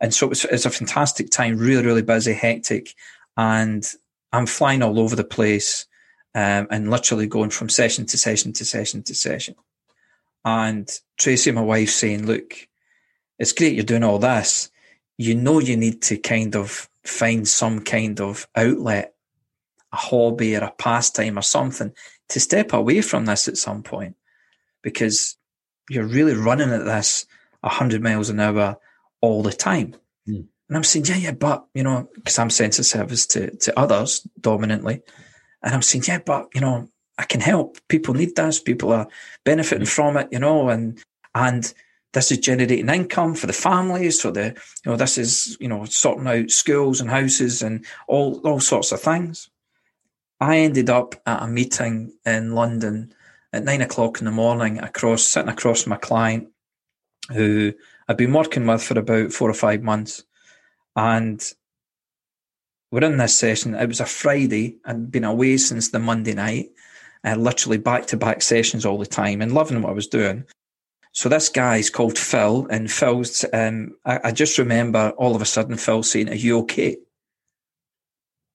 And 0.00 0.14
so 0.14 0.26
it 0.26 0.30
was, 0.30 0.44
it's 0.44 0.66
a 0.66 0.70
fantastic 0.70 1.30
time, 1.30 1.58
really, 1.58 1.84
really 1.84 2.02
busy, 2.02 2.32
hectic. 2.32 2.94
And 3.36 3.84
I'm 4.32 4.46
flying 4.46 4.82
all 4.82 5.00
over 5.00 5.16
the 5.16 5.24
place 5.24 5.86
um, 6.34 6.66
and 6.70 6.90
literally 6.90 7.26
going 7.26 7.50
from 7.50 7.68
session 7.68 8.06
to 8.06 8.18
session 8.18 8.52
to 8.54 8.64
session 8.64 9.02
to 9.04 9.14
session. 9.14 9.54
And 10.44 10.88
Tracy, 11.18 11.50
my 11.50 11.60
wife, 11.60 11.90
saying, 11.90 12.26
look, 12.26 12.54
it's 13.38 13.52
great 13.52 13.74
you're 13.74 13.84
doing 13.84 14.04
all 14.04 14.18
this. 14.18 14.70
You 15.16 15.34
know, 15.34 15.58
you 15.58 15.76
need 15.76 16.02
to 16.02 16.16
kind 16.16 16.54
of 16.54 16.88
find 17.04 17.46
some 17.46 17.80
kind 17.80 18.20
of 18.20 18.46
outlet 18.54 19.14
a 19.92 19.96
hobby 19.96 20.56
or 20.56 20.64
a 20.64 20.72
pastime 20.72 21.38
or 21.38 21.42
something 21.42 21.92
to 22.28 22.40
step 22.40 22.72
away 22.72 23.00
from 23.00 23.24
this 23.24 23.48
at 23.48 23.56
some 23.56 23.82
point 23.82 24.16
because 24.82 25.36
you're 25.88 26.04
really 26.04 26.34
running 26.34 26.70
at 26.70 26.84
this 26.84 27.26
100 27.60 28.02
miles 28.02 28.28
an 28.28 28.40
hour 28.40 28.76
all 29.20 29.42
the 29.42 29.52
time. 29.52 29.96
Mm. 30.28 30.46
And 30.68 30.76
I'm 30.76 30.84
saying, 30.84 31.06
yeah, 31.06 31.16
yeah, 31.16 31.32
but, 31.32 31.66
you 31.74 31.82
know, 31.82 32.08
because 32.14 32.38
I'm 32.38 32.50
service 32.50 33.26
to, 33.28 33.56
to 33.56 33.78
others 33.78 34.20
dominantly. 34.38 35.00
And 35.62 35.74
I'm 35.74 35.82
saying, 35.82 36.04
yeah, 36.06 36.18
but, 36.24 36.48
you 36.54 36.60
know, 36.60 36.88
I 37.18 37.24
can 37.24 37.40
help. 37.40 37.78
People 37.88 38.14
need 38.14 38.36
this. 38.36 38.60
People 38.60 38.92
are 38.92 39.08
benefiting 39.44 39.86
mm. 39.86 39.90
from 39.90 40.16
it, 40.16 40.28
you 40.30 40.38
know, 40.38 40.68
and, 40.68 41.02
and 41.34 41.72
this 42.12 42.30
is 42.30 42.38
generating 42.38 42.88
income 42.88 43.34
for 43.34 43.46
the 43.46 43.52
families. 43.52 44.22
So 44.22 44.30
the, 44.30 44.56
you 44.84 44.90
know, 44.90 44.96
this 44.96 45.18
is, 45.18 45.56
you 45.60 45.68
know, 45.68 45.84
sorting 45.84 46.26
out 46.26 46.50
schools 46.50 47.00
and 47.00 47.10
houses 47.10 47.62
and 47.62 47.84
all, 48.06 48.40
all 48.44 48.60
sorts 48.60 48.92
of 48.92 49.00
things. 49.00 49.50
I 50.40 50.58
ended 50.58 50.88
up 50.88 51.16
at 51.26 51.42
a 51.42 51.48
meeting 51.48 52.12
in 52.24 52.54
London 52.54 53.12
at 53.52 53.64
nine 53.64 53.80
o'clock 53.80 54.20
in 54.20 54.26
the 54.26 54.30
morning, 54.30 54.78
across 54.78 55.24
sitting 55.24 55.48
across 55.48 55.86
my 55.86 55.96
client, 55.96 56.48
who 57.32 57.72
I'd 58.06 58.16
been 58.16 58.32
working 58.32 58.66
with 58.66 58.82
for 58.82 58.98
about 58.98 59.32
four 59.32 59.50
or 59.50 59.54
five 59.54 59.82
months, 59.82 60.22
and 60.94 61.42
we're 62.90 63.04
in 63.04 63.16
this 63.16 63.36
session. 63.36 63.74
It 63.74 63.88
was 63.88 64.00
a 64.00 64.06
Friday. 64.06 64.76
I'd 64.84 65.10
been 65.10 65.24
away 65.24 65.56
since 65.56 65.90
the 65.90 65.98
Monday 65.98 66.34
night, 66.34 66.70
and 67.24 67.44
literally 67.44 67.78
back 67.78 68.06
to 68.06 68.16
back 68.16 68.42
sessions 68.42 68.86
all 68.86 68.98
the 68.98 69.06
time, 69.06 69.42
and 69.42 69.52
loving 69.52 69.82
what 69.82 69.90
I 69.90 69.94
was 69.94 70.06
doing. 70.06 70.44
So 71.12 71.28
this 71.28 71.48
guy's 71.48 71.90
called 71.90 72.18
Phil, 72.18 72.66
and 72.70 72.90
Phil's. 72.90 73.44
Um, 73.52 73.96
I, 74.04 74.20
I 74.24 74.32
just 74.32 74.58
remember 74.58 75.12
all 75.18 75.34
of 75.34 75.42
a 75.42 75.46
sudden 75.46 75.76
Phil 75.76 76.02
saying, 76.02 76.28
"Are 76.28 76.34
you 76.34 76.58
okay?" 76.60 76.96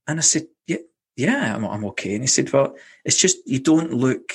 And 0.08 0.19
I 0.19 0.22
said, 0.22 0.48
"Yeah, 0.67 0.78
yeah, 1.15 1.56
I'm, 1.56 1.65
I'm 1.65 1.86
okay. 1.86 2.13
And 2.13 2.23
he 2.23 2.27
said, 2.27 2.52
well, 2.52 2.75
it's 3.06 3.17
just, 3.17 3.38
you 3.46 3.60
don't 3.60 3.94
look 3.94 4.34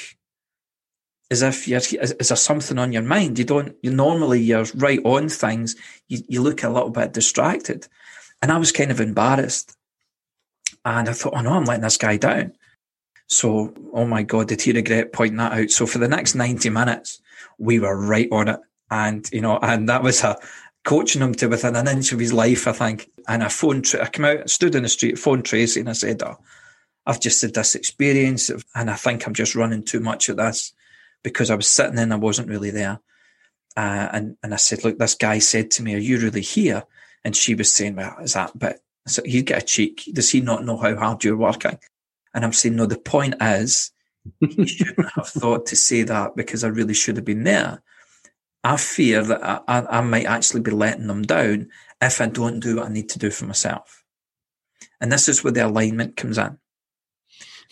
as 1.30 1.42
if 1.42 1.66
you're, 1.66 1.78
is, 1.78 1.92
is 1.92 2.28
there 2.28 2.36
something 2.36 2.78
on 2.78 2.92
your 2.92 3.02
mind? 3.02 3.38
You 3.38 3.44
don't, 3.44 3.76
you 3.82 3.90
normally, 3.90 4.40
you're 4.40 4.66
right 4.74 5.00
on 5.04 5.28
things. 5.28 5.76
You, 6.08 6.22
you 6.28 6.42
look 6.42 6.62
a 6.62 6.70
little 6.70 6.90
bit 6.90 7.12
distracted. 7.12 7.88
And 8.40 8.52
I 8.52 8.58
was 8.58 8.72
kind 8.72 8.90
of 8.90 9.00
embarrassed. 9.00 9.76
And 10.88 11.08
I 11.08 11.12
thought, 11.12 11.34
oh 11.36 11.42
no, 11.42 11.52
I'm 11.52 11.64
letting 11.64 11.82
this 11.82 11.98
guy 11.98 12.16
down. 12.16 12.52
So, 13.26 13.74
oh 13.92 14.06
my 14.06 14.22
God, 14.22 14.48
did 14.48 14.62
he 14.62 14.72
regret 14.72 15.12
pointing 15.12 15.36
that 15.36 15.52
out? 15.52 15.70
So 15.70 15.86
for 15.86 15.98
the 15.98 16.08
next 16.08 16.34
90 16.34 16.70
minutes, 16.70 17.20
we 17.58 17.78
were 17.78 17.94
right 17.94 18.28
on 18.32 18.48
it. 18.48 18.60
And, 18.90 19.28
you 19.30 19.42
know, 19.42 19.58
and 19.60 19.86
that 19.90 20.02
was 20.02 20.24
a, 20.24 20.38
coaching 20.84 21.20
him 21.20 21.34
to 21.34 21.46
within 21.46 21.76
an 21.76 21.88
inch 21.88 22.12
of 22.12 22.18
his 22.18 22.32
life, 22.32 22.66
I 22.66 22.72
think. 22.72 23.10
And 23.28 23.44
I 23.44 23.48
phoned, 23.48 23.92
I 24.00 24.06
came 24.06 24.24
out, 24.24 24.48
stood 24.48 24.74
in 24.74 24.84
the 24.84 24.88
street, 24.88 25.18
phoned 25.18 25.44
Tracy 25.44 25.80
and 25.80 25.90
I 25.90 25.92
said, 25.92 26.22
oh, 26.22 26.38
I've 27.04 27.20
just 27.20 27.42
had 27.42 27.52
this 27.52 27.74
experience 27.74 28.50
and 28.74 28.90
I 28.90 28.94
think 28.94 29.26
I'm 29.26 29.34
just 29.34 29.54
running 29.54 29.84
too 29.84 30.00
much 30.00 30.30
at 30.30 30.38
this 30.38 30.72
because 31.22 31.50
I 31.50 31.54
was 31.54 31.68
sitting 31.68 31.98
in, 31.98 32.12
I 32.12 32.16
wasn't 32.16 32.48
really 32.48 32.70
there. 32.70 33.00
Uh, 33.76 34.08
and, 34.10 34.36
and 34.42 34.54
I 34.54 34.56
said, 34.56 34.84
look, 34.84 34.98
this 34.98 35.14
guy 35.14 35.38
said 35.38 35.70
to 35.72 35.82
me, 35.82 35.94
are 35.94 35.98
you 35.98 36.18
really 36.18 36.40
here? 36.40 36.84
And 37.24 37.36
she 37.36 37.54
was 37.54 37.70
saying, 37.70 37.96
well, 37.96 38.16
is 38.22 38.32
that 38.32 38.58
but 39.08 39.14
so 39.14 39.22
you 39.24 39.42
get 39.42 39.62
a 39.62 39.66
cheek. 39.66 40.08
Does 40.12 40.30
he 40.30 40.40
not 40.40 40.64
know 40.64 40.76
how 40.76 40.94
hard 40.94 41.24
you're 41.24 41.36
working? 41.36 41.78
And 42.34 42.44
I'm 42.44 42.52
saying, 42.52 42.76
no, 42.76 42.84
the 42.84 42.98
point 42.98 43.36
is 43.40 43.90
he 44.40 44.66
shouldn't 44.66 45.10
have 45.14 45.28
thought 45.28 45.66
to 45.66 45.76
say 45.76 46.02
that 46.02 46.36
because 46.36 46.62
I 46.62 46.68
really 46.68 46.94
should 46.94 47.16
have 47.16 47.24
been 47.24 47.44
there. 47.44 47.82
I 48.62 48.76
fear 48.76 49.22
that 49.22 49.42
I, 49.42 49.60
I, 49.66 49.98
I 49.98 50.00
might 50.02 50.26
actually 50.26 50.60
be 50.60 50.72
letting 50.72 51.06
them 51.06 51.22
down 51.22 51.70
if 52.02 52.20
I 52.20 52.26
don't 52.26 52.60
do 52.60 52.76
what 52.76 52.86
I 52.86 52.92
need 52.92 53.08
to 53.10 53.18
do 53.18 53.30
for 53.30 53.46
myself. 53.46 54.04
And 55.00 55.10
this 55.10 55.28
is 55.28 55.42
where 55.42 55.52
the 55.52 55.66
alignment 55.66 56.16
comes 56.16 56.36
in. 56.36 56.58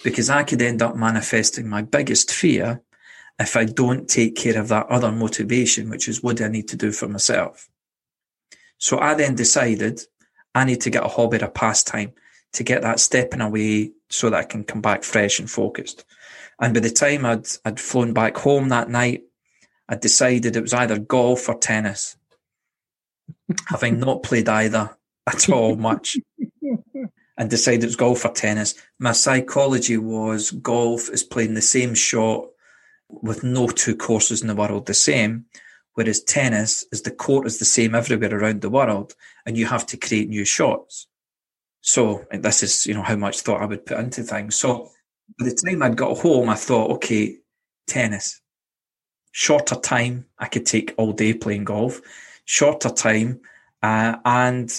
Because 0.02 0.30
I 0.30 0.42
could 0.42 0.62
end 0.62 0.80
up 0.80 0.96
manifesting 0.96 1.68
my 1.68 1.82
biggest 1.82 2.30
fear 2.32 2.82
if 3.38 3.56
I 3.56 3.64
don't 3.64 4.08
take 4.08 4.36
care 4.36 4.58
of 4.58 4.68
that 4.68 4.86
other 4.86 5.12
motivation, 5.12 5.90
which 5.90 6.08
is 6.08 6.22
what 6.22 6.40
I 6.40 6.48
need 6.48 6.68
to 6.68 6.76
do 6.76 6.92
for 6.92 7.08
myself. 7.08 7.68
So 8.78 8.98
I 8.98 9.14
then 9.14 9.34
decided 9.34 10.00
I 10.56 10.64
need 10.64 10.80
to 10.80 10.90
get 10.90 11.04
a 11.04 11.08
hobby 11.08 11.36
or 11.36 11.44
a 11.44 11.50
pastime 11.50 12.12
to 12.54 12.64
get 12.64 12.80
that 12.80 12.98
stepping 12.98 13.42
away 13.42 13.92
so 14.08 14.30
that 14.30 14.38
I 14.38 14.44
can 14.44 14.64
come 14.64 14.80
back 14.80 15.04
fresh 15.04 15.38
and 15.38 15.50
focused. 15.50 16.06
And 16.58 16.72
by 16.72 16.80
the 16.80 16.88
time 16.88 17.26
I'd, 17.26 17.46
I'd 17.66 17.78
flown 17.78 18.14
back 18.14 18.38
home 18.38 18.70
that 18.70 18.88
night, 18.88 19.24
I 19.86 19.96
decided 19.96 20.56
it 20.56 20.62
was 20.62 20.72
either 20.72 20.98
golf 20.98 21.50
or 21.50 21.58
tennis. 21.58 22.16
Having 23.66 24.00
not 24.00 24.22
played 24.22 24.48
either 24.48 24.96
at 25.26 25.50
all 25.50 25.76
much, 25.76 26.16
and 27.36 27.50
decided 27.50 27.82
it 27.82 27.88
was 27.88 27.96
golf 27.96 28.24
or 28.24 28.32
tennis. 28.32 28.74
My 28.98 29.12
psychology 29.12 29.98
was 29.98 30.52
golf 30.52 31.10
is 31.10 31.22
playing 31.22 31.52
the 31.52 31.60
same 31.60 31.94
shot 31.94 32.46
with 33.10 33.44
no 33.44 33.68
two 33.68 33.94
courses 33.94 34.40
in 34.40 34.48
the 34.48 34.54
world 34.54 34.86
the 34.86 34.94
same, 34.94 35.44
whereas 35.96 36.22
tennis 36.22 36.84
is 36.92 37.02
the 37.02 37.10
court 37.10 37.46
is 37.46 37.58
the 37.58 37.64
same 37.64 37.94
everywhere 37.94 38.34
around 38.38 38.60
the 38.60 38.70
world, 38.70 39.14
and 39.44 39.56
you 39.56 39.66
have 39.66 39.86
to 39.86 39.96
create 39.96 40.28
new 40.28 40.44
shots. 40.44 41.08
So 41.80 42.24
this 42.30 42.62
is 42.62 42.86
you 42.86 42.94
know 42.94 43.02
how 43.02 43.16
much 43.16 43.40
thought 43.40 43.62
I 43.62 43.66
would 43.66 43.86
put 43.86 43.98
into 43.98 44.22
things. 44.22 44.54
So 44.54 44.90
by 45.38 45.46
the 45.48 45.54
time 45.54 45.82
I'd 45.82 45.96
got 45.96 46.18
home, 46.18 46.48
I 46.48 46.54
thought, 46.54 46.90
okay, 46.92 47.38
tennis, 47.86 48.40
shorter 49.32 49.76
time. 49.76 50.26
I 50.38 50.46
could 50.46 50.66
take 50.66 50.94
all 50.96 51.12
day 51.12 51.34
playing 51.34 51.64
golf, 51.64 52.00
shorter 52.44 52.90
time, 52.90 53.40
uh, 53.82 54.16
and 54.24 54.70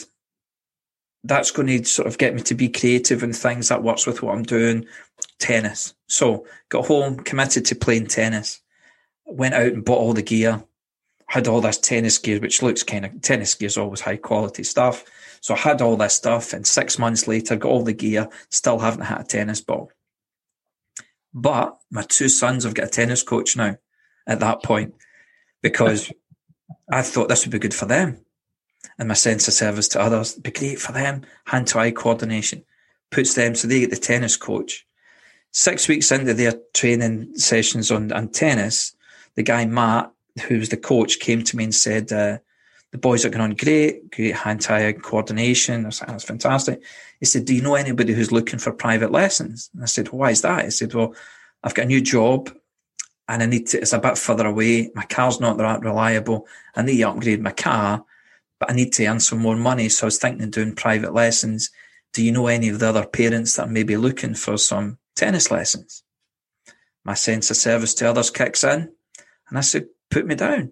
that's 1.24 1.52
going 1.52 1.68
to 1.68 1.84
sort 1.84 2.08
of 2.08 2.18
get 2.18 2.36
me 2.36 2.42
to 2.44 2.56
be 2.56 2.70
creative 2.70 3.24
and 3.24 3.36
things 3.36 3.70
that 3.70 3.84
works 3.84 4.06
with 4.06 4.22
what 4.22 4.36
I'm 4.36 4.44
doing. 4.44 4.86
Tennis. 5.40 5.96
So 6.08 6.46
got 6.70 6.86
home, 6.86 7.18
committed 7.18 7.66
to 7.66 7.76
playing 7.76 8.08
tennis. 8.08 8.62
Went 9.26 9.56
out 9.56 9.74
and 9.74 9.84
bought 9.84 10.00
all 10.00 10.14
the 10.14 10.22
gear. 10.22 10.64
Had 11.28 11.48
all 11.48 11.62
this 11.62 11.78
tennis 11.78 12.18
gear, 12.18 12.40
which 12.40 12.62
looks 12.62 12.84
kind 12.84 13.06
of 13.06 13.22
tennis 13.22 13.54
gear 13.54 13.68
is 13.68 13.78
always 13.78 14.02
high 14.02 14.18
quality 14.18 14.64
stuff. 14.64 15.04
So 15.42 15.54
I 15.54 15.58
had 15.58 15.82
all 15.82 15.98
this 15.98 16.16
stuff, 16.16 16.54
and 16.54 16.66
six 16.66 16.98
months 16.98 17.28
later, 17.28 17.56
got 17.56 17.70
all 17.70 17.84
the 17.84 17.94
gear. 17.94 18.30
Still 18.50 18.80
haven't 18.80 19.06
had 19.06 19.22
a 19.22 19.24
tennis 19.24 19.62
ball. 19.62 19.92
But 21.34 21.78
my 21.92 22.04
two 22.04 22.30
sons 22.30 22.64
have 22.64 22.74
got 22.74 22.88
a 22.88 22.90
tennis 22.90 23.24
coach 23.24 23.56
now. 23.56 23.78
At 24.26 24.42
that 24.42 24.62
point, 24.62 24.94
because 25.62 26.12
I 26.92 27.02
thought 27.02 27.30
this 27.30 27.46
would 27.46 27.52
be 27.52 27.60
good 27.60 27.74
for 27.74 27.86
them 27.86 28.26
and 28.98 29.08
my 29.08 29.14
sense 29.14 29.48
of 29.48 29.54
service 29.54 29.88
to 29.90 30.02
others. 30.02 30.32
It'd 30.34 30.44
be 30.44 30.52
great 30.52 30.80
for 30.80 30.92
them. 30.92 31.24
Hand 31.46 31.68
to 31.68 31.80
eye 31.80 31.92
coordination 31.92 32.64
puts 33.12 33.34
them 33.34 33.56
so 33.56 33.68
they 33.68 33.82
get 33.82 33.90
the 33.90 33.98
tennis 33.98 34.38
coach. 34.38 34.86
Six 35.52 35.88
weeks 35.88 36.12
into 36.12 36.34
their 36.34 36.54
training 36.74 37.36
sessions 37.38 37.92
on, 37.92 38.12
on 38.12 38.30
tennis, 38.30 38.96
the 39.36 39.44
guy 39.44 39.66
Matt, 39.66 40.12
who 40.40 40.60
was 40.60 40.70
the 40.70 40.78
coach, 40.78 41.20
came 41.20 41.44
to 41.44 41.58
me 41.58 41.66
and 41.66 41.76
said, 41.76 42.12
uh, 42.12 42.38
the 42.92 42.98
boys 42.98 43.26
are 43.26 43.30
going 43.30 43.42
on 43.42 43.56
great, 43.56 44.12
great 44.12 44.36
hand-eye 44.36 44.94
coordination. 44.94 45.84
I 45.84 45.88
was 45.88 46.00
that's 46.00 46.24
fantastic. 46.24 46.82
He 47.20 47.26
said, 47.26 47.44
Do 47.44 47.54
you 47.54 47.62
know 47.62 47.76
anybody 47.76 48.14
who's 48.14 48.32
looking 48.32 48.60
for 48.60 48.72
private 48.72 49.12
lessons? 49.12 49.70
And 49.74 49.84
I 49.84 49.88
said, 49.88 50.08
Why 50.10 50.32
is 50.32 50.42
that? 50.44 50.64
He 50.64 50.72
said, 50.72 50.94
Well, 50.94 51.14
I've 51.64 51.74
got 51.74 51.84
a 51.86 51.88
new 51.88 52.00
job 52.00 52.50
and 53.28 53.44
I 53.44 53.46
need 53.46 53.68
to, 53.68 53.82
it's 53.82 53.92
a 53.92 54.00
bit 54.00 54.18
further 54.18 54.48
away. 54.48 54.90
My 54.96 55.04
car's 55.04 55.42
not 55.42 55.58
that 55.58 55.82
reliable. 55.82 56.48
I 56.78 56.82
need 56.82 56.98
to 56.98 57.10
upgrade 57.10 57.42
my 57.42 57.52
car 57.52 58.06
but 58.60 58.72
I 58.72 58.74
need 58.74 58.94
to 58.94 59.06
earn 59.06 59.20
some 59.20 59.40
more 59.40 59.56
money. 59.56 59.90
So 59.90 60.06
I 60.06 60.08
was 60.08 60.18
thinking 60.18 60.44
of 60.44 60.52
doing 60.52 60.76
private 60.76 61.14
lessons. 61.14 61.70
Do 62.14 62.24
you 62.24 62.32
know 62.32 62.48
any 62.48 62.70
of 62.70 62.80
the 62.80 62.90
other 62.90 63.06
parents 63.06 63.56
that 63.56 63.70
may 63.70 63.84
be 63.84 63.98
looking 63.98 64.34
for 64.34 64.58
some 64.58 64.98
tennis 65.16 65.52
lessons? 65.52 66.04
My 67.04 67.14
sense 67.14 67.52
of 67.52 67.58
service 67.58 67.94
to 67.96 68.10
others 68.10 68.30
kicks 68.30 68.64
in. 68.64 68.92
And 69.50 69.58
I 69.58 69.62
said, 69.62 69.88
put 70.10 70.26
me 70.26 70.36
down. 70.36 70.72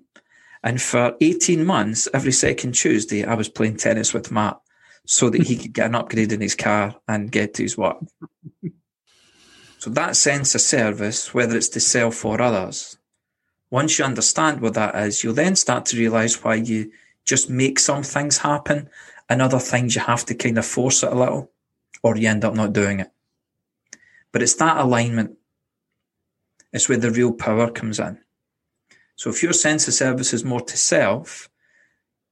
And 0.63 0.81
for 0.81 1.15
18 1.21 1.63
months, 1.65 2.07
every 2.13 2.31
second 2.31 2.73
Tuesday, 2.73 3.23
I 3.23 3.35
was 3.35 3.49
playing 3.49 3.77
tennis 3.77 4.13
with 4.13 4.31
Matt 4.31 4.59
so 5.05 5.29
that 5.29 5.43
he 5.43 5.55
could 5.55 5.73
get 5.73 5.87
an 5.87 5.95
upgrade 5.95 6.31
in 6.31 6.41
his 6.41 6.55
car 6.55 6.95
and 7.07 7.31
get 7.31 7.53
to 7.55 7.63
his 7.63 7.77
work. 7.77 7.97
so 9.77 9.91
that 9.91 10.15
sense 10.15 10.55
of 10.55 10.61
service, 10.61 11.33
whether 11.33 11.55
it's 11.55 11.69
to 11.69 11.79
self 11.79 12.25
or 12.25 12.41
others, 12.41 12.97
once 13.69 13.99
you 13.99 14.05
understand 14.05 14.61
what 14.61 14.73
that 14.73 14.95
is, 14.95 15.23
you'll 15.23 15.33
then 15.33 15.55
start 15.55 15.85
to 15.85 15.97
realize 15.97 16.43
why 16.43 16.55
you 16.55 16.91
just 17.25 17.49
make 17.49 17.77
some 17.77 18.03
things 18.03 18.39
happen 18.39 18.89
and 19.29 19.41
other 19.41 19.59
things 19.59 19.95
you 19.95 20.01
have 20.01 20.25
to 20.25 20.35
kind 20.35 20.57
of 20.57 20.65
force 20.65 21.03
it 21.03 21.11
a 21.11 21.15
little 21.15 21.51
or 22.03 22.15
you 22.15 22.27
end 22.27 22.45
up 22.45 22.53
not 22.53 22.73
doing 22.73 22.99
it. 22.99 23.11
But 24.31 24.41
it's 24.41 24.55
that 24.55 24.77
alignment. 24.77 25.37
It's 26.73 26.89
where 26.89 26.97
the 26.97 27.11
real 27.11 27.31
power 27.31 27.69
comes 27.71 27.99
in. 27.99 28.19
So 29.15 29.29
if 29.29 29.41
your 29.41 29.53
sense 29.53 29.87
of 29.87 29.93
service 29.93 30.33
is 30.33 30.43
more 30.43 30.61
to 30.61 30.77
self, 30.77 31.49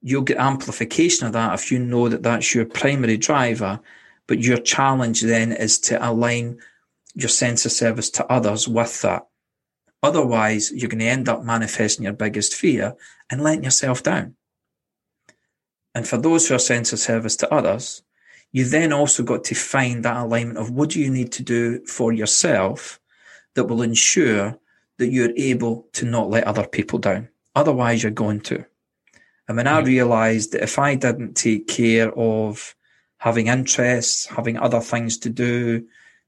you'll 0.02 0.22
get 0.22 0.38
amplification 0.38 1.26
of 1.26 1.34
that 1.34 1.54
if 1.54 1.72
you 1.72 1.80
know 1.80 2.10
that 2.10 2.24
that's 2.24 2.54
your 2.54 2.66
primary 2.66 3.18
driver. 3.18 3.80
But 4.28 4.40
your 4.40 4.58
challenge 4.58 5.22
then 5.22 5.52
is 5.52 5.80
to 5.80 6.06
align 6.06 6.60
your 7.14 7.30
sense 7.30 7.66
of 7.66 7.72
service 7.72 8.10
to 8.12 8.32
others 8.32 8.68
with 8.68 9.02
that. 9.02 9.28
Otherwise, 10.02 10.72
you're 10.72 10.90
going 10.90 11.00
to 11.00 11.06
end 11.06 11.30
up 11.30 11.44
manifesting 11.44 12.04
your 12.04 12.14
biggest 12.14 12.54
fear 12.54 12.96
and 13.30 13.42
letting 13.42 13.64
yourself 13.64 14.04
down. 14.04 14.36
And 15.96 16.08
for 16.08 16.18
those 16.18 16.48
who 16.48 16.56
are 16.56 16.60
sense 16.60 16.92
of 16.92 17.00
service 17.00 17.36
to 17.38 17.54
others, 17.54 18.02
you 18.52 18.66
then 18.66 18.92
also 18.92 19.24
got 19.24 19.44
to 19.46 19.56
find 19.56 20.04
that 20.04 20.18
alignment 20.18 20.58
of 20.58 20.72
what 20.72 20.90
do 20.90 21.00
you 21.00 21.10
need 21.10 21.32
to 21.34 21.44
do 21.44 21.86
for 21.86 22.12
yourself 22.12 23.00
that 23.56 23.66
will 23.66 23.82
ensure 23.82 24.60
that 25.04 25.12
you're 25.12 25.34
able 25.36 25.86
to 25.91 26.06
not 26.06 26.30
let 26.30 26.45
other 26.45 26.66
people 26.66 26.97
down. 26.97 27.28
Otherwise, 27.56 28.01
you're 28.01 28.12
going 28.12 28.39
to. 28.39 28.66
And 29.49 29.58
when 29.58 29.68
I 29.68 29.82
mm. 29.82 29.86
realized 29.86 30.54
that 30.54 30.64
if 30.64 30.80
I 30.80 30.95
didn't 30.95 31.36
take 31.36 31.68
care 31.68 32.18
of 32.18 32.74
having 33.18 33.47
interests, 33.47 34.26
having 34.26 34.58
other 34.58 34.80
things 34.80 35.18
to 35.20 35.30
do, 35.30 35.86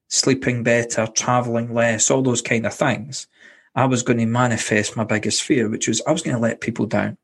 sleeping 0.10 0.64
better, 0.64 1.08
traveling 1.08 1.74
less, 1.74 2.12
all 2.12 2.22
those 2.22 2.42
kind 2.42 2.66
of 2.66 2.74
things, 2.74 3.28
I 3.76 3.86
was 3.86 4.04
going 4.04 4.20
to 4.20 4.26
manifest 4.26 4.98
my 4.98 5.06
biggest 5.06 5.42
fear, 5.42 5.70
which 5.70 5.88
was 5.88 6.02
I 6.06 6.12
was 6.12 6.22
going 6.22 6.36
to 6.36 6.42
let 6.42 6.60
people 6.60 6.86
down. 6.86 7.18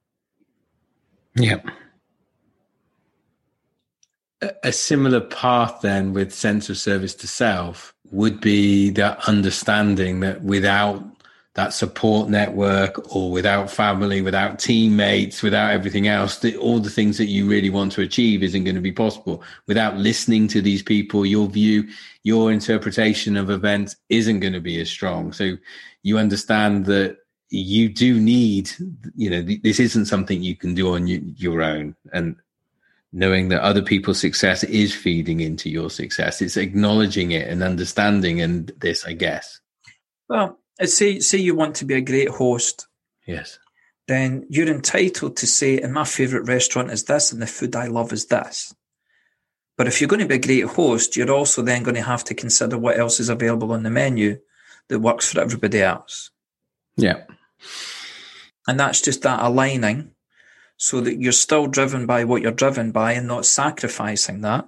Yeah 1.35 1.59
a 4.63 4.71
similar 4.71 5.21
path 5.21 5.81
then 5.81 6.13
with 6.13 6.33
sense 6.33 6.69
of 6.69 6.77
service 6.77 7.13
to 7.15 7.27
self 7.27 7.93
would 8.11 8.41
be 8.41 8.89
that 8.91 9.27
understanding 9.27 10.19
that 10.21 10.41
without 10.41 11.03
that 11.55 11.73
support 11.73 12.29
network 12.29 13.13
or 13.13 13.29
without 13.29 13.69
family, 13.69 14.21
without 14.21 14.57
teammates, 14.57 15.43
without 15.43 15.71
everything 15.71 16.07
else, 16.07 16.39
the, 16.39 16.55
all 16.55 16.79
the 16.79 16.89
things 16.89 17.17
that 17.17 17.25
you 17.25 17.47
really 17.47 17.69
want 17.69 17.91
to 17.91 18.01
achieve 18.01 18.41
isn't 18.41 18.63
going 18.63 18.75
to 18.75 18.81
be 18.81 18.91
possible. 18.91 19.43
Without 19.67 19.97
listening 19.97 20.47
to 20.47 20.61
these 20.61 20.81
people, 20.81 21.25
your 21.25 21.49
view, 21.49 21.87
your 22.23 22.53
interpretation 22.53 23.35
of 23.35 23.49
events 23.49 23.97
isn't 24.07 24.39
going 24.39 24.53
to 24.53 24.61
be 24.61 24.79
as 24.79 24.89
strong. 24.89 25.33
So 25.33 25.57
you 26.03 26.17
understand 26.17 26.85
that 26.85 27.17
you 27.49 27.89
do 27.89 28.17
need, 28.17 28.71
you 29.13 29.29
know, 29.29 29.41
this 29.41 29.81
isn't 29.81 30.05
something 30.05 30.41
you 30.41 30.55
can 30.55 30.73
do 30.73 30.95
on 30.95 31.05
your 31.05 31.61
own. 31.61 31.97
And 32.13 32.37
knowing 33.11 33.49
that 33.49 33.61
other 33.61 33.81
people's 33.81 34.21
success 34.21 34.63
is 34.63 34.95
feeding 34.95 35.41
into 35.41 35.69
your 35.69 35.89
success. 35.89 36.41
It's 36.41 36.55
acknowledging 36.55 37.31
it 37.31 37.49
and 37.49 37.61
understanding 37.61 38.39
and 38.39 38.71
this, 38.77 39.05
I 39.05 39.11
guess. 39.11 39.59
Well, 40.29 40.60
Uh, 40.81 40.85
say 40.85 41.19
say 41.19 41.37
you 41.37 41.55
want 41.55 41.75
to 41.75 41.85
be 41.85 41.93
a 41.93 42.01
great 42.01 42.29
host. 42.29 42.87
Yes. 43.27 43.59
Then 44.07 44.45
you're 44.49 44.67
entitled 44.67 45.37
to 45.37 45.47
say, 45.47 45.79
and 45.79 45.93
my 45.93 46.03
favourite 46.03 46.47
restaurant 46.47 46.91
is 46.91 47.03
this, 47.05 47.31
and 47.31 47.41
the 47.41 47.47
food 47.47 47.75
I 47.75 47.87
love 47.87 48.11
is 48.11 48.25
this. 48.25 48.73
But 49.77 49.87
if 49.87 50.01
you're 50.01 50.07
going 50.07 50.19
to 50.19 50.27
be 50.27 50.35
a 50.35 50.39
great 50.39 50.65
host, 50.65 51.15
you're 51.15 51.31
also 51.31 51.61
then 51.61 51.83
going 51.83 51.95
to 51.95 52.01
have 52.01 52.23
to 52.25 52.33
consider 52.33 52.77
what 52.77 52.99
else 52.99 53.19
is 53.19 53.29
available 53.29 53.71
on 53.71 53.83
the 53.83 53.89
menu 53.89 54.39
that 54.89 54.99
works 54.99 55.31
for 55.31 55.39
everybody 55.39 55.81
else. 55.81 56.31
Yeah. 56.97 57.23
And 58.67 58.79
that's 58.79 59.01
just 59.01 59.21
that 59.21 59.41
aligning 59.41 60.11
so 60.77 60.99
that 61.01 61.19
you're 61.21 61.31
still 61.31 61.67
driven 61.67 62.05
by 62.05 62.25
what 62.25 62.41
you're 62.41 62.51
driven 62.51 62.91
by 62.91 63.13
and 63.13 63.27
not 63.27 63.45
sacrificing 63.45 64.41
that. 64.41 64.67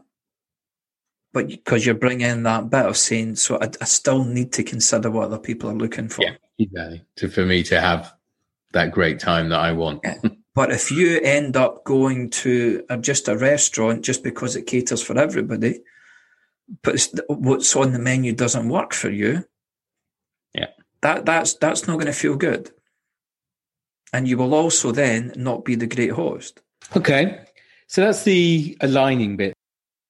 But 1.34 1.48
because 1.48 1.86
you're 1.86 1.96
bringing 1.96 2.44
that 2.44 2.70
bit 2.70 2.86
of 2.86 2.96
saying, 2.96 3.36
so 3.36 3.58
I, 3.60 3.70
I, 3.82 3.86
still 3.86 4.24
need 4.24 4.54
to 4.54 4.64
consider 4.64 5.10
what 5.10 5.26
other 5.26 5.40
people 5.40 5.68
are 5.72 5.76
looking 5.76 6.08
for. 6.08 6.22
Yeah, 6.22 6.36
exactly. 6.60 7.04
To, 7.18 7.28
for 7.28 7.44
me 7.44 7.64
to 7.64 7.82
have 7.82 8.14
that 8.74 8.92
great 8.92 9.20
time 9.20 9.50
that 9.50 9.60
I 9.60 9.72
want. 9.72 10.02
yeah. 10.04 10.20
But 10.56 10.72
if 10.72 10.92
you 10.92 11.20
end 11.20 11.58
up 11.58 11.84
going 11.84 12.30
to 12.30 12.86
a, 12.88 12.98
just 12.98 13.28
a 13.28 13.36
restaurant 13.36 14.06
just 14.06 14.24
because 14.24 14.56
it 14.56 14.68
caters 14.68 15.02
for 15.02 15.18
everybody, 15.18 15.80
but 16.84 17.08
what's 17.28 17.76
on 17.76 17.92
the 17.92 17.98
menu 17.98 18.34
doesn't 18.34 18.70
work 18.70 18.94
for 18.94 19.10
you, 19.10 19.46
yeah, 20.54 20.68
that 21.02 21.26
that's 21.26 21.56
that's 21.56 21.88
not 21.88 21.96
going 21.96 22.06
to 22.06 22.14
feel 22.14 22.36
good, 22.36 22.72
and 24.14 24.28
you 24.28 24.38
will 24.38 24.54
also 24.54 24.92
then 24.92 25.34
not 25.36 25.66
be 25.66 25.74
the 25.74 25.88
great 25.88 26.12
host. 26.12 26.62
Okay, 26.96 27.46
so 27.88 28.02
that's 28.02 28.24
the 28.24 28.78
aligning 28.80 29.36
bit. 29.36 29.56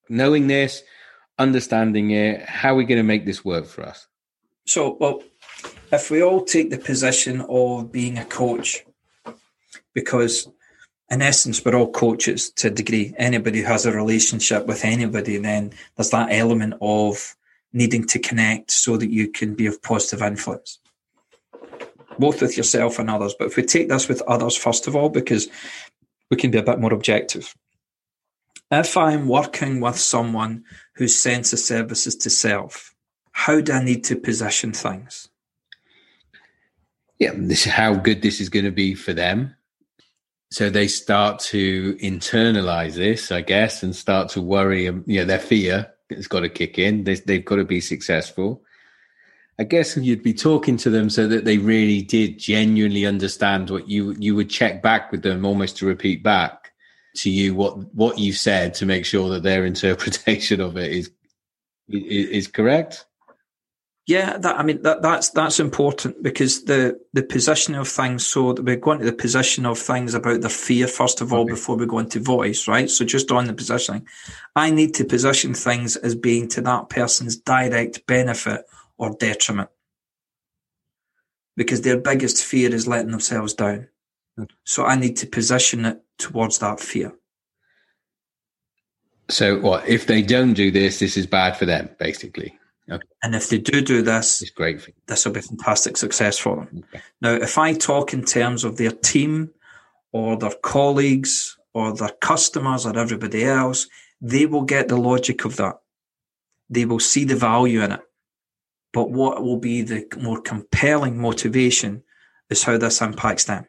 Knowing 0.10 0.48
this, 0.48 0.84
understanding 1.40 2.12
it, 2.12 2.42
how 2.44 2.74
are 2.74 2.76
we 2.76 2.86
going 2.86 3.00
to 3.00 3.04
make 3.04 3.26
this 3.26 3.44
work 3.44 3.66
for 3.66 3.84
us? 3.84 4.08
So, 4.66 4.98
well, 5.00 5.24
if 5.92 6.10
we 6.10 6.24
all 6.24 6.44
take 6.44 6.70
the 6.70 6.78
position 6.78 7.42
of 7.50 7.92
being 7.92 8.18
a 8.18 8.26
coach, 8.26 8.86
because 9.94 10.48
in 11.10 11.22
essence, 11.22 11.64
we're 11.64 11.76
all 11.76 11.92
coaches 11.92 12.50
to 12.52 12.68
a 12.68 12.72
degree. 12.72 13.14
Anybody 13.18 13.60
who 13.60 13.68
has 13.68 13.86
a 13.86 13.92
relationship 13.92 14.66
with 14.66 14.84
anybody, 14.84 15.38
then 15.38 15.72
there's 15.96 16.10
that 16.10 16.32
element 16.32 16.74
of 16.82 17.36
needing 17.72 18.06
to 18.08 18.20
connect 18.20 18.72
so 18.72 18.98
that 18.98 19.10
you 19.10 19.28
can 19.28 19.54
be 19.54 19.66
of 19.66 19.82
positive 19.82 20.22
influence, 20.22 20.80
both 22.18 22.42
with 22.42 22.58
yourself 22.58 23.00
and 23.00 23.10
others. 23.10 23.36
But 23.38 23.48
if 23.48 23.58
we 23.58 23.64
take 23.64 23.90
this 23.90 24.08
with 24.08 24.22
others, 24.24 24.56
first 24.56 24.88
of 24.88 24.96
all, 24.96 25.10
because 25.10 25.50
we 26.32 26.38
can 26.38 26.52
be 26.52 26.58
a 26.58 26.64
bit 26.64 26.80
more 26.80 26.94
objective. 26.94 27.54
If 28.74 28.98
I'm 28.98 29.28
working 29.28 29.82
with 29.82 30.00
someone 30.00 30.64
whose 30.96 31.16
sense 31.16 31.54
of 31.54 31.60
service 31.60 32.08
is 32.08 32.16
to 32.16 32.32
self, 32.32 32.96
how 33.32 33.62
do 33.62 33.72
I 33.72 33.84
need 33.84 34.04
to 34.06 34.16
position 34.16 34.74
things? 34.74 35.30
Yeah, 37.20 37.34
this 37.36 37.68
is 37.68 37.72
how 37.72 37.94
good 37.94 38.24
this 38.24 38.42
is 38.42 38.50
going 38.50 38.66
to 38.66 38.72
be 38.72 38.96
for 38.96 39.14
them. 39.14 39.56
So 40.50 40.72
they 40.72 40.88
start 40.88 41.38
to 41.52 41.94
internalize 41.98 42.96
this, 42.96 43.32
I 43.32 43.42
guess, 43.42 43.84
and 43.84 43.96
start 43.96 44.30
to 44.30 44.42
worry. 44.42 44.88
Um, 44.88 45.04
you 45.06 45.20
know, 45.20 45.26
their 45.26 45.38
fear 45.38 45.94
has 46.10 46.28
got 46.28 46.40
to 46.40 46.50
kick 46.50 46.80
in. 46.80 47.04
They, 47.04 47.14
they've 47.14 47.46
got 47.46 47.58
to 47.58 47.66
be 47.66 47.80
successful. 47.80 48.64
I 49.60 49.66
guess 49.66 49.96
you'd 49.96 50.24
be 50.24 50.34
talking 50.34 50.78
to 50.78 50.90
them 50.90 51.12
so 51.12 51.28
that 51.28 51.46
they 51.46 51.60
really 51.60 52.02
did 52.02 52.40
genuinely 52.40 53.06
understand 53.06 53.70
what 53.70 53.88
you 53.88 54.16
you 54.18 54.34
would 54.34 54.50
check 54.50 54.82
back 54.82 55.12
with 55.12 55.22
them, 55.22 55.46
almost 55.46 55.78
to 55.78 55.86
repeat 55.86 56.24
back 56.24 56.63
to 57.16 57.30
you 57.30 57.54
what 57.54 57.94
what 57.94 58.18
you 58.18 58.34
said 58.34 58.74
to 58.76 58.86
make 58.86 59.06
sure 59.06 59.30
that 59.30 59.44
their 59.44 59.66
interpretation 59.74 60.62
of 60.62 60.78
it 60.78 60.92
is 60.92 61.12
is, 61.90 62.30
is 62.30 62.48
correct. 62.48 63.06
Yeah, 64.06 64.38
that 64.38 64.60
I 64.60 64.64
mean 64.64 64.82
that 64.82 65.02
that's 65.02 65.30
that's 65.30 65.62
important 65.62 66.22
because 66.22 66.66
the 66.66 67.00
the 67.14 67.24
position 67.24 67.76
of 67.76 67.88
things. 67.88 68.26
So 68.26 68.52
that 68.52 68.64
we're 68.64 68.76
going 68.76 69.00
to 69.00 69.06
the 69.06 69.14
position 69.14 69.66
of 69.66 69.80
things 69.80 70.14
about 70.14 70.42
their 70.42 70.50
fear 70.50 70.88
first 70.88 71.22
of 71.22 71.32
all 71.32 71.44
okay. 71.44 71.52
before 71.52 71.78
we 71.78 71.86
go 71.86 72.00
into 72.00 72.20
voice, 72.20 72.68
right? 72.68 72.90
So 72.90 73.06
just 73.06 73.32
on 73.32 73.46
the 73.46 73.54
positioning, 73.54 74.06
I 74.58 74.72
need 74.72 74.94
to 74.96 75.06
position 75.06 75.54
things 75.54 75.96
as 75.96 76.16
being 76.16 76.50
to 76.50 76.62
that 76.62 76.90
person's 76.90 77.38
direct 77.38 78.06
benefit 78.06 78.66
or 78.98 79.16
detriment, 79.18 79.70
because 81.56 81.82
their 81.82 81.98
biggest 81.98 82.44
fear 82.44 82.76
is 82.76 82.90
letting 82.90 83.12
themselves 83.12 83.54
down. 83.54 83.88
Okay. 84.38 84.54
So 84.66 84.84
I 84.84 84.98
need 84.98 85.16
to 85.18 85.28
position 85.28 85.86
it 85.86 86.03
towards 86.18 86.60
that 86.60 86.80
fear. 86.80 87.14
So 89.30 89.60
what 89.60 89.88
if 89.88 90.08
they 90.08 90.22
don't 90.22 90.54
do 90.54 90.72
this? 90.72 91.00
This 91.00 91.18
is 91.18 91.26
bad 91.26 91.58
for 91.58 91.66
them, 91.66 91.90
basically. 91.98 92.58
Okay. 92.92 93.08
And 93.24 93.34
if 93.34 93.50
they 93.50 93.58
do 93.58 93.82
do 93.82 94.02
this, 94.02 94.42
it's 94.42 94.52
great. 94.52 94.82
For 94.82 94.92
This 95.08 95.26
will 95.26 95.34
be 95.34 95.42
fantastic 95.42 95.96
success 95.96 96.38
for 96.38 96.58
them. 96.58 96.84
Okay. 96.90 97.04
Now, 97.22 97.32
if 97.34 97.58
I 97.58 97.74
talk 97.74 98.14
in 98.14 98.26
terms 98.26 98.64
of 98.64 98.78
their 98.78 98.92
team 98.92 99.52
or 100.12 100.38
their 100.38 100.54
colleagues 100.62 101.58
or 101.74 101.96
their 101.96 102.12
customers 102.22 102.86
or 102.86 102.98
everybody 102.98 103.46
else, 103.46 103.88
they 104.22 104.46
will 104.46 104.64
get 104.64 104.90
the 104.90 104.98
logic 104.98 105.46
of 105.46 105.56
that. 105.58 105.80
They 106.70 106.86
will 106.86 107.00
see 107.00 107.24
the 107.24 107.36
value 107.36 107.82
in 107.82 107.94
it. 107.94 108.02
But 108.92 109.12
what 109.12 109.44
will 109.44 109.58
be 109.58 109.82
the 109.82 110.06
more 110.18 110.42
compelling 110.42 111.20
motivation 111.20 112.04
is 112.50 112.64
how 112.64 112.78
this 112.78 113.02
impacts 113.02 113.46
them. 113.46 113.66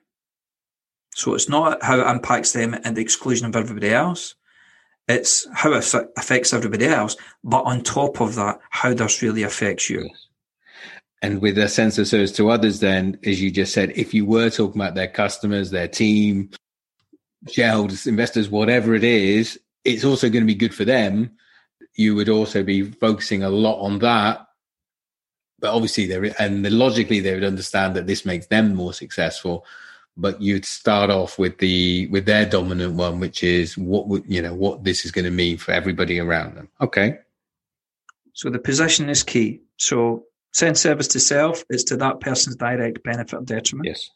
So 1.15 1.35
it's 1.35 1.49
not 1.49 1.83
how 1.83 2.01
it 2.01 2.11
impacts 2.11 2.53
them 2.53 2.75
and 2.75 2.97
the 2.97 3.01
exclusion 3.01 3.47
of 3.47 3.57
everybody 3.57 3.91
else. 3.91 4.35
It's 5.07 5.47
how 5.53 5.73
it 5.73 5.95
affects 6.17 6.53
everybody 6.53 6.87
else, 6.87 7.17
but 7.45 7.63
on 7.65 7.83
top 7.83 8.21
of 8.21 8.35
that, 8.35 8.59
how 8.71 8.95
this 8.95 9.23
really 9.23 9.43
affects 9.43 9.89
you. 9.89 10.09
And 11.23 11.41
with 11.41 11.57
a 11.59 11.69
sense 11.69 11.99
of 11.99 12.09
service 12.09 12.33
to 12.33 12.51
others, 12.51 12.81
then, 12.81 13.19
as 13.25 13.41
you 13.41 13.51
just 13.51 13.73
said, 13.73 13.93
if 13.97 14.13
you 14.13 14.27
were 14.27 14.51
talking 14.51 14.81
about 14.81 14.95
their 14.95 15.09
customers, 15.09 15.71
their 15.71 15.89
team, 15.89 16.51
shareholders, 17.49 18.07
investors, 18.07 18.51
whatever 18.51 18.95
it 18.95 19.05
is, 19.05 19.59
it's 19.85 20.05
also 20.05 20.29
going 20.29 20.43
to 20.43 20.47
be 20.47 20.55
good 20.55 20.75
for 20.75 20.85
them. 20.85 21.31
You 21.95 22.15
would 22.17 22.29
also 22.29 22.63
be 22.63 22.91
focusing 22.91 23.43
a 23.43 23.51
lot 23.51 23.81
on 23.81 24.01
that. 24.01 24.47
But 25.61 25.75
obviously, 25.75 26.07
there 26.07 26.35
and 26.39 26.69
logically, 26.71 27.21
they 27.21 27.35
would 27.35 27.45
understand 27.45 27.95
that 27.95 28.07
this 28.07 28.25
makes 28.25 28.47
them 28.47 28.75
more 28.75 28.93
successful 28.93 29.65
but 30.17 30.41
you'd 30.41 30.65
start 30.65 31.11
off 31.11 31.39
with 31.39 31.59
the 31.59 32.07
with 32.09 32.27
their 32.27 32.47
dominant 32.47 32.95
one 32.95 33.19
which 33.21 33.43
is 33.43 33.77
what 33.77 34.07
would 34.09 34.25
you 34.27 34.41
know 34.41 34.55
what 34.55 34.85
this 34.85 35.05
is 35.05 35.11
going 35.11 35.25
to 35.25 35.31
mean 35.31 35.59
for 35.59 35.73
everybody 35.73 36.19
around 36.19 36.57
them. 36.57 36.69
Okay. 36.81 37.19
So 38.33 38.51
the 38.51 38.59
position 38.59 39.09
is 39.09 39.23
key. 39.23 39.61
So 39.77 40.25
send 40.53 40.79
service 40.79 41.09
to 41.09 41.21
self 41.21 41.65
is 41.71 41.85
to 41.85 41.97
that 41.99 42.21
person's 42.21 42.57
direct 42.57 43.03
benefit 43.03 43.35
or 43.35 43.43
detriment. 43.43 43.87
Yes. 43.87 44.11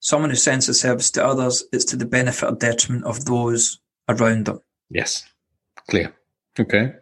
Someone 0.00 0.30
who 0.30 0.36
sends 0.36 0.68
a 0.68 0.74
service 0.74 1.10
to 1.12 1.24
others 1.24 1.64
it's 1.72 1.84
to 1.86 1.96
the 1.96 2.06
benefit 2.06 2.48
or 2.48 2.56
detriment 2.56 3.04
of 3.04 3.24
those 3.24 3.80
around 4.08 4.46
them. 4.46 4.60
Yes. 4.90 5.24
Clear. 5.88 6.14
Okay. 6.58 6.92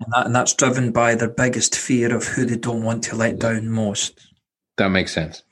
And, 0.00 0.12
that, 0.12 0.26
and 0.26 0.34
that's 0.34 0.54
driven 0.54 0.92
by 0.92 1.16
their 1.16 1.28
biggest 1.28 1.76
fear 1.76 2.14
of 2.14 2.24
who 2.24 2.44
they 2.44 2.56
don't 2.56 2.84
want 2.84 3.02
to 3.04 3.16
let 3.16 3.36
mm. 3.36 3.40
down 3.40 3.68
most. 3.68 4.28
That 4.76 4.90
makes 4.90 5.12
sense 5.12 5.42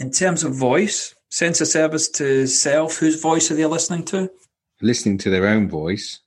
in 0.00 0.10
terms 0.10 0.42
of 0.42 0.54
voice, 0.54 1.14
sense 1.28 1.60
of 1.60 1.68
service 1.68 2.08
to 2.08 2.46
self, 2.46 2.96
whose 2.96 3.20
voice 3.20 3.50
are 3.50 3.54
they 3.54 3.66
listening 3.66 4.04
to? 4.06 4.30
Listening 4.80 5.18
to 5.18 5.30
their 5.30 5.46
own 5.46 5.68
voice. 5.68 6.20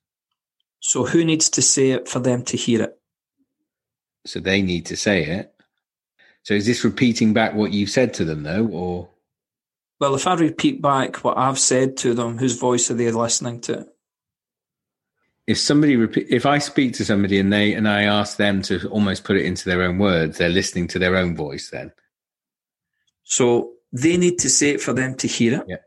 So 0.79 1.05
who 1.05 1.25
needs 1.25 1.49
to 1.49 1.61
say 1.61 1.91
it 1.91 2.07
for 2.07 2.19
them 2.19 2.43
to 2.45 2.55
hear 2.55 2.83
it? 2.83 2.99
So 4.25 4.39
they 4.39 4.61
need 4.61 4.85
to 4.85 4.95
say 4.95 5.25
it. 5.25 5.53
So 6.43 6.53
is 6.53 6.65
this 6.65 6.83
repeating 6.83 7.33
back 7.33 7.55
what 7.55 7.73
you've 7.73 7.89
said 7.89 8.13
to 8.15 8.25
them 8.25 8.43
though, 8.43 8.67
or? 8.67 9.09
Well, 9.99 10.15
if 10.15 10.27
I 10.27 10.35
repeat 10.35 10.81
back 10.81 11.23
what 11.23 11.37
I've 11.37 11.59
said 11.59 11.97
to 11.97 12.13
them, 12.13 12.37
whose 12.37 12.57
voice 12.57 12.91
are 12.91 12.95
they 12.95 13.11
listening 13.11 13.61
to? 13.61 13.87
If 15.47 15.57
somebody 15.57 15.95
repeat, 15.95 16.27
if 16.29 16.45
I 16.45 16.59
speak 16.59 16.93
to 16.95 17.05
somebody 17.05 17.39
and 17.39 17.51
they 17.51 17.73
and 17.73 17.87
I 17.87 18.03
ask 18.03 18.37
them 18.37 18.61
to 18.63 18.87
almost 18.89 19.23
put 19.23 19.37
it 19.37 19.45
into 19.45 19.67
their 19.67 19.81
own 19.81 19.97
words, 19.97 20.37
they're 20.37 20.49
listening 20.49 20.87
to 20.89 20.99
their 20.99 21.15
own 21.15 21.35
voice 21.35 21.69
then. 21.69 21.91
So 23.23 23.73
they 23.91 24.17
need 24.17 24.39
to 24.39 24.49
say 24.49 24.71
it 24.71 24.81
for 24.81 24.93
them 24.93 25.15
to 25.15 25.27
hear 25.27 25.61
it. 25.61 25.65
Yeah. 25.67 25.77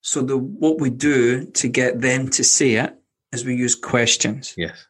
So 0.00 0.20
the 0.20 0.36
what 0.36 0.80
we 0.80 0.90
do 0.90 1.46
to 1.46 1.68
get 1.68 2.00
them 2.00 2.28
to 2.30 2.44
say 2.44 2.74
it 2.74 2.94
is 3.32 3.44
we 3.44 3.54
use 3.56 3.74
questions. 3.74 4.54
Yes. 4.56 4.86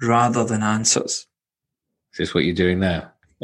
Rather 0.00 0.44
than 0.44 0.62
answers. 0.62 1.26
Is 2.12 2.18
this 2.18 2.34
what 2.34 2.44
you're 2.44 2.54
doing 2.54 2.78
now? 2.78 3.10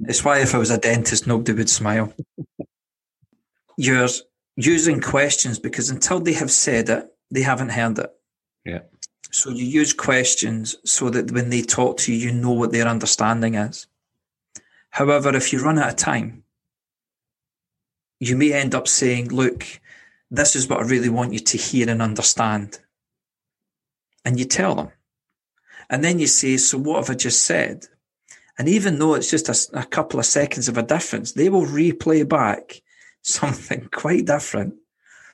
it's 0.00 0.24
why 0.24 0.40
if 0.40 0.54
I 0.54 0.58
was 0.58 0.70
a 0.70 0.78
dentist, 0.78 1.26
nobody 1.26 1.52
would 1.52 1.68
smile. 1.68 2.12
You're 3.76 4.08
using 4.56 5.00
questions 5.00 5.58
because 5.58 5.90
until 5.90 6.20
they 6.20 6.32
have 6.32 6.50
said 6.50 6.88
it, 6.88 7.06
they 7.30 7.42
haven't 7.42 7.68
heard 7.70 7.98
it. 7.98 8.10
Yeah. 8.64 8.80
So 9.30 9.50
you 9.50 9.64
use 9.64 9.92
questions 9.92 10.76
so 10.84 11.10
that 11.10 11.32
when 11.32 11.50
they 11.50 11.62
talk 11.62 11.98
to 11.98 12.12
you, 12.12 12.28
you 12.28 12.34
know 12.34 12.52
what 12.52 12.72
their 12.72 12.86
understanding 12.86 13.54
is. 13.54 13.86
However, 14.90 15.34
if 15.34 15.52
you 15.52 15.62
run 15.62 15.78
out 15.78 15.90
of 15.90 15.96
time, 15.96 16.44
you 18.20 18.36
may 18.36 18.52
end 18.52 18.74
up 18.74 18.88
saying, 18.88 19.28
look, 19.28 19.64
this 20.30 20.56
is 20.56 20.68
what 20.68 20.80
I 20.80 20.82
really 20.82 21.08
want 21.08 21.32
you 21.32 21.38
to 21.38 21.56
hear 21.56 21.88
and 21.88 22.02
understand. 22.02 22.80
And 24.24 24.38
you 24.38 24.44
tell 24.44 24.74
them. 24.74 24.90
And 25.88 26.04
then 26.04 26.18
you 26.18 26.26
say, 26.26 26.56
so 26.56 26.78
what 26.78 26.96
have 26.96 27.10
I 27.10 27.14
just 27.14 27.44
said? 27.44 27.86
And 28.58 28.68
even 28.68 28.98
though 28.98 29.14
it's 29.14 29.30
just 29.30 29.48
a, 29.48 29.78
a 29.78 29.84
couple 29.84 30.18
of 30.18 30.26
seconds 30.26 30.68
of 30.68 30.76
a 30.76 30.82
difference, 30.82 31.32
they 31.32 31.48
will 31.48 31.64
replay 31.64 32.28
back 32.28 32.82
something 33.22 33.88
quite 33.92 34.26
different, 34.26 34.74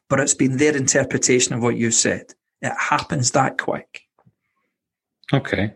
but 0.09 0.21
it's 0.21 0.35
been 0.35 0.59
their 0.59 0.77
interpretation 0.77 1.55
of 1.55 1.63
what 1.63 1.77
you 1.77 1.91
said. 1.91 2.35
It 2.61 2.73
happens 2.79 3.31
that 3.33 3.59
quick. 3.59 4.03
Okay 5.33 5.75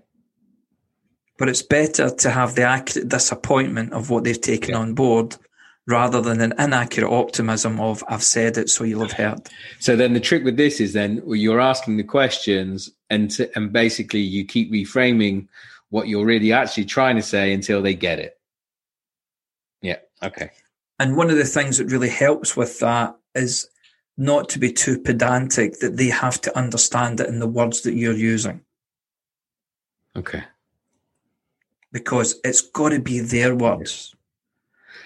but 1.39 1.49
it's 1.49 1.62
better 1.62 2.11
to 2.11 2.30
have 2.30 2.55
the 2.55 2.62
accurate 2.62 3.09
disappointment 3.09 3.93
of 3.93 4.11
what 4.11 4.24
they've 4.24 4.41
taken 4.41 4.70
yeah. 4.70 4.78
on 4.78 4.95
board 4.95 5.36
rather 5.86 6.20
than 6.20 6.41
an 6.43 6.53
inaccurate 6.59 7.11
optimism 7.11 7.80
of 7.80 8.05
I've 8.09 8.22
said 8.22 8.59
it, 8.59 8.68
so 8.68 8.84
you'll 8.84 9.09
have 9.09 9.12
heard. 9.12 9.49
So 9.78 9.97
then 9.97 10.12
the 10.12 10.20
trick 10.20 10.45
with 10.45 10.59
this 10.59 10.80
is 10.80 10.93
then 10.93 11.22
you're 11.26 11.61
asking 11.61 11.97
the 11.97 12.03
questions 12.03 12.91
and 13.09 13.30
to, 13.32 13.51
and 13.57 13.72
basically 13.72 14.20
you 14.20 14.45
keep 14.45 14.70
reframing 14.70 15.49
what 15.89 16.09
you're 16.09 16.26
really 16.26 16.53
actually 16.53 16.84
trying 16.84 17.16
to 17.16 17.22
say 17.22 17.55
until 17.55 17.80
they 17.80 17.95
get 17.95 18.18
it. 18.18 18.39
Yeah. 19.80 19.97
Okay. 20.22 20.51
And 20.99 21.16
one 21.16 21.30
of 21.30 21.36
the 21.36 21.45
things 21.45 21.78
that 21.78 21.91
really 21.91 22.11
helps 22.11 22.55
with 22.55 22.80
that 22.80 23.16
is 23.34 23.70
not 24.18 24.51
to 24.51 24.59
be 24.59 24.72
too 24.72 24.99
pedantic 24.99 25.78
that 25.78 25.97
they 25.97 26.09
have 26.09 26.41
to 26.43 26.59
understand 26.59 27.20
it 27.20 27.28
in 27.28 27.39
the 27.39 27.47
words 27.47 27.82
that 27.82 27.95
you're 27.95 28.12
using. 28.12 28.61
Okay. 30.16 30.43
Because 31.93 32.39
it's 32.45 32.61
got 32.61 32.91
to 32.91 33.01
be 33.01 33.20
their 33.20 33.55
words. 33.55 34.14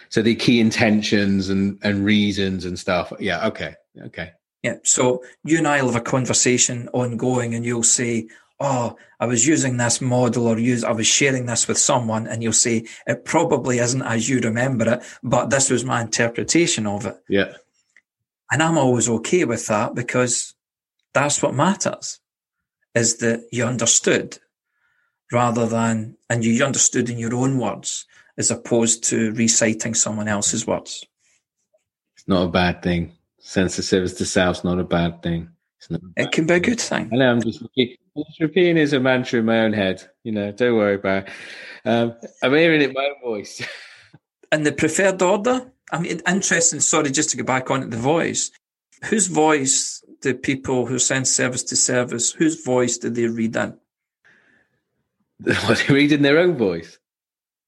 So 0.09 0.21
the 0.21 0.35
key 0.35 0.61
intentions 0.61 1.49
and, 1.49 1.79
and 1.83 2.05
reasons 2.05 2.65
and 2.65 2.79
stuff. 2.79 3.13
Yeah. 3.19 3.47
Okay. 3.47 3.75
Okay. 3.99 4.33
Yeah. 4.63 4.77
So 4.85 5.25
you 5.45 5.59
and 5.59 5.67
I'll 5.67 5.87
have 5.87 5.97
a 5.97 6.01
conversation 6.01 6.89
ongoing 6.93 7.55
and 7.55 7.65
you'll 7.65 7.83
say, 7.83 8.29
Oh, 8.61 8.97
I 9.19 9.27
was 9.27 9.47
using 9.47 9.77
this 9.77 10.01
model 10.01 10.47
or 10.47 10.59
use, 10.59 10.85
I 10.85 10.93
was 10.93 11.07
sharing 11.07 11.47
this 11.47 11.67
with 11.67 11.79
someone 11.79 12.29
and 12.29 12.43
you'll 12.43 12.53
say, 12.53 12.87
it 13.09 13.25
probably 13.25 13.79
isn't 13.79 14.03
as 14.03 14.29
you 14.29 14.39
remember 14.39 14.93
it, 14.93 15.03
but 15.23 15.51
this 15.51 15.69
was 15.69 15.85
my 15.85 16.01
interpretation 16.01 16.87
of 16.87 17.07
it. 17.07 17.17
Yeah. 17.29 17.55
And 18.53 18.63
I'm 18.63 18.79
always 18.79 19.09
okay 19.09 19.45
with 19.45 19.67
that 19.67 19.97
because 19.97 20.55
that's 21.13 21.43
what 21.43 21.55
matters 21.55 22.21
is 22.95 23.17
that 23.17 23.47
you 23.51 23.65
understood 23.65 24.39
rather 25.33 25.67
than, 25.67 26.17
and 26.29 26.45
you 26.45 26.65
understood 26.65 27.09
in 27.09 27.19
your 27.19 27.35
own 27.35 27.59
words 27.59 28.07
as 28.39 28.51
opposed 28.51 29.05
to 29.05 29.33
reciting 29.33 29.95
someone 29.95 30.29
else's 30.29 30.67
words. 30.67 31.05
It's 32.17 32.29
not 32.29 32.45
a 32.45 32.49
bad 32.49 32.83
thing. 32.83 33.13
Sense 33.39 33.79
of 33.79 33.85
service 33.85 34.15
to 34.15 34.25
self's 34.25 34.65
not 34.65 34.79
a 34.79 34.85
bad 34.85 35.23
thing. 35.23 35.49
It 36.17 36.31
can 36.31 36.47
be 36.47 36.55
a 36.55 36.61
good 36.61 36.81
thing. 36.81 37.11
I 37.13 37.17
know. 37.17 37.33
I'm 37.33 37.43
just, 37.43 37.61
repeating, 37.61 37.97
just 38.17 38.41
repeating 38.41 38.79
as 38.79 38.93
a 38.93 39.01
mantra 39.01 39.41
in 39.41 39.47
my 39.47 39.61
own 39.61 39.73
head. 39.73 40.09
You 40.23 40.33
know, 40.33 40.53
don't 40.53 40.77
worry 40.77 40.95
about. 40.95 41.27
It. 41.27 41.33
Um, 41.85 42.15
I'm 42.43 42.55
hearing 42.55 42.81
it 42.81 42.91
in 42.91 42.95
my 42.95 43.05
own 43.05 43.21
voice. 43.23 43.61
and 44.53 44.65
the 44.65 44.73
preferred 44.73 45.21
order, 45.21 45.73
I 45.91 45.99
mean, 45.99 46.21
interesting. 46.27 46.81
Sorry, 46.81 47.11
just 47.11 47.31
to 47.31 47.37
go 47.37 47.45
back 47.45 47.71
on 47.71 47.91
the 47.91 47.97
voice. 47.97 48.51
Whose 49.07 49.27
voice 49.27 50.05
do 50.21 50.35
people 50.35 50.87
who 50.87 51.01
send 51.01 51.27
service 51.27 51.65
to 51.65 51.77
service? 51.77 52.31
Whose 52.33 52.65
voice 52.65 52.99
do 52.99 53.11
they 53.11 53.27
read 53.27 53.57
in? 53.57 53.77
What 55.67 55.85
they 55.87 55.95
read 55.95 56.13
in 56.13 56.23
their 56.23 56.39
own 56.39 56.57
voice. 56.57 56.99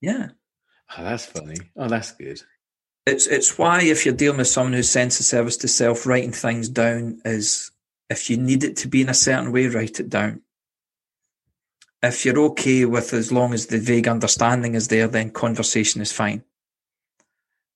Yeah. 0.01 0.29
Oh, 0.97 1.05
that's 1.05 1.27
funny. 1.27 1.57
Oh, 1.77 1.89
that's 1.89 2.13
good. 2.13 2.41
It's 3.07 3.27
it's 3.27 3.59
why 3.59 3.83
if 3.83 4.05
you're 4.05 4.15
dealing 4.15 4.39
with 4.39 4.49
someone 4.49 4.73
who 4.73 4.83
sends 4.83 5.21
a 5.21 5.23
service 5.23 5.57
to 5.59 5.69
self, 5.69 6.07
writing 6.07 6.33
things 6.33 6.69
down 6.69 7.21
is 7.25 7.71
if 8.09 8.31
you 8.31 8.37
need 8.37 8.65
it 8.65 8.77
to 8.79 8.89
be 8.89 9.03
in 9.03 9.09
a 9.09 9.15
certain 9.15 9.53
way, 9.53 9.67
write 9.67 10.01
it 10.01 10.09
down. 10.09 10.43
If 12.03 12.25
you're 12.25 12.39
okay 12.51 12.85
with 12.85 13.13
as 13.13 13.33
long 13.33 13.55
as 13.55 13.67
the 13.67 13.79
vague 13.79 14.09
understanding 14.09 14.75
is 14.75 14.89
there, 14.89 15.09
then 15.09 15.31
conversation 15.31 16.01
is 16.03 16.13
fine. 16.13 16.45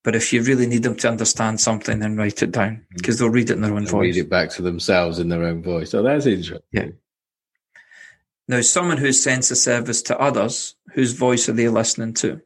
But 0.05 0.15
if 0.15 0.33
you 0.33 0.43
really 0.43 0.67
need 0.67 0.83
them 0.83 0.97
to 0.97 1.09
understand 1.09 1.61
something, 1.61 1.99
then 1.99 2.17
write 2.17 2.43
it 2.43 2.53
down 2.53 2.87
because 2.95 3.17
mm. 3.17 3.21
they'll 3.21 3.31
read 3.31 3.51
it 3.51 3.55
in 3.55 3.63
their 3.63 3.75
own 3.75 3.85
They'll 3.85 3.93
voice. 3.93 4.15
Read 4.15 4.25
it 4.25 4.31
back 4.31 4.51
to 4.51 4.63
themselves 4.63 5.19
in 5.19 5.29
their 5.29 5.43
own 5.43 5.63
voice. 5.63 5.93
Oh, 5.93 6.03
that's 6.03 6.27
interesting. 6.27 6.61
Yeah. 6.73 6.89
Now, 8.49 8.63
someone 8.63 8.97
who 8.97 9.13
sends 9.13 9.51
a 9.51 9.57
service 9.57 10.01
to 10.03 10.19
others, 10.19 10.75
whose 10.95 11.13
voice 11.13 11.51
are 11.51 11.53
they 11.53 11.69
listening 11.69 12.15
to? 12.15 12.41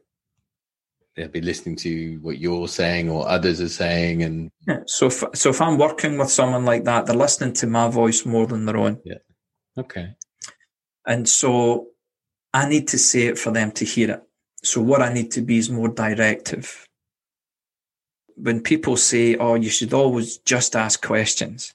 They'll 1.15 1.29
be 1.29 1.41
listening 1.41 1.77
to 1.77 2.19
what 2.21 2.39
you're 2.39 2.67
saying 2.67 3.09
or 3.09 3.27
others 3.29 3.61
are 3.61 3.69
saying, 3.69 4.23
and 4.23 4.51
yeah. 4.67 4.79
So, 4.85 5.07
if, 5.07 5.23
so 5.33 5.49
if 5.51 5.61
I'm 5.61 5.77
working 5.77 6.17
with 6.17 6.29
someone 6.29 6.65
like 6.65 6.83
that, 6.83 7.05
they're 7.05 7.15
listening 7.15 7.53
to 7.53 7.67
my 7.67 7.87
voice 7.87 8.25
more 8.25 8.47
than 8.47 8.65
their 8.65 8.77
own. 8.77 8.99
Yeah. 9.05 9.19
Okay. 9.77 10.15
And 11.05 11.29
so, 11.29 11.87
I 12.53 12.67
need 12.67 12.89
to 12.89 12.97
say 12.97 13.27
it 13.27 13.39
for 13.39 13.51
them 13.51 13.71
to 13.73 13.85
hear 13.85 14.11
it. 14.11 14.23
So, 14.63 14.81
what 14.81 15.01
I 15.01 15.13
need 15.13 15.31
to 15.31 15.41
be 15.41 15.57
is 15.57 15.69
more 15.69 15.89
directive 15.89 16.85
when 18.35 18.61
people 18.61 18.97
say, 18.97 19.35
oh, 19.35 19.55
you 19.55 19.69
should 19.69 19.93
always 19.93 20.39
just 20.39 20.75
ask 20.75 21.05
questions. 21.05 21.73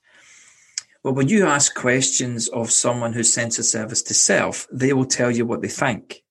Well, 1.05 1.15
when 1.15 1.29
you 1.29 1.47
ask 1.47 1.75
questions 1.75 2.49
of 2.49 2.71
someone 2.71 3.13
who 3.13 3.23
sends 3.23 3.59
a 3.59 3.63
service 3.63 4.03
to 4.03 4.15
self, 4.15 4.67
they 4.73 4.93
will 4.93 5.07
tell 5.07 5.31
you 5.31 5.47
what 5.47 5.63
they 5.63 5.69
think. 5.69 6.25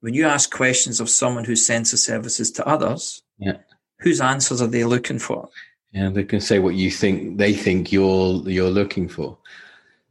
When 0.00 0.14
you 0.14 0.26
ask 0.26 0.52
questions 0.52 1.00
of 1.00 1.08
someone 1.08 1.44
who 1.44 1.56
sends 1.56 1.90
the 1.90 1.96
services 1.96 2.50
to 2.52 2.66
others, 2.66 3.22
yeah. 3.38 3.58
whose 4.00 4.20
answers 4.20 4.62
are 4.62 4.66
they 4.66 4.84
looking 4.84 5.18
for? 5.18 5.48
Yeah, 5.92 6.10
they 6.10 6.24
can 6.24 6.40
say 6.40 6.58
what 6.58 6.74
you 6.74 6.90
think 6.90 7.38
they 7.38 7.52
think 7.52 7.92
you're 7.92 8.42
you're 8.48 8.70
looking 8.70 9.08
for. 9.08 9.38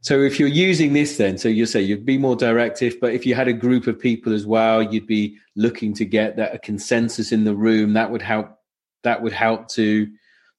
So 0.00 0.20
if 0.20 0.38
you're 0.38 0.48
using 0.48 0.92
this 0.92 1.16
then, 1.16 1.38
so 1.38 1.48
you 1.48 1.64
say 1.64 1.80
you'd 1.80 2.04
be 2.04 2.18
more 2.18 2.36
directive, 2.36 3.00
but 3.00 3.14
if 3.14 3.24
you 3.24 3.34
had 3.34 3.48
a 3.48 3.54
group 3.54 3.86
of 3.86 3.98
people 3.98 4.34
as 4.34 4.46
well, 4.46 4.82
you'd 4.82 5.06
be 5.06 5.38
looking 5.56 5.94
to 5.94 6.04
get 6.04 6.36
that 6.36 6.54
a 6.54 6.58
consensus 6.58 7.32
in 7.32 7.44
the 7.44 7.54
room, 7.54 7.94
that 7.94 8.10
would 8.10 8.20
help 8.22 8.58
that 9.02 9.22
would 9.22 9.32
help 9.32 9.68
to 9.68 10.08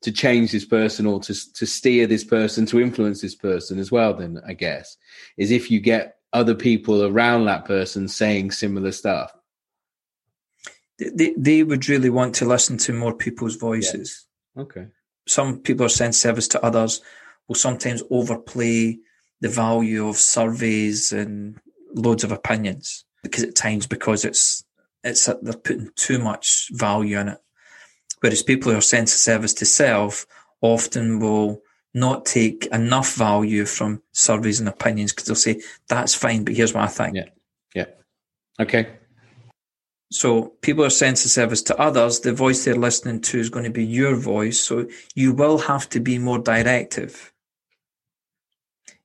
to 0.01 0.11
change 0.11 0.51
this 0.51 0.65
person 0.65 1.05
or 1.05 1.19
to 1.19 1.33
to 1.53 1.65
steer 1.65 2.07
this 2.07 2.23
person 2.23 2.65
to 2.65 2.79
influence 2.79 3.21
this 3.21 3.35
person 3.35 3.79
as 3.79 3.91
well 3.91 4.13
then 4.13 4.39
i 4.47 4.53
guess 4.53 4.97
is 5.37 5.51
if 5.51 5.71
you 5.71 5.79
get 5.79 6.15
other 6.35 6.53
people 6.53 7.05
around 7.05 7.45
that 7.45 7.63
person 7.63 8.09
saying 8.09 8.51
similar 8.51 8.91
stuff. 8.91 9.31
They, 10.99 11.33
they 11.37 11.63
would 11.63 11.87
really 11.87 12.09
want 12.09 12.35
to 12.35 12.45
listen 12.45 12.77
to 12.79 12.93
more 12.93 13.13
people's 13.13 13.55
voices. 13.55 14.27
Yeah. 14.55 14.63
okay. 14.63 14.87
Some 15.27 15.59
people 15.59 15.85
are 15.85 15.89
service 15.89 16.47
to 16.49 16.63
others 16.63 17.01
will 17.47 17.55
sometimes 17.55 18.03
overplay 18.11 18.99
the 19.39 19.49
value 19.49 20.07
of 20.07 20.17
surveys 20.17 21.11
and 21.11 21.57
loads 21.93 22.23
of 22.23 22.31
opinions 22.31 23.05
because 23.23 23.43
at 23.43 23.55
times 23.55 23.87
because 23.87 24.25
it's 24.25 24.63
it's 25.03 25.25
they're 25.25 25.53
putting 25.53 25.89
too 25.95 26.19
much 26.19 26.69
value 26.73 27.19
in 27.19 27.29
it 27.29 27.37
Whereas 28.26 28.41
people 28.41 28.71
who 28.71 28.78
are 28.80 28.82
sent 28.82 29.09
of 29.09 29.19
service 29.19 29.53
to 29.53 29.65
self 29.65 30.26
often 30.59 31.19
will 31.19 31.61
not 31.93 32.26
take 32.26 32.65
enough 32.71 33.13
value 33.13 33.65
from 33.65 34.01
surveys 34.13 34.59
and 34.59 34.67
opinions 34.67 35.13
because 35.13 35.26
they'll 35.28 35.36
say, 35.36 35.61
that's 35.89 36.15
fine, 36.15 36.43
but 36.43 36.55
here's 36.55 36.73
what 36.73 36.86
I 36.86 36.88
think. 36.88 37.17
Yeah. 37.17 37.30
Yeah. 37.76 37.86
Okay. 38.59 38.88
So 40.11 40.55
people 40.63 40.84
are 40.84 40.89
sent 40.89 41.23
of 41.23 41.30
service 41.30 41.61
to 41.61 41.80
others. 41.80 42.21
The 42.21 42.34
voice 42.34 42.65
they're 42.65 42.73
listening 42.73 43.21
to 43.21 43.38
is 43.38 43.51
going 43.51 43.65
to 43.65 43.69
be 43.69 43.86
your 43.86 44.15
voice. 44.15 44.59
So 44.59 44.88
you 45.13 45.32
will 45.32 45.59
have 45.59 45.88
to 45.89 45.99
be 45.99 46.17
more 46.17 46.39
directive. 46.39 47.32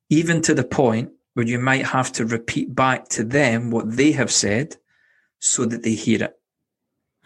Even 0.08 0.40
to 0.40 0.54
the 0.54 0.64
point 0.64 1.10
where 1.34 1.46
you 1.46 1.58
might 1.58 1.84
have 1.84 2.10
to 2.12 2.24
repeat 2.24 2.74
back 2.74 3.08
to 3.08 3.22
them 3.22 3.70
what 3.70 3.98
they 3.98 4.12
have 4.12 4.32
said 4.32 4.76
so 5.40 5.66
that 5.66 5.82
they 5.82 5.92
hear 5.92 6.24
it. 6.24 6.40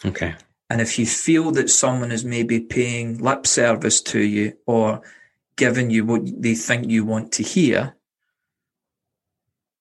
Okay. 0.04 0.34
And 0.70 0.80
if 0.80 0.98
you 0.98 1.06
feel 1.06 1.50
that 1.52 1.70
someone 1.70 2.10
is 2.10 2.24
maybe 2.24 2.60
paying 2.60 3.18
lip 3.18 3.46
service 3.46 4.00
to 4.02 4.20
you 4.20 4.54
or 4.66 5.02
giving 5.56 5.90
you 5.90 6.04
what 6.04 6.22
they 6.42 6.54
think 6.54 6.90
you 6.90 7.04
want 7.04 7.32
to 7.32 7.42
hear, 7.42 7.96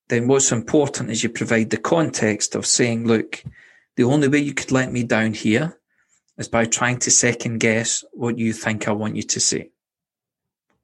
then 0.09 0.27
what's 0.27 0.51
important 0.51 1.09
is 1.09 1.23
you 1.23 1.29
provide 1.29 1.69
the 1.69 1.77
context 1.77 2.53
of 2.55 2.65
saying, 2.65 3.07
look, 3.07 3.43
the 3.95 4.03
only 4.03 4.27
way 4.27 4.39
you 4.39 4.53
could 4.53 4.71
let 4.71 4.91
me 4.91 5.03
down 5.03 5.33
here 5.33 5.79
is 6.37 6.47
by 6.47 6.65
trying 6.65 6.99
to 6.99 7.11
second 7.11 7.59
guess 7.59 8.03
what 8.11 8.37
you 8.37 8.53
think 8.53 8.87
I 8.87 8.91
want 8.91 9.15
you 9.15 9.23
to 9.23 9.39
say. 9.39 9.71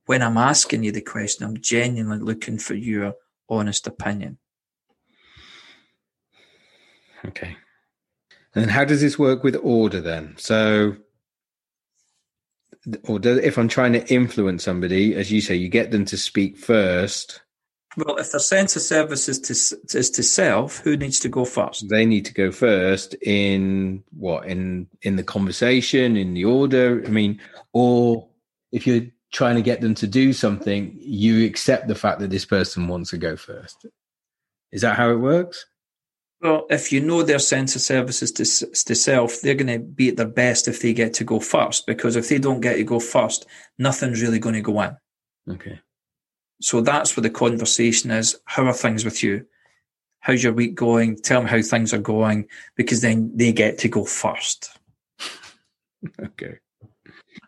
When 0.06 0.24
I'm 0.24 0.38
asking 0.38 0.84
you 0.84 0.92
the 0.92 1.02
question, 1.02 1.46
I'm 1.46 1.60
genuinely 1.60 2.24
looking 2.24 2.58
for 2.58 2.74
your 2.74 3.16
honest 3.48 3.86
opinion. 3.86 4.38
Okay. 7.26 7.58
And 8.56 8.72
how 8.72 8.86
does 8.86 9.02
this 9.02 9.20
work 9.20 9.44
with 9.44 9.56
order 9.62 10.02
then? 10.02 10.36
So, 10.38 10.96
or 13.08 13.20
do, 13.20 13.38
if 13.38 13.58
I'm 13.58 13.68
trying 13.68 13.94
to 13.94 14.14
influence 14.14 14.64
somebody, 14.64 15.16
as 15.16 15.32
you 15.32 15.42
say, 15.42 15.56
you 15.56 15.70
get 15.70 15.92
them 15.92 16.06
to 16.06 16.18
speak 16.18 16.58
first. 16.58 17.42
Well, 17.98 18.18
if 18.18 18.32
the 18.32 18.40
sense 18.40 18.76
of 18.76 18.82
service 18.82 19.28
is 19.28 19.40
to, 19.42 19.98
is 19.98 20.10
to 20.12 20.24
self, 20.24 20.80
who 20.80 20.96
needs 20.96 21.20
to 21.22 21.30
go 21.30 21.44
first? 21.46 21.90
They 21.90 22.06
need 22.06 22.26
to 22.26 22.34
go 22.34 22.52
first 22.52 23.16
in 23.22 24.04
what 24.12 24.46
in 24.46 24.88
in 25.02 25.16
the 25.16 25.24
conversation, 25.24 26.16
in 26.16 26.34
the 26.34 26.46
order. 26.46 27.04
I 27.06 27.10
mean, 27.10 27.40
or 27.74 28.28
if 28.72 28.86
you're 28.86 29.08
trying 29.32 29.56
to 29.56 29.62
get 29.62 29.82
them 29.82 29.96
to 29.96 30.08
do 30.08 30.34
something, 30.34 30.96
you 31.00 31.46
accept 31.46 31.88
the 31.88 31.96
fact 31.96 32.20
that 32.20 32.30
this 32.30 32.46
person 32.46 32.88
wants 32.88 33.12
to 33.12 33.18
go 33.18 33.36
first. 33.36 33.86
Is 34.72 34.82
that 34.82 34.96
how 34.96 35.12
it 35.12 35.18
works? 35.18 35.66
Well, 36.42 36.68
if 36.70 36.92
you 36.92 37.02
know 37.02 37.22
their 37.22 37.40
sense 37.40 37.76
of 37.76 37.82
services 37.82 38.32
to, 38.34 38.44
to 38.86 38.96
self, 38.96 39.42
they're 39.42 39.56
going 39.56 39.68
to 39.68 39.80
be 39.80 40.10
at 40.10 40.18
their 40.18 40.26
best 40.26 40.70
if 40.70 40.82
they 40.82 40.94
get 40.94 41.14
to 41.16 41.26
go 41.26 41.40
first. 41.40 41.86
Because 41.86 42.16
if 42.16 42.30
they 42.30 42.38
don't 42.38 42.62
get 42.62 42.76
to 42.76 42.84
go 42.84 43.00
first, 43.00 43.46
nothing's 43.78 44.22
really 44.22 44.40
going 44.40 44.56
to 44.56 44.62
go 44.62 44.82
in. 44.82 44.96
Okay. 45.50 45.80
So 46.62 46.82
that's 46.82 47.16
where 47.16 47.22
the 47.22 47.30
conversation 47.30 48.12
is. 48.12 48.38
How 48.46 48.66
are 48.66 48.74
things 48.74 49.04
with 49.04 49.22
you? 49.22 49.46
How's 50.22 50.44
your 50.44 50.54
week 50.54 50.76
going? 50.76 51.18
Tell 51.18 51.42
me 51.44 51.50
how 51.50 51.62
things 51.62 51.94
are 51.94 52.00
going, 52.00 52.48
because 52.76 53.02
then 53.02 53.32
they 53.36 53.52
get 53.52 53.78
to 53.80 53.88
go 53.88 54.06
first. 54.06 54.78
okay. 56.22 56.58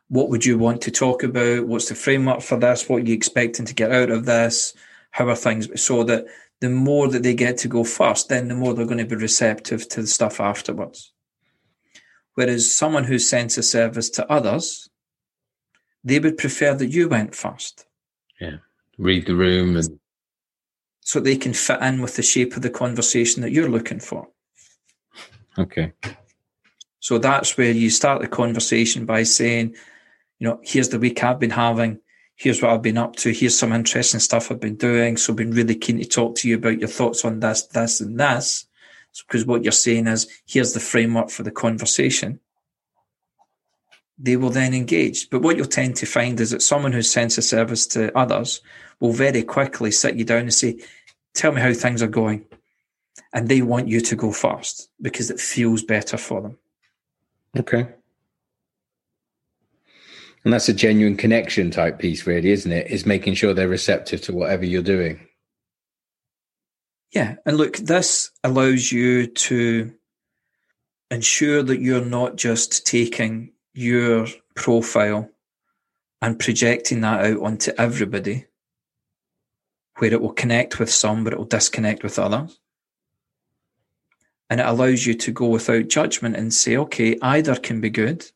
What 0.08 0.30
would 0.30 0.46
you 0.46 0.58
want 0.58 0.82
to 0.82 0.92
talk 0.92 1.24
about? 1.24 1.68
What's 1.68 1.90
the 1.90 1.96
framework 1.96 2.42
for 2.42 2.58
this? 2.58 2.88
What 2.88 3.04
are 3.04 3.06
you 3.06 3.14
expecting 3.14 3.66
to 3.66 3.74
get 3.74 3.92
out 3.92 4.10
of 4.10 4.26
this? 4.26 4.74
How 5.12 5.28
are 5.30 5.36
things? 5.36 5.82
So 5.82 6.04
that 6.04 6.26
the 6.62 6.70
more 6.70 7.08
that 7.10 7.24
they 7.24 7.34
get 7.34 7.58
to 7.58 7.68
go 7.68 7.84
first, 7.84 8.30
then 8.30 8.48
the 8.48 8.56
more 8.56 8.74
they're 8.74 8.86
going 8.86 8.98
to 9.00 9.06
be 9.06 9.16
receptive 9.16 9.90
to 9.90 10.02
the 10.02 10.08
stuff 10.08 10.40
afterwards. 10.40 11.12
Whereas 12.36 12.74
someone 12.74 13.04
who 13.04 13.20
sends 13.20 13.58
a 13.58 13.64
service 13.64 14.10
to 14.12 14.32
others, 14.32 14.90
they 16.04 16.20
would 16.20 16.38
prefer 16.38 16.74
that 16.76 16.88
you 16.88 17.10
went 17.10 17.36
first. 17.36 17.86
Yeah. 18.40 18.58
Read 18.98 19.26
the 19.26 19.36
room 19.36 19.76
and 19.76 20.00
so 21.02 21.20
they 21.20 21.36
can 21.36 21.54
fit 21.54 21.82
in 21.82 22.00
with 22.02 22.16
the 22.16 22.22
shape 22.22 22.56
of 22.56 22.62
the 22.62 22.70
conversation 22.70 23.42
that 23.42 23.52
you're 23.52 23.70
looking 23.70 24.00
for. 24.00 24.28
Okay. 25.58 25.94
So 27.00 27.18
that's 27.18 27.58
where 27.58 27.72
you 27.72 27.90
start 27.90 28.22
the 28.22 28.28
conversation 28.28 29.06
by 29.06 29.24
saying, 29.24 29.76
you 30.40 30.48
know, 30.48 30.60
here's 30.64 30.90
the 30.90 31.00
week 31.00 31.24
I've 31.24 31.40
been 31.40 31.50
having. 31.50 32.00
Here's 32.42 32.60
what 32.60 32.72
I've 32.72 32.82
been 32.82 32.98
up 32.98 33.18
to. 33.18 33.32
Here's 33.32 33.56
some 33.56 33.72
interesting 33.72 34.20
stuff 34.20 34.50
I've 34.50 34.60
been 34.60 34.76
doing. 34.76 35.16
So, 35.16 35.32
I've 35.32 35.38
been 35.38 35.52
really 35.52 35.76
keen 35.76 36.00
to 36.00 36.06
talk 36.06 36.36
to 36.38 36.50
you 36.50 36.56
about 36.56 36.80
your 36.80 36.88
thoughts 36.88 37.24
on 37.24 37.40
this, 37.40 37.68
this, 37.68 38.02
and 38.02 38.20
this. 38.20 38.66
Because 39.28 39.46
what 39.46 39.62
you're 39.64 39.72
saying 39.72 40.08
is, 40.08 40.28
here's 40.48 40.74
the 40.74 40.80
framework 40.80 41.30
for 41.30 41.44
the 41.44 41.52
conversation. 41.52 42.40
They 44.18 44.38
will 44.38 44.50
then 44.50 44.74
engage. 44.74 45.30
But 45.30 45.44
what 45.44 45.56
you'll 45.56 45.68
tend 45.68 45.98
to 45.98 46.08
find 46.08 46.40
is 46.40 46.50
that 46.50 46.64
someone 46.64 46.94
who 46.94 47.04
sends 47.04 47.38
a 47.38 47.44
service 47.44 47.86
to 47.88 48.18
others 48.18 48.62
will 49.00 49.14
very 49.14 49.44
quickly 49.44 49.92
sit 49.92 50.16
you 50.16 50.26
down 50.26 50.40
and 50.40 50.54
say, 50.54 50.80
Tell 51.36 51.52
me 51.52 51.62
how 51.62 51.74
things 51.74 52.02
are 52.02 52.08
going. 52.08 52.46
And 53.34 53.50
they 53.50 53.62
want 53.62 53.88
you 53.88 54.02
to 54.02 54.16
go 54.16 54.32
first 54.32 54.90
because 55.00 55.30
it 55.30 55.40
feels 55.40 55.84
better 55.84 56.18
for 56.18 56.42
them. 56.42 56.58
Okay. 57.56 57.88
And 60.44 60.54
that's 60.54 60.70
a 60.70 60.74
genuine 60.74 61.18
connection 61.18 61.70
type 61.70 62.00
piece, 62.00 62.26
really, 62.26 62.52
isn't 62.52 62.72
it? 62.72 62.90
Is 62.90 63.06
making 63.06 63.36
sure 63.36 63.54
they're 63.54 63.68
receptive 63.68 64.22
to 64.22 64.34
whatever 64.34 64.66
you're 64.66 64.82
doing. 64.82 65.28
Yeah. 67.12 67.36
And 67.46 67.58
look, 67.58 67.78
this 67.78 68.32
allows 68.44 68.92
you 68.92 69.28
to 69.28 69.94
ensure 71.12 71.62
that 71.62 71.82
you're 71.82 72.06
not 72.06 72.38
just 72.38 72.88
taking 72.88 73.52
your 73.74 74.28
profile 74.56 75.30
and 76.22 76.40
projecting 76.40 77.02
that 77.02 77.26
out 77.26 77.42
onto 77.42 77.72
everybody, 77.78 78.46
where 79.98 80.14
it 80.14 80.22
will 80.22 80.34
connect 80.34 80.80
with 80.80 80.92
some, 80.92 81.24
but 81.24 81.34
it 81.34 81.40
will 81.40 81.46
disconnect 81.46 82.04
with 82.04 82.18
others. 82.18 82.60
And 84.50 84.60
it 84.60 84.66
allows 84.66 85.06
you 85.06 85.14
to 85.16 85.32
go 85.32 85.48
without 85.48 85.88
judgment 85.88 86.36
and 86.36 86.54
say, 86.54 86.78
okay, 86.78 87.18
either 87.22 87.56
can 87.56 87.82
be 87.82 87.90
good 87.90 88.30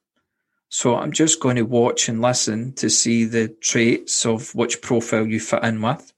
so 0.75 0.97
I'm 0.97 1.13
just 1.13 1.39
going 1.39 1.55
to 1.55 1.61
watch 1.61 2.09
and 2.09 2.21
listen 2.21 2.73
to 2.73 2.89
see 2.89 3.23
the 3.23 3.47
traits 3.47 4.25
of 4.25 4.53
which 4.53 4.81
profile 4.81 5.25
you 5.25 5.39
fit 5.39 5.63
in 5.63 5.81
with. 5.81 6.11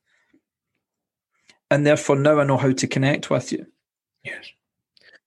And 1.70 1.86
therefore 1.86 2.16
now 2.16 2.40
I 2.40 2.44
know 2.44 2.58
how 2.58 2.72
to 2.72 2.88
connect 2.88 3.30
with 3.30 3.52
you. 3.52 3.68
Yes. 4.24 4.50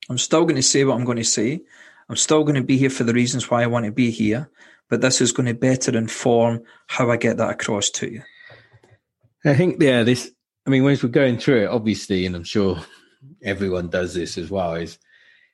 I'm 0.08 0.18
still 0.18 0.42
going 0.42 0.56
to 0.56 0.64
say 0.64 0.84
what 0.84 0.96
I'm 0.96 1.04
going 1.04 1.18
to 1.18 1.22
say. 1.22 1.60
I'm 2.08 2.16
still 2.16 2.42
going 2.42 2.56
to 2.56 2.64
be 2.64 2.76
here 2.76 2.90
for 2.90 3.04
the 3.04 3.12
reasons 3.12 3.48
why 3.48 3.62
I 3.62 3.68
want 3.68 3.86
to 3.86 3.92
be 3.92 4.10
here, 4.10 4.50
but 4.88 5.00
this 5.00 5.20
is 5.20 5.30
going 5.30 5.46
to 5.46 5.54
better 5.54 5.96
inform 5.96 6.64
how 6.88 7.12
I 7.12 7.16
get 7.16 7.36
that 7.36 7.50
across 7.50 7.88
to 7.90 8.10
you. 8.10 8.22
I 9.44 9.54
think, 9.54 9.80
yeah, 9.80 10.02
this, 10.02 10.32
I 10.66 10.70
mean, 10.70 10.82
once 10.82 11.04
we're 11.04 11.08
going 11.08 11.38
through 11.38 11.66
it, 11.66 11.70
obviously, 11.70 12.26
and 12.26 12.34
I'm 12.34 12.42
sure 12.42 12.80
everyone 13.44 13.90
does 13.90 14.12
this 14.12 14.36
as 14.38 14.50
well, 14.50 14.74
is, 14.74 14.98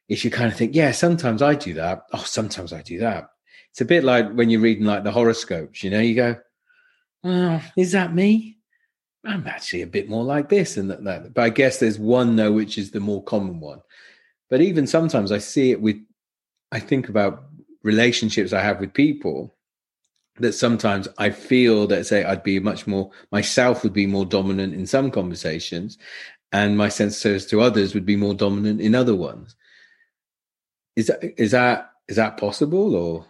is 0.09 0.25
you 0.25 0.31
kind 0.31 0.51
of 0.51 0.57
think, 0.57 0.75
yeah, 0.75 0.93
sometimes 0.93 1.43
I 1.43 1.57
do 1.57 1.75
that. 1.75 2.05
Oh, 2.15 2.25
sometimes 2.25 2.73
I 2.73 2.81
do 2.81 3.01
that. 3.01 3.29
It's 3.77 3.83
a 3.83 3.85
bit 3.85 4.05
like 4.05 4.33
when 4.33 4.49
you're 4.49 4.63
reading 4.63 4.87
like 4.87 5.05
the 5.05 5.13
horoscopes, 5.13 5.85
you 5.85 5.91
know, 5.91 6.01
you 6.01 6.15
go, 6.15 6.37
oh, 7.25 7.63
is 7.77 7.93
that 7.93 8.15
me? 8.15 8.57
I'm 9.23 9.47
actually 9.47 9.83
a 9.83 9.87
bit 9.87 10.09
more 10.09 10.25
like 10.25 10.49
this 10.49 10.79
and 10.79 10.91
that, 10.91 11.05
that. 11.05 11.35
But 11.35 11.45
I 11.45 11.51
guess 11.51 11.79
there's 11.79 11.99
one 11.99 12.37
though, 12.37 12.53
which 12.53 12.79
is 12.79 12.93
the 12.93 13.01
more 13.01 13.23
common 13.23 13.61
one. 13.61 13.83
But 14.49 14.63
even 14.63 14.87
sometimes 14.87 15.31
I 15.31 15.37
see 15.37 15.73
it 15.73 15.83
with, 15.83 15.99
I 16.73 16.81
think 16.81 17.11
about 17.11 17.45
relationships 17.83 18.55
I 18.55 18.63
have 18.63 18.81
with 18.81 18.95
people 18.95 19.55
that 20.39 20.55
sometimes 20.55 21.07
I 21.19 21.29
feel 21.29 21.87
that 21.89 22.07
say 22.07 22.25
I'd 22.25 22.43
be 22.43 22.59
much 22.61 22.87
more 22.87 23.11
myself 23.31 23.83
would 23.83 23.93
be 23.93 24.07
more 24.07 24.25
dominant 24.25 24.73
in 24.73 24.87
some 24.87 25.11
conversations, 25.11 25.99
and 26.51 26.79
my 26.79 26.89
sense 26.89 27.21
to 27.21 27.61
others 27.61 27.93
would 27.93 28.07
be 28.07 28.17
more 28.17 28.33
dominant 28.33 28.81
in 28.81 28.95
other 28.95 29.15
ones. 29.15 29.55
Is 30.97 31.09
that 31.09 31.21
is 31.39 31.51
that 31.51 31.91
is 32.09 32.17
that 32.17 32.39
possible 32.39 32.97
or? 32.97 33.27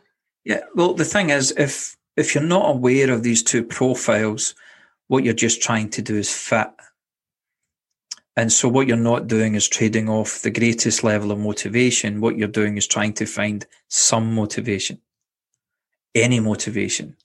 Yeah, 0.46 0.60
well, 0.76 0.94
the 0.94 1.04
thing 1.04 1.30
is, 1.30 1.52
if 1.56 1.96
if 2.16 2.32
you're 2.32 2.44
not 2.44 2.70
aware 2.70 3.10
of 3.10 3.24
these 3.24 3.42
two 3.42 3.64
profiles, 3.64 4.54
what 5.08 5.24
you're 5.24 5.34
just 5.34 5.60
trying 5.60 5.90
to 5.90 6.02
do 6.02 6.16
is 6.16 6.32
fit. 6.32 6.68
And 8.36 8.52
so, 8.52 8.68
what 8.68 8.86
you're 8.86 8.96
not 8.96 9.26
doing 9.26 9.56
is 9.56 9.68
trading 9.68 10.08
off 10.08 10.42
the 10.42 10.52
greatest 10.52 11.02
level 11.02 11.32
of 11.32 11.40
motivation. 11.40 12.20
What 12.20 12.38
you're 12.38 12.46
doing 12.46 12.76
is 12.76 12.86
trying 12.86 13.14
to 13.14 13.26
find 13.26 13.66
some 13.88 14.36
motivation, 14.36 15.00
any 16.14 16.38
motivation, 16.38 17.16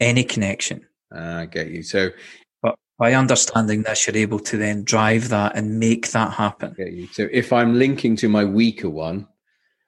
any 0.00 0.24
connection. 0.24 0.86
Uh, 1.14 1.40
I 1.42 1.46
get 1.46 1.68
you. 1.68 1.82
So, 1.82 2.08
but 2.62 2.76
by 2.98 3.12
understanding 3.12 3.82
this, 3.82 4.06
you're 4.06 4.16
able 4.16 4.38
to 4.38 4.56
then 4.56 4.82
drive 4.84 5.28
that 5.28 5.56
and 5.56 5.78
make 5.78 6.12
that 6.12 6.32
happen. 6.32 6.70
I 6.70 6.84
get 6.84 6.92
you. 6.94 7.06
So, 7.08 7.28
if 7.30 7.52
I'm 7.52 7.78
linking 7.78 8.16
to 8.16 8.30
my 8.30 8.46
weaker 8.46 8.88
one, 8.88 9.28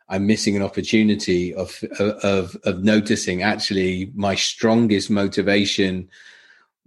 I'm 0.08 0.26
missing 0.26 0.56
an 0.56 0.62
opportunity 0.62 1.54
of 1.54 1.82
of 1.98 2.56
of 2.64 2.84
noticing 2.84 3.42
actually 3.42 4.12
my 4.14 4.34
strongest 4.34 5.10
motivation 5.10 6.08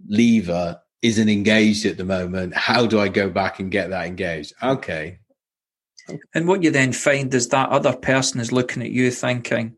lever 0.06 0.80
isn't 1.02 1.28
engaged 1.28 1.84
at 1.86 1.96
the 1.96 2.04
moment. 2.04 2.54
How 2.54 2.86
do 2.86 3.00
I 3.00 3.08
go 3.08 3.28
back 3.28 3.60
and 3.60 3.70
get 3.70 3.90
that 3.90 4.06
engaged? 4.06 4.54
Okay. 4.62 5.18
And 6.34 6.48
what 6.48 6.62
you 6.62 6.70
then 6.70 6.92
find 6.92 7.32
is 7.34 7.48
that 7.48 7.68
other 7.68 7.94
person 7.94 8.40
is 8.40 8.52
looking 8.52 8.82
at 8.82 8.90
you 8.90 9.10
thinking, 9.10 9.76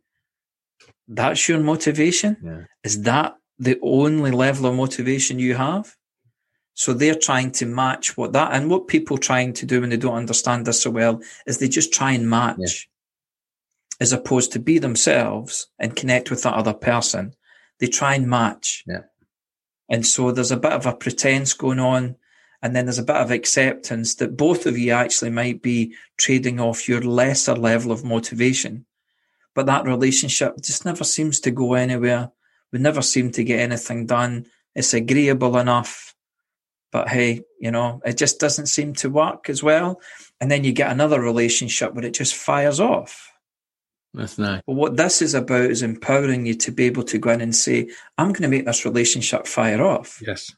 that's 1.08 1.48
your 1.48 1.58
motivation? 1.58 2.36
Yeah. 2.42 2.64
Is 2.84 3.02
that 3.02 3.34
the 3.58 3.78
only 3.82 4.30
level 4.30 4.66
of 4.66 4.76
motivation 4.76 5.38
you 5.38 5.56
have? 5.56 5.96
So 6.74 6.94
they're 6.94 7.16
trying 7.16 7.50
to 7.52 7.66
match 7.66 8.16
what 8.16 8.32
that 8.32 8.52
and 8.52 8.70
what 8.70 8.88
people 8.88 9.18
trying 9.18 9.52
to 9.54 9.66
do 9.66 9.80
when 9.80 9.90
they 9.90 9.96
don't 9.96 10.14
understand 10.14 10.66
this 10.66 10.82
so 10.82 10.90
well 10.90 11.20
is 11.46 11.58
they 11.58 11.68
just 11.68 11.92
try 11.92 12.12
and 12.12 12.30
match 12.30 12.88
as 14.00 14.12
opposed 14.12 14.52
to 14.52 14.58
be 14.58 14.78
themselves 14.78 15.68
and 15.78 15.94
connect 15.94 16.30
with 16.30 16.42
that 16.42 16.54
other 16.54 16.72
person. 16.72 17.34
They 17.78 17.86
try 17.86 18.14
and 18.14 18.26
match. 18.26 18.82
Yeah. 18.86 19.02
And 19.90 20.06
so 20.06 20.32
there's 20.32 20.50
a 20.50 20.56
bit 20.56 20.72
of 20.72 20.86
a 20.86 20.94
pretense 20.94 21.52
going 21.52 21.78
on. 21.78 22.16
And 22.62 22.74
then 22.74 22.86
there's 22.86 22.98
a 22.98 23.04
bit 23.04 23.16
of 23.16 23.30
acceptance 23.30 24.14
that 24.16 24.36
both 24.36 24.66
of 24.66 24.76
you 24.76 24.92
actually 24.92 25.30
might 25.30 25.62
be 25.62 25.94
trading 26.18 26.60
off 26.60 26.88
your 26.88 27.00
lesser 27.02 27.54
level 27.54 27.92
of 27.92 28.04
motivation. 28.04 28.86
But 29.54 29.66
that 29.66 29.86
relationship 29.86 30.60
just 30.62 30.84
never 30.84 31.04
seems 31.04 31.40
to 31.40 31.50
go 31.50 31.74
anywhere. 31.74 32.30
We 32.72 32.78
never 32.78 33.02
seem 33.02 33.32
to 33.32 33.44
get 33.44 33.60
anything 33.60 34.06
done. 34.06 34.46
It's 34.74 34.94
agreeable 34.94 35.58
enough. 35.58 36.14
But 36.92 37.08
hey, 37.08 37.42
you 37.58 37.70
know, 37.70 38.00
it 38.04 38.16
just 38.16 38.38
doesn't 38.38 38.66
seem 38.66 38.94
to 38.94 39.10
work 39.10 39.48
as 39.48 39.62
well. 39.62 40.00
And 40.40 40.50
then 40.50 40.64
you 40.64 40.72
get 40.72 40.90
another 40.90 41.20
relationship 41.20 41.94
where 41.94 42.04
it 42.04 42.14
just 42.14 42.34
fires 42.34 42.78
off 42.78 43.29
that's 44.12 44.38
nice. 44.38 44.62
But 44.66 44.74
what 44.74 44.96
this 44.96 45.22
is 45.22 45.34
about 45.34 45.70
is 45.70 45.82
empowering 45.82 46.46
you 46.46 46.54
to 46.54 46.72
be 46.72 46.84
able 46.84 47.04
to 47.04 47.18
go 47.18 47.30
in 47.30 47.40
and 47.40 47.54
say, 47.54 47.90
I'm 48.18 48.28
going 48.28 48.42
to 48.42 48.48
make 48.48 48.66
this 48.66 48.84
relationship 48.84 49.46
fire 49.46 49.82
off. 49.82 50.20
Yes. 50.26 50.52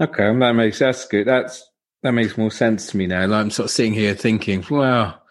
Okay, 0.00 0.36
that 0.38 0.52
makes 0.54 0.80
that's 0.80 1.06
good. 1.06 1.26
That's 1.26 1.70
that 2.02 2.12
makes 2.12 2.36
more 2.36 2.50
sense 2.50 2.88
to 2.88 2.96
me 2.96 3.06
now. 3.06 3.26
Like 3.26 3.40
I'm 3.40 3.50
sort 3.50 3.66
of 3.66 3.70
sitting 3.70 3.94
here 3.94 4.14
thinking, 4.14 4.64
well, 4.68 5.22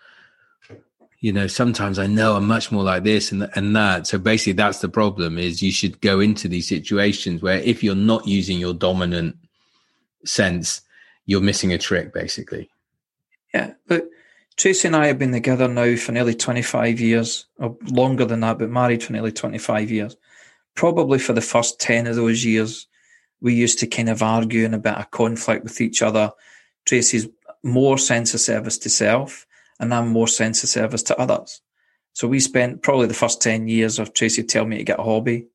you 1.20 1.34
know, 1.34 1.48
sometimes 1.48 2.00
I 2.00 2.08
know 2.08 2.36
I'm 2.36 2.48
much 2.48 2.72
more 2.72 2.84
like 2.84 3.04
this 3.04 3.32
and 3.32 3.50
and 3.56 3.76
that. 3.76 4.08
So 4.08 4.18
basically, 4.18 4.54
that's 4.54 4.80
the 4.80 4.90
problem: 4.90 5.38
is 5.38 5.62
you 5.62 5.72
should 5.72 6.00
go 6.00 6.22
into 6.22 6.48
these 6.48 6.68
situations 6.68 7.42
where 7.42 7.60
if 7.60 7.84
you're 7.84 7.96
not 7.96 8.26
using 8.26 8.58
your 8.58 8.74
dominant 8.74 9.36
sense, 10.26 10.82
you're 11.26 11.42
missing 11.42 11.74
a 11.74 11.78
trick, 11.78 12.14
basically. 12.14 12.70
Yeah, 13.54 13.74
but 13.88 14.08
Tracy 14.56 14.88
and 14.88 14.96
I 14.96 15.08
have 15.08 15.20
been 15.20 15.32
together 15.32 15.68
now 15.68 15.96
for 15.96 16.12
nearly 16.12 16.36
25 16.36 17.00
years, 17.00 17.48
or 17.58 17.76
longer 17.84 18.26
than 18.26 18.42
that, 18.42 18.60
but 18.60 18.70
married 18.70 19.04
for 19.04 19.14
nearly 19.14 19.32
25 19.32 19.92
years. 19.92 20.16
Probably 20.76 21.20
for 21.20 21.34
the 21.34 21.42
first 21.42 21.80
10 21.80 22.08
of 22.08 22.16
those 22.16 22.46
years, 22.46 22.88
we 23.42 23.54
used 23.54 23.80
to 23.80 23.88
kind 23.88 24.10
of 24.10 24.22
argue 24.22 24.66
and 24.66 24.76
a 24.76 24.80
bit 24.80 24.96
of 24.96 25.12
conflict 25.12 25.64
with 25.64 25.82
each 25.82 26.02
other. 26.02 26.32
Tracy's 26.86 27.28
more 27.64 27.98
sense 27.98 28.34
of 28.34 28.40
service 28.40 28.78
to 28.80 28.90
self, 28.90 29.46
and 29.80 29.94
I'm 29.94 30.08
more 30.08 30.28
sense 30.28 30.64
of 30.64 30.70
service 30.70 31.04
to 31.04 31.18
others. 31.18 31.62
So 32.14 32.28
we 32.28 32.40
spent 32.40 32.84
probably 32.84 33.08
the 33.08 33.14
first 33.14 33.42
10 33.42 33.68
years 33.68 33.98
of 33.98 34.14
Tracy 34.14 34.44
telling 34.44 34.70
me 34.70 34.78
to 34.78 34.84
get 34.84 35.00
a 35.00 35.04
hobby 35.04 35.48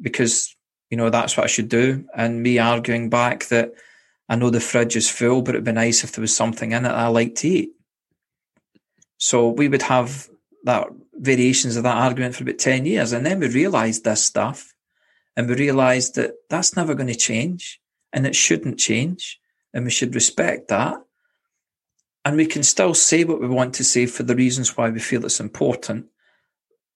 because, 0.00 0.54
you 0.90 0.96
know, 0.96 1.08
that's 1.08 1.36
what 1.36 1.44
I 1.44 1.48
should 1.48 1.68
do. 1.68 2.04
And 2.14 2.42
me 2.42 2.58
arguing 2.58 3.08
back 3.08 3.46
that 3.48 3.72
I 4.28 4.36
know 4.36 4.50
the 4.50 4.60
fridge 4.60 4.94
is 4.94 5.10
full, 5.10 5.42
but 5.42 5.54
it'd 5.54 5.64
be 5.64 5.72
nice 5.72 6.04
if 6.04 6.12
there 6.12 6.20
was 6.20 6.36
something 6.36 6.72
in 6.72 6.84
it 6.84 6.90
I 6.90 7.06
like 7.08 7.34
to 7.36 7.48
eat. 7.48 7.70
So 9.22 9.50
we 9.50 9.68
would 9.68 9.82
have 9.82 10.28
that 10.64 10.88
variations 11.14 11.76
of 11.76 11.84
that 11.84 11.96
argument 11.96 12.34
for 12.34 12.42
about 12.42 12.58
10 12.58 12.86
years. 12.86 13.12
And 13.12 13.24
then 13.24 13.38
we 13.38 13.46
realized 13.46 14.02
this 14.02 14.24
stuff 14.24 14.74
and 15.36 15.48
we 15.48 15.54
realized 15.54 16.16
that 16.16 16.32
that's 16.50 16.74
never 16.74 16.96
going 16.96 17.06
to 17.06 17.14
change 17.14 17.80
and 18.12 18.26
it 18.26 18.34
shouldn't 18.34 18.80
change. 18.80 19.38
And 19.72 19.84
we 19.84 19.92
should 19.92 20.16
respect 20.16 20.68
that. 20.68 20.96
And 22.24 22.36
we 22.36 22.46
can 22.46 22.64
still 22.64 22.94
say 22.94 23.22
what 23.22 23.40
we 23.40 23.46
want 23.46 23.74
to 23.74 23.84
say 23.84 24.06
for 24.06 24.24
the 24.24 24.34
reasons 24.34 24.76
why 24.76 24.90
we 24.90 24.98
feel 24.98 25.24
it's 25.24 25.38
important, 25.38 26.06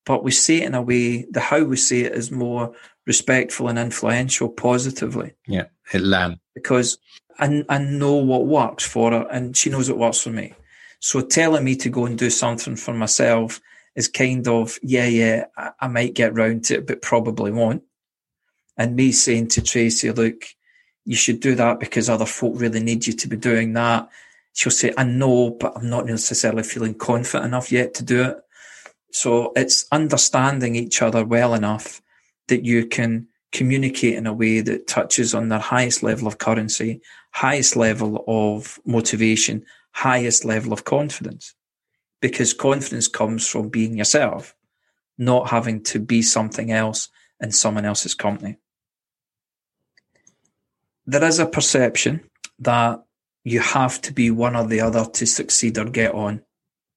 but 0.05 0.25
we 0.25 0.33
say 0.33 0.63
it 0.63 0.65
in 0.65 0.75
a 0.75 0.83
way, 0.83 1.27
the 1.31 1.39
how 1.39 1.63
we 1.63 1.77
say 1.77 2.01
it 2.01 2.13
is 2.13 2.33
more 2.33 2.75
respectful 3.07 3.69
and 3.69 3.79
influential 3.79 4.49
positively. 4.49 5.35
Yeah, 5.47 5.67
it 5.93 6.01
lands. 6.01 6.41
Because 6.57 6.99
I, 7.39 7.65
I 7.69 7.79
know 7.79 8.17
what 8.17 8.47
works 8.47 8.85
for 8.85 9.13
her 9.13 9.29
and 9.31 9.57
she 9.57 9.71
knows 9.71 9.89
what 9.89 10.01
works 10.01 10.23
for 10.23 10.31
me. 10.31 10.55
So 11.01 11.21
telling 11.21 11.65
me 11.65 11.77
to 11.77 11.89
go 11.89 12.07
and 12.07 12.19
do 12.19 12.31
something 12.31 12.77
for 12.77 12.95
myself 12.95 13.61
is 13.95 14.09
kind 14.09 14.47
of, 14.49 14.79
yeah, 14.83 15.07
yeah, 15.07 15.45
I, 15.57 15.71
I 15.81 15.89
might 15.89 16.15
get 16.15 16.35
round 16.35 16.65
to 16.65 16.75
it, 16.77 16.87
but 16.87 17.03
probably 17.03 17.51
won't. 17.51 17.83
And 18.77 18.97
me 18.97 19.13
saying 19.13 19.49
to 19.49 19.63
Tracy, 19.63 20.11
look, 20.11 20.45
you 21.05 21.17
should 21.17 21.41
do 21.41 21.55
that 21.55 21.81
because 21.81 22.11
other 22.11 22.27
folk 22.27 22.55
really 22.57 22.81
need 22.81 23.07
you 23.07 23.13
to 23.15 23.29
be 23.29 23.37
doing 23.37 23.73
that. 23.75 24.09
She'll 24.53 24.73
say, 24.73 24.93
I 24.97 25.05
know, 25.05 25.51
but 25.51 25.77
I'm 25.77 25.89
not 25.89 26.07
necessarily 26.07 26.63
feeling 26.63 26.95
confident 26.95 27.47
enough 27.47 27.71
yet 27.71 27.95
to 27.95 28.05
do 28.05 28.23
it. 28.23 28.39
So 29.13 29.53
it's 29.57 29.87
understanding 29.93 30.77
each 30.77 31.01
other 31.01 31.25
well 31.25 31.55
enough 31.55 32.03
that 32.49 32.65
you 32.65 32.87
can 32.87 33.29
communicate 33.53 34.15
in 34.15 34.27
a 34.27 34.33
way 34.33 34.61
that 34.61 34.87
touches 34.87 35.35
on 35.35 35.49
their 35.49 35.59
highest 35.59 36.03
level 36.03 36.29
of 36.29 36.39
currency, 36.39 37.01
highest 37.31 37.77
level 37.77 38.25
of 38.27 38.79
motivation, 38.85 39.65
highest 39.97 40.45
level 40.45 40.75
of 40.75 40.85
confidence. 40.85 41.55
Because 42.21 42.53
confidence 42.53 43.09
comes 43.09 43.49
from 43.49 43.71
being 43.71 43.97
yourself, 43.97 44.55
not 45.17 45.49
having 45.49 45.83
to 45.85 45.99
be 45.99 46.21
something 46.21 46.71
else 46.71 47.09
in 47.41 47.51
someone 47.51 47.87
else's 47.87 48.15
company. 48.15 48.59
There 51.07 51.25
is 51.25 51.39
a 51.39 51.47
perception 51.47 52.29
that 52.59 53.03
you 53.43 53.61
have 53.61 54.01
to 54.03 54.13
be 54.13 54.31
one 54.31 54.55
or 54.55 54.67
the 54.67 54.81
other 54.81 55.07
to 55.07 55.27
succeed 55.27 55.79
or 55.79 55.87
get 55.87 56.15
on. 56.15 56.43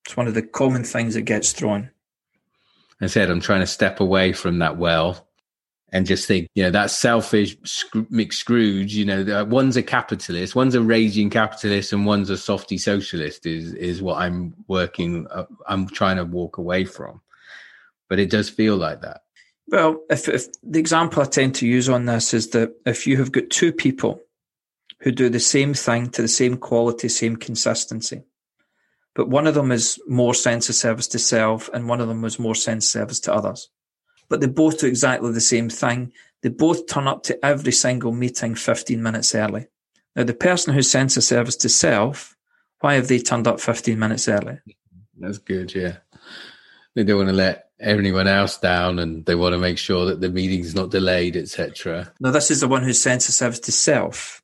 It's 0.05 0.17
one 0.17 0.27
of 0.27 0.33
the 0.33 0.41
common 0.41 0.83
things 0.83 1.13
that 1.13 1.21
gets 1.21 1.53
thrown. 1.53 1.91
I 2.99 3.07
said, 3.07 3.29
I'm 3.29 3.39
trying 3.39 3.61
to 3.61 3.67
step 3.67 4.01
away 4.01 4.33
from 4.33 4.59
that 4.59 4.77
well 4.77 5.28
and 5.91 6.05
just 6.05 6.27
think, 6.27 6.49
you 6.55 6.63
know, 6.63 6.71
that 6.71 6.91
selfish 6.91 7.57
Mick 7.93 8.33
Scrooge, 8.33 8.93
you 8.93 9.05
know, 9.05 9.45
one's 9.45 9.77
a 9.77 9.83
capitalist, 9.83 10.55
one's 10.55 10.75
a 10.75 10.81
raging 10.81 11.29
capitalist, 11.29 11.93
and 11.93 12.05
one's 12.05 12.29
a 12.29 12.37
softy 12.37 12.77
socialist. 12.77 13.45
Is 13.45 13.73
is 13.73 14.01
what 14.01 14.17
I'm 14.17 14.53
working. 14.67 15.27
Uh, 15.27 15.45
I'm 15.67 15.87
trying 15.87 16.17
to 16.17 16.25
walk 16.25 16.57
away 16.57 16.85
from, 16.85 17.21
but 18.07 18.19
it 18.19 18.29
does 18.29 18.49
feel 18.49 18.75
like 18.75 19.01
that. 19.01 19.21
Well, 19.67 20.01
if, 20.09 20.27
if 20.27 20.47
the 20.63 20.79
example 20.79 21.21
I 21.21 21.25
tend 21.25 21.55
to 21.55 21.67
use 21.67 21.89
on 21.89 22.05
this 22.05 22.33
is 22.33 22.49
that 22.49 22.73
if 22.85 23.05
you 23.05 23.17
have 23.17 23.31
got 23.31 23.49
two 23.49 23.71
people 23.71 24.21
who 25.01 25.11
do 25.11 25.29
the 25.29 25.39
same 25.39 25.73
thing 25.73 26.09
to 26.11 26.21
the 26.21 26.27
same 26.27 26.57
quality, 26.57 27.07
same 27.07 27.35
consistency, 27.35 28.23
but 29.15 29.29
one 29.29 29.47
of 29.47 29.53
them 29.55 29.71
is 29.71 29.99
more 30.07 30.33
sense 30.33 30.69
of 30.69 30.75
service 30.75 31.07
to 31.09 31.19
self, 31.19 31.69
and 31.73 31.87
one 31.87 32.01
of 32.01 32.07
them 32.07 32.23
is 32.25 32.39
more 32.39 32.55
sense 32.55 32.85
of 32.85 32.91
service 33.01 33.19
to 33.21 33.33
others 33.33 33.69
but 34.29 34.41
they 34.41 34.47
both 34.47 34.79
do 34.79 34.87
exactly 34.87 35.31
the 35.31 35.41
same 35.41 35.69
thing. 35.69 36.13
They 36.41 36.49
both 36.49 36.87
turn 36.87 37.07
up 37.07 37.23
to 37.23 37.45
every 37.45 37.71
single 37.71 38.13
meeting 38.13 38.55
15 38.55 39.01
minutes 39.01 39.35
early. 39.35 39.67
Now, 40.15 40.23
the 40.23 40.33
person 40.33 40.73
who 40.73 40.81
sends 40.81 41.17
a 41.17 41.21
service 41.21 41.55
to 41.57 41.69
self, 41.69 42.35
why 42.79 42.93
have 42.95 43.07
they 43.07 43.19
turned 43.19 43.47
up 43.47 43.59
15 43.59 43.97
minutes 43.97 44.27
early? 44.29 44.59
That's 45.17 45.37
good, 45.37 45.73
yeah. 45.75 45.97
They 46.95 47.03
don't 47.03 47.17
want 47.17 47.29
to 47.29 47.35
let 47.35 47.69
anyone 47.79 48.27
else 48.27 48.57
down 48.57 48.99
and 48.99 49.25
they 49.25 49.35
want 49.35 49.53
to 49.53 49.59
make 49.59 49.77
sure 49.77 50.05
that 50.05 50.21
the 50.21 50.29
meeting's 50.29 50.75
not 50.75 50.91
delayed, 50.91 51.35
etc. 51.35 52.11
Now, 52.19 52.31
this 52.31 52.51
is 52.51 52.61
the 52.61 52.67
one 52.67 52.83
who 52.83 52.93
sends 52.93 53.27
a 53.27 53.31
service 53.31 53.59
to 53.61 53.71
self. 53.71 54.41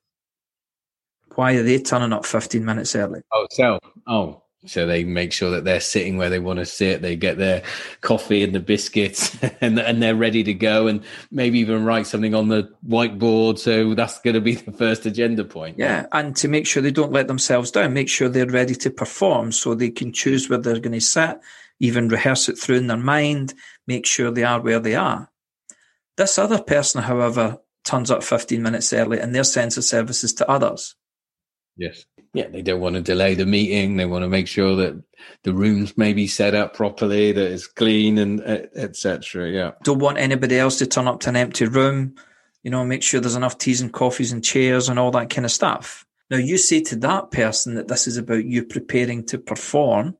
Why 1.36 1.54
are 1.54 1.64
they 1.64 1.80
turning 1.80 2.14
up 2.14 2.26
15 2.26 2.64
minutes 2.64 2.96
early? 2.96 3.22
Oh, 3.34 3.48
self. 3.52 3.80
Oh, 4.08 4.44
so 4.66 4.86
they 4.86 5.04
make 5.04 5.32
sure 5.32 5.52
that 5.52 5.64
they're 5.64 5.80
sitting 5.80 6.18
where 6.18 6.30
they 6.30 6.40
want 6.40 6.60
to 6.60 6.66
sit. 6.66 7.02
They 7.02 7.16
get 7.16 7.38
their 7.38 7.64
coffee 8.02 8.44
and 8.44 8.54
the 8.54 8.60
biscuits, 8.60 9.38
and 9.62 9.80
and 9.80 10.02
they're 10.02 10.16
ready 10.16 10.44
to 10.44 10.54
go, 10.54 10.88
and 10.88 11.04
maybe 11.32 11.60
even 11.60 11.86
write 11.86 12.08
something 12.08 12.34
on 12.34 12.50
the 12.50 12.72
whiteboard. 12.88 13.60
So 13.60 13.94
that's 13.94 14.20
going 14.20 14.34
to 14.34 14.42
be 14.42 14.56
the 14.56 14.72
first 14.72 15.06
agenda 15.06 15.44
point. 15.44 15.78
Yeah, 15.78 16.08
and 16.12 16.36
to 16.38 16.48
make 16.48 16.68
sure 16.68 16.82
they 16.82 16.92
don't 16.92 17.12
let 17.12 17.28
themselves 17.28 17.72
down, 17.72 17.94
make 17.94 18.10
sure 18.10 18.30
they're 18.30 18.46
ready 18.46 18.76
to 18.76 18.90
perform, 18.90 19.52
so 19.52 19.74
they 19.74 19.90
can 19.90 20.12
choose 20.12 20.50
where 20.50 20.60
they're 20.60 20.80
going 20.80 20.94
to 20.94 21.02
sit, 21.02 21.40
even 21.80 22.10
rehearse 22.10 22.50
it 22.50 22.58
through 22.58 22.78
in 22.78 22.88
their 22.88 22.98
mind, 22.98 23.54
make 23.88 24.06
sure 24.06 24.32
they 24.32 24.44
are 24.44 24.62
where 24.62 24.80
they 24.80 24.96
are. 24.96 25.30
This 26.18 26.38
other 26.40 26.62
person, 26.62 27.02
however, 27.04 27.58
turns 27.84 28.10
up 28.10 28.24
15 28.24 28.62
minutes 28.62 28.94
early, 28.94 29.20
and 29.20 29.36
their 29.36 29.44
sense 29.44 29.78
of 29.78 29.84
services 29.84 30.34
to 30.36 30.50
others. 30.50 30.96
Yes 31.78 32.06
yeah, 32.36 32.50
they 32.50 32.62
don't 32.62 32.82
want 32.82 32.96
to 32.96 33.02
delay 33.02 33.34
the 33.34 33.46
meeting. 33.46 33.96
They 33.96 34.06
want 34.06 34.24
to 34.24 34.30
make 34.30 34.50
sure 34.50 34.76
that 34.76 35.02
the 35.44 35.54
rooms 35.54 35.98
may 35.98 36.12
be 36.12 36.28
set 36.28 36.54
up 36.54 36.76
properly, 36.76 37.32
that 37.32 37.52
it's 37.52 37.66
clean, 37.66 38.18
and 38.18 38.42
uh, 38.42 38.64
etc. 38.76 39.50
Yeah, 39.50 39.72
don't 39.84 40.00
want 40.00 40.18
anybody 40.18 40.60
else 40.60 40.78
to 40.80 40.86
turn 40.86 41.08
up 41.08 41.22
to 41.22 41.30
an 41.30 41.38
empty 41.38 41.66
room. 41.66 42.16
You 42.62 42.72
know, 42.72 42.84
make 42.84 43.04
sure 43.04 43.22
there's 43.22 43.38
enough 43.38 43.58
teas 43.58 43.80
and 43.80 43.94
coffees 43.94 44.34
and 44.34 44.44
chairs 44.44 44.90
and 44.90 45.00
all 45.00 45.12
that 45.12 45.30
kind 45.30 45.46
of 45.46 45.52
stuff. 45.52 46.06
Now, 46.30 46.36
you 46.36 46.58
say 46.58 46.82
to 46.82 46.98
that 46.98 47.32
person 47.32 47.76
that 47.76 47.88
this 47.88 48.06
is 48.06 48.18
about 48.18 48.44
you 48.44 48.66
preparing 48.66 49.26
to 49.28 49.38
perform, 49.38 50.18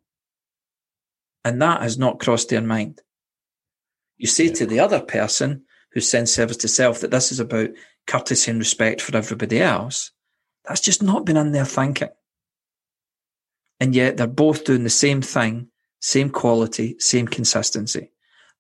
and 1.44 1.62
that 1.62 1.82
has 1.82 1.98
not 1.98 2.22
crossed 2.22 2.48
their 2.48 2.62
mind. 2.62 3.02
You 4.16 4.28
say 4.28 4.46
yeah. 4.46 4.54
to 4.54 4.66
the 4.66 4.80
other 4.80 5.02
person 5.02 5.66
who 5.92 6.00
sends 6.00 6.34
service 6.34 6.58
to 6.58 6.70
self 6.70 7.02
that 7.02 7.12
this 7.12 7.34
is 7.34 7.42
about 7.42 7.72
courtesy 8.08 8.52
and 8.52 8.60
respect 8.60 9.02
for 9.02 9.18
everybody 9.18 9.62
else 9.62 10.12
that's 10.68 10.82
just 10.82 11.04
not 11.04 11.26
been 11.26 11.38
in 11.38 11.52
their 11.52 11.66
thinking. 11.66 12.10
And 13.80 13.94
yet 13.94 14.18
they're 14.18 14.28
both 14.28 14.66
doing 14.66 14.84
the 14.84 14.90
same 14.90 15.22
thing, 15.22 15.68
same 16.00 16.30
quality, 16.30 16.96
same 17.00 17.28
consistency, 17.28 18.12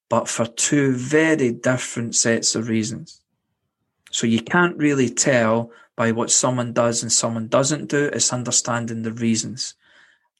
but 0.09 0.27
for 0.27 0.45
two 0.45 0.93
very 0.93 1.51
different 1.51 2.15
sets 2.15 2.55
of 2.55 2.67
reasons. 2.67 3.21
So 4.11 4.27
you 4.27 4.41
can't 4.41 4.77
really 4.77 5.09
tell 5.09 5.71
by 5.95 6.11
what 6.11 6.31
someone 6.31 6.73
does 6.73 7.01
and 7.01 7.11
someone 7.11 7.47
doesn't 7.47 7.87
do. 7.87 8.05
It's 8.05 8.33
understanding 8.33 9.01
the 9.01 9.11
reasons. 9.11 9.75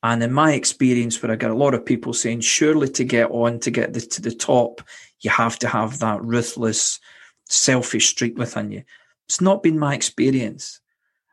And 0.03 0.21
in 0.21 0.31
my 0.31 0.53
experience, 0.53 1.21
where 1.21 1.31
I 1.31 1.35
get 1.35 1.49
a 1.49 1.55
lot 1.55 1.73
of 1.73 1.85
people 1.85 2.13
saying, 2.13 2.41
surely 2.41 2.89
to 2.89 3.03
get 3.03 3.31
on, 3.31 3.59
to 3.61 3.71
get 3.71 3.93
the, 3.93 4.01
to 4.01 4.21
the 4.21 4.31
top, 4.31 4.81
you 5.21 5.31
have 5.31 5.57
to 5.59 5.67
have 5.67 5.99
that 5.99 6.23
ruthless, 6.23 6.99
selfish 7.45 8.09
streak 8.09 8.37
within 8.37 8.71
you. 8.71 8.83
It's 9.27 9.41
not 9.41 9.63
been 9.63 9.79
my 9.79 9.95
experience. 9.95 10.79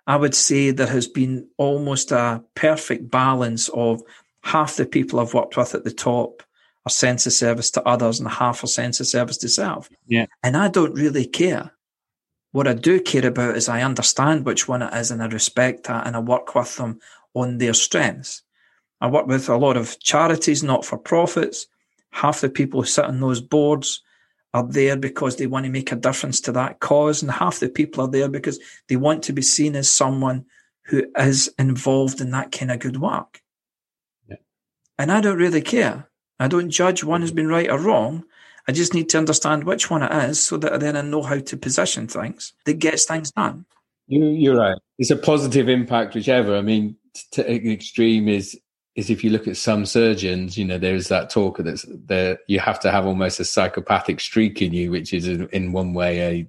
I 0.06 0.16
would 0.16 0.34
say 0.34 0.70
there 0.70 0.86
has 0.86 1.06
been 1.06 1.48
almost 1.56 2.10
a 2.10 2.42
perfect 2.54 3.10
balance 3.10 3.68
of 3.70 4.02
half 4.42 4.76
the 4.76 4.86
people 4.86 5.20
I've 5.20 5.34
worked 5.34 5.56
with 5.56 5.74
at 5.74 5.84
the 5.84 5.92
top 5.92 6.42
are 6.84 6.90
sense 6.90 7.26
of 7.26 7.32
service 7.32 7.70
to 7.72 7.88
others 7.88 8.18
and 8.18 8.28
half 8.28 8.64
are 8.64 8.68
sense 8.68 8.98
of 8.98 9.06
service 9.06 9.38
to 9.38 9.48
self. 9.48 9.88
Yeah. 10.06 10.26
And 10.42 10.56
I 10.56 10.68
don't 10.68 10.94
really 10.94 11.24
care. 11.24 11.72
What 12.50 12.66
I 12.66 12.74
do 12.74 13.00
care 13.00 13.26
about 13.26 13.56
is 13.56 13.68
I 13.68 13.82
understand 13.82 14.44
which 14.44 14.66
one 14.66 14.82
it 14.82 14.92
is 14.94 15.10
and 15.10 15.22
I 15.22 15.26
respect 15.26 15.84
that 15.84 16.06
and 16.06 16.16
I 16.16 16.18
work 16.18 16.54
with 16.54 16.76
them 16.76 16.98
on 17.34 17.58
their 17.58 17.72
strengths. 17.72 18.42
I 19.00 19.06
work 19.06 19.26
with 19.26 19.48
a 19.48 19.56
lot 19.56 19.76
of 19.76 19.98
charities, 20.00 20.62
not 20.62 20.84
for 20.84 20.98
profits. 20.98 21.66
Half 22.10 22.40
the 22.40 22.50
people 22.50 22.82
who 22.82 22.86
sit 22.86 23.04
on 23.04 23.20
those 23.20 23.40
boards 23.40 24.02
are 24.54 24.66
there 24.66 24.96
because 24.96 25.36
they 25.36 25.46
want 25.46 25.64
to 25.64 25.70
make 25.70 25.92
a 25.92 25.96
difference 25.96 26.40
to 26.42 26.52
that 26.52 26.80
cause, 26.80 27.22
and 27.22 27.30
half 27.30 27.60
the 27.60 27.68
people 27.68 28.04
are 28.04 28.10
there 28.10 28.28
because 28.28 28.58
they 28.88 28.96
want 28.96 29.22
to 29.24 29.32
be 29.32 29.42
seen 29.42 29.74
as 29.76 29.90
someone 29.90 30.44
who 30.86 31.04
is 31.16 31.52
involved 31.58 32.20
in 32.20 32.30
that 32.32 32.52
kind 32.52 32.70
of 32.70 32.78
good 32.78 33.00
work. 33.00 33.40
Yeah. 34.28 34.36
And 34.98 35.10
I 35.10 35.20
don't 35.20 35.38
really 35.38 35.62
care. 35.62 36.08
I 36.38 36.48
don't 36.48 36.70
judge 36.70 37.04
one 37.04 37.20
has 37.20 37.32
been 37.32 37.48
right 37.48 37.70
or 37.70 37.78
wrong. 37.78 38.24
I 38.68 38.72
just 38.72 38.94
need 38.94 39.08
to 39.10 39.18
understand 39.18 39.64
which 39.64 39.90
one 39.90 40.02
it 40.02 40.12
is 40.30 40.40
so 40.40 40.56
that 40.58 40.80
then 40.80 40.96
I 40.96 41.02
know 41.02 41.22
how 41.22 41.38
to 41.38 41.56
position 41.56 42.06
things 42.06 42.52
that 42.64 42.74
gets 42.74 43.04
things 43.04 43.32
done. 43.32 43.64
You, 44.06 44.52
are 44.52 44.56
right. 44.56 44.78
It's 44.98 45.10
a 45.10 45.16
positive 45.16 45.68
impact, 45.68 46.14
whichever. 46.14 46.56
I 46.56 46.62
mean, 46.62 46.96
to 47.32 47.46
an 47.46 47.70
extreme 47.70 48.28
is 48.28 48.58
is 48.94 49.08
if 49.08 49.24
you 49.24 49.30
look 49.30 49.48
at 49.48 49.56
some 49.56 49.86
surgeons, 49.86 50.58
you 50.58 50.64
know, 50.64 50.78
there's 50.78 51.08
that 51.08 51.30
talk 51.30 51.58
that 51.58 51.84
there 52.06 52.38
you 52.46 52.60
have 52.60 52.78
to 52.80 52.90
have 52.90 53.06
almost 53.06 53.40
a 53.40 53.44
psychopathic 53.44 54.20
streak 54.20 54.60
in 54.60 54.72
you, 54.72 54.90
which 54.90 55.14
is 55.14 55.26
in 55.26 55.72
one 55.72 55.94
way 55.94 56.20
a 56.20 56.46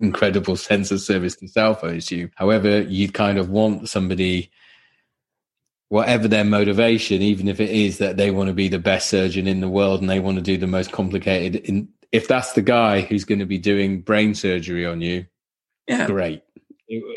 incredible 0.00 0.56
sense 0.70 0.90
of 0.90 1.00
service 1.00 1.36
to 1.36 1.48
self, 1.48 1.82
I 1.82 1.92
assume. 1.92 2.30
However, 2.34 2.82
you 2.82 3.10
kind 3.10 3.38
of 3.38 3.48
want 3.48 3.88
somebody, 3.88 4.50
whatever 5.88 6.28
their 6.28 6.44
motivation, 6.44 7.22
even 7.22 7.48
if 7.48 7.58
it 7.58 7.70
is 7.70 7.98
that 7.98 8.18
they 8.18 8.30
want 8.30 8.48
to 8.48 8.54
be 8.54 8.68
the 8.68 8.78
best 8.78 9.08
surgeon 9.08 9.46
in 9.46 9.60
the 9.60 9.68
world 9.68 10.00
and 10.00 10.10
they 10.10 10.20
want 10.20 10.36
to 10.36 10.42
do 10.42 10.58
the 10.58 10.66
most 10.66 10.92
complicated. 10.92 11.64
In, 11.64 11.88
if 12.10 12.28
that's 12.28 12.52
the 12.52 12.62
guy 12.62 13.00
who's 13.00 13.24
going 13.24 13.38
to 13.38 13.46
be 13.46 13.58
doing 13.58 14.02
brain 14.02 14.34
surgery 14.34 14.84
on 14.84 15.00
you, 15.00 15.24
yeah, 15.88 16.06
great 16.06 16.42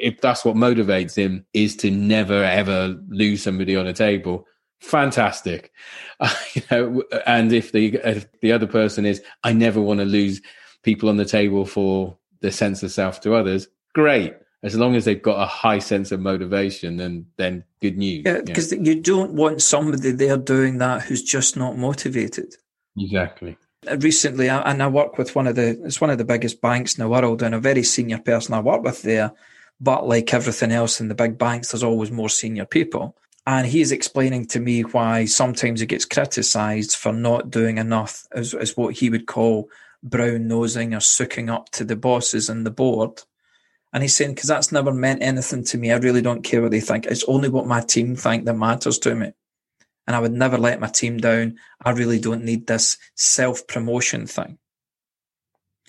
if 0.01 0.21
that's 0.21 0.45
what 0.45 0.55
motivates 0.55 1.15
him 1.15 1.45
is 1.53 1.75
to 1.75 1.91
never 1.91 2.43
ever 2.43 2.95
lose 3.09 3.43
somebody 3.43 3.75
on 3.75 3.87
a 3.87 3.93
table 3.93 4.45
fantastic 4.79 5.71
you 6.53 6.61
know 6.71 7.03
and 7.25 7.51
if 7.53 7.71
the 7.71 7.95
if 8.03 8.27
the 8.41 8.51
other 8.51 8.67
person 8.67 9.05
is 9.05 9.21
i 9.43 9.51
never 9.51 9.81
want 9.81 9.99
to 9.99 10.05
lose 10.05 10.41
people 10.83 11.09
on 11.09 11.17
the 11.17 11.25
table 11.25 11.65
for 11.65 12.17
the 12.41 12.51
sense 12.51 12.83
of 12.83 12.91
self 12.91 13.21
to 13.21 13.33
others 13.33 13.67
great 13.93 14.33
as 14.65 14.75
long 14.75 14.95
as 14.95 15.05
they've 15.05 15.21
got 15.21 15.39
a 15.39 15.45
high 15.45 15.77
sense 15.77 16.11
of 16.11 16.19
motivation, 16.19 16.97
then 16.97 17.27
then 17.37 17.63
good 17.81 17.97
news. 17.97 18.23
Yeah, 18.25 18.41
because 18.43 18.71
you 18.71 18.99
don't 18.99 19.33
want 19.33 19.61
somebody 19.61 20.09
there 20.09 20.37
doing 20.37 20.79
that 20.79 21.03
who's 21.03 21.21
just 21.21 21.55
not 21.55 21.77
motivated. 21.77 22.55
Exactly. 22.97 23.57
Uh, 23.87 23.97
recently, 23.97 24.49
and 24.49 24.81
I 24.81 24.87
work 24.87 25.19
with 25.19 25.35
one 25.35 25.45
of 25.45 25.55
the 25.55 25.79
it's 25.85 26.01
one 26.01 26.09
of 26.09 26.17
the 26.17 26.25
biggest 26.25 26.61
banks 26.61 26.97
in 26.97 27.03
the 27.03 27.09
world, 27.09 27.43
and 27.43 27.53
a 27.53 27.59
very 27.59 27.83
senior 27.83 28.17
person 28.17 28.55
I 28.55 28.59
work 28.59 28.81
with 28.81 29.03
there. 29.03 29.33
But 29.79 30.07
like 30.07 30.33
everything 30.33 30.71
else 30.71 31.01
in 31.01 31.09
the 31.09 31.15
big 31.15 31.37
banks, 31.37 31.71
there's 31.71 31.83
always 31.83 32.11
more 32.11 32.29
senior 32.29 32.65
people. 32.65 33.17
And 33.47 33.67
he's 33.67 33.91
explaining 33.91 34.47
to 34.47 34.59
me 34.59 34.81
why 34.81 35.25
sometimes 35.25 35.79
he 35.79 35.85
gets 35.85 36.05
criticised 36.05 36.95
for 36.95 37.11
not 37.13 37.51
doing 37.51 37.77
enough, 37.77 38.25
as, 38.31 38.53
as 38.53 38.75
what 38.75 38.95
he 38.95 39.09
would 39.09 39.27
call 39.27 39.69
brown 40.01 40.47
nosing 40.47 40.95
or 40.95 40.99
sooking 40.99 41.49
up 41.49 41.69
to 41.71 41.83
the 41.83 41.95
bosses 41.95 42.49
and 42.49 42.65
the 42.65 42.71
board 42.71 43.21
and 43.95 44.03
he's 44.03 44.13
saying, 44.13 44.35
because 44.35 44.49
that's 44.49 44.73
never 44.73 44.93
meant 44.93 45.23
anything 45.23 45.63
to 45.63 45.77
me. 45.77 45.89
I 45.89 45.95
really 45.95 46.21
don't 46.21 46.43
care 46.43 46.61
what 46.61 46.71
they 46.71 46.81
think. 46.81 47.05
It's 47.05 47.23
only 47.29 47.47
what 47.47 47.65
my 47.65 47.79
team 47.79 48.17
think 48.17 48.43
that 48.43 48.53
matters 48.53 48.99
to 48.99 49.15
me. 49.15 49.31
And 50.05 50.13
I 50.13 50.19
would 50.19 50.33
never 50.33 50.57
let 50.57 50.81
my 50.81 50.87
team 50.87 51.15
down. 51.15 51.59
I 51.81 51.91
really 51.91 52.19
don't 52.19 52.43
need 52.43 52.67
this 52.67 52.97
self 53.15 53.65
promotion 53.67 54.27
thing. 54.27 54.57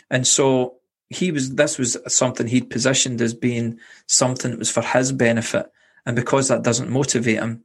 And 0.09 0.25
so 0.25 0.77
he 1.09 1.31
was, 1.31 1.55
this 1.55 1.79
was 1.79 1.97
something 2.09 2.47
he'd 2.47 2.71
positioned 2.71 3.21
as 3.21 3.35
being 3.35 3.79
something 4.07 4.51
that 4.51 4.59
was 4.59 4.71
for 4.71 4.83
his 4.83 5.13
benefit. 5.13 5.71
And 6.05 6.17
because 6.17 6.49
that 6.49 6.63
doesn't 6.63 6.91
motivate 6.91 7.39
him, 7.39 7.65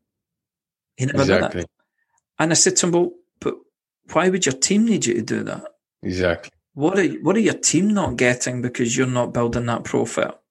he 0.98 1.06
never 1.06 1.22
exactly. 1.22 1.62
did 1.62 1.64
it. 1.64 1.72
And 2.40 2.52
I 2.52 2.56
said 2.56 2.76
to 2.78 2.88
him, 2.88 2.92
well, 2.92 3.12
but 3.40 3.56
why 4.14 4.30
would 4.30 4.46
your 4.46 4.54
team 4.54 4.86
need 4.86 5.06
you 5.06 5.16
to 5.16 5.22
do 5.22 5.44
that? 5.44 5.66
Exactly. 6.04 6.52
What 6.74 6.98
are 6.98 7.08
what 7.22 7.36
are 7.36 7.42
your 7.42 7.54
team 7.56 7.90
not 7.90 8.16
getting 8.16 8.62
because 8.62 8.96
you're 8.96 9.08
not 9.08 9.34
building 9.34 9.66
that 9.66 9.84
profile? 9.84 10.42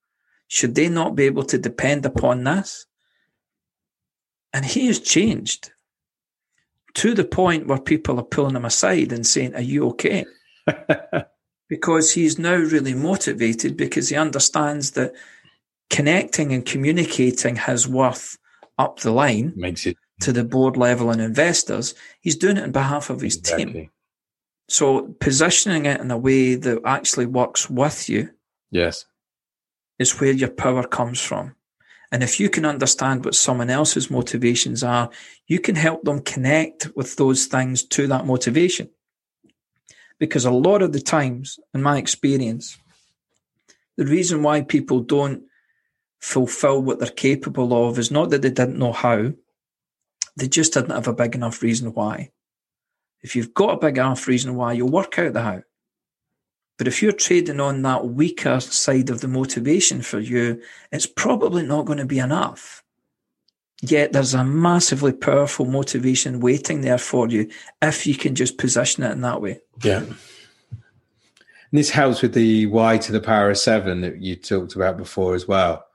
Should 0.49 0.74
they 0.74 0.88
not 0.88 1.16
be 1.16 1.24
able 1.24 1.45
to 1.45 1.59
depend 1.59 2.05
upon 2.05 2.45
this? 2.45 2.86
And 4.53 4.64
he 4.64 4.86
has 4.88 5.01
changed 5.01 5.70
to 6.95 7.14
the 7.14 7.24
point 7.24 7.66
where 7.66 7.78
people 7.78 8.18
are 8.18 8.24
pulling 8.24 8.57
him 8.57 8.64
aside 8.64 9.12
and 9.12 9.26
saying, 9.26 9.55
Are 9.55 9.61
you 9.61 9.88
okay? 9.91 10.26
because 11.70 12.12
he's 12.12 12.38
now 12.38 12.56
really 12.56 12.92
motivated 12.92 13.76
because 13.76 14.10
he 14.10 14.16
understands 14.16 14.90
that 14.90 15.14
connecting 15.88 16.52
and 16.52 16.66
communicating 16.66 17.56
his 17.56 17.88
worth 17.88 18.36
up 18.76 18.98
the 19.00 19.12
line 19.12 19.52
makes 19.56 19.86
it 19.86 19.96
to 20.20 20.32
the 20.32 20.44
board 20.44 20.76
level 20.76 21.10
and 21.10 21.20
investors. 21.20 21.94
He's 22.20 22.36
doing 22.36 22.58
it 22.58 22.64
on 22.64 22.72
behalf 22.72 23.08
of 23.08 23.20
his 23.20 23.36
exactly. 23.36 23.72
team. 23.72 23.90
So 24.68 25.14
positioning 25.20 25.86
it 25.86 26.00
in 26.00 26.10
a 26.10 26.18
way 26.18 26.56
that 26.56 26.82
actually 26.84 27.26
works 27.26 27.70
with 27.70 28.08
you. 28.08 28.30
Yes. 28.70 29.06
Is 29.98 30.20
where 30.20 30.32
your 30.32 30.50
power 30.50 30.86
comes 30.86 31.20
from. 31.20 31.54
And 32.12 32.22
if 32.24 32.40
you 32.40 32.50
can 32.50 32.64
understand 32.64 33.24
what 33.24 33.36
someone 33.36 33.70
else's 33.70 34.10
motivations 34.10 34.82
are, 34.82 35.10
you 35.46 35.60
can 35.60 35.76
help 35.76 36.02
them 36.02 36.20
connect 36.20 36.90
with 36.96 37.14
those 37.16 37.46
things 37.46 37.84
to 37.84 38.08
that 38.08 38.26
motivation. 38.26 38.90
Because 40.20 40.44
a 40.44 40.52
lot 40.52 40.82
of 40.82 40.92
the 40.92 41.00
times, 41.00 41.58
in 41.74 41.82
my 41.82 41.98
experience, 41.98 42.78
the 43.96 44.06
reason 44.06 44.44
why 44.44 44.60
people 44.62 45.00
don't 45.00 45.42
fulfill 46.20 46.80
what 46.80 47.00
they're 47.00 47.08
capable 47.08 47.88
of 47.88 47.98
is 47.98 48.12
not 48.12 48.30
that 48.30 48.42
they 48.42 48.50
didn't 48.50 48.78
know 48.78 48.92
how, 48.92 49.32
they 50.36 50.46
just 50.46 50.74
didn't 50.74 50.90
have 50.90 51.08
a 51.08 51.12
big 51.12 51.34
enough 51.34 51.62
reason 51.62 51.92
why. 51.92 52.30
If 53.22 53.34
you've 53.34 53.54
got 53.54 53.74
a 53.74 53.78
big 53.78 53.98
enough 53.98 54.28
reason 54.28 54.54
why, 54.54 54.74
you'll 54.74 54.90
work 54.90 55.18
out 55.18 55.32
the 55.32 55.42
how. 55.42 55.62
But 56.78 56.88
if 56.88 57.02
you're 57.02 57.12
trading 57.12 57.60
on 57.60 57.82
that 57.82 58.06
weaker 58.06 58.60
side 58.60 59.10
of 59.10 59.20
the 59.20 59.28
motivation 59.28 60.00
for 60.00 60.18
you, 60.18 60.62
it's 60.90 61.06
probably 61.06 61.62
not 61.62 61.84
going 61.84 61.98
to 61.98 62.06
be 62.06 62.18
enough. 62.18 62.80
Yet 63.83 64.12
there's 64.12 64.35
a 64.35 64.45
massively 64.45 65.12
powerful 65.12 65.64
motivation 65.64 66.41
waiting 66.41 66.83
there 66.83 66.99
for 66.99 67.28
you 67.28 67.49
if 67.81 68.07
you 68.07 68.14
can 68.14 68.35
just 68.35 68.59
position 68.59 69.03
it 69.03 69.12
in 69.12 69.22
that 69.22 69.41
way. 69.41 69.61
Yeah. 69.83 70.05
And 71.70 71.78
this 71.78 71.91
helps 71.91 72.20
with 72.20 72.35
the 72.35 72.66
y 72.66 72.99
to 72.99 73.12
the 73.12 73.20
power 73.20 73.51
of 73.51 73.59
seven 73.59 74.01
that 74.03 74.20
you 74.20 74.37
talked 74.37 74.74
about 74.74 74.97
before 74.97 75.35
as 75.35 75.49
well. 75.49 75.87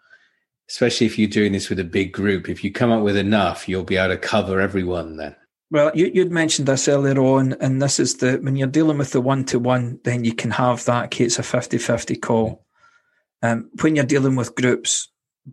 Especially 0.68 1.06
if 1.06 1.20
you're 1.20 1.30
doing 1.30 1.52
this 1.52 1.70
with 1.70 1.80
a 1.80 1.84
big 1.84 2.12
group. 2.12 2.50
If 2.50 2.64
you 2.64 2.72
come 2.72 2.92
up 2.92 3.04
with 3.04 3.18
enough, 3.18 3.70
you'll 3.70 3.84
be 3.84 3.98
able 3.98 4.16
to 4.16 4.18
cover 4.20 4.60
everyone 4.60 5.18
then. 5.18 5.36
Well, 5.70 5.92
you, 5.94 6.12
would 6.16 6.32
mentioned 6.32 6.68
this 6.68 6.88
earlier 6.88 7.20
on, 7.20 7.54
and 7.54 7.82
this 7.82 8.00
is 8.00 8.18
the 8.18 8.38
when 8.38 8.56
you're 8.56 8.68
dealing 8.68 8.98
with 8.98 9.12
the 9.12 9.22
one 9.22 9.46
to 9.46 9.60
one, 9.60 10.00
then 10.04 10.24
you 10.24 10.34
can 10.34 10.52
have 10.52 10.86
that. 10.86 11.06
Okay, 11.06 11.26
it's 11.26 11.38
a 11.38 11.44
50 11.44 11.78
50 11.78 12.16
call. 12.16 12.66
Um, 13.44 13.70
when 13.82 13.96
you're 13.96 14.06
dealing 14.06 14.36
with 14.36 14.56
groups, 14.56 15.10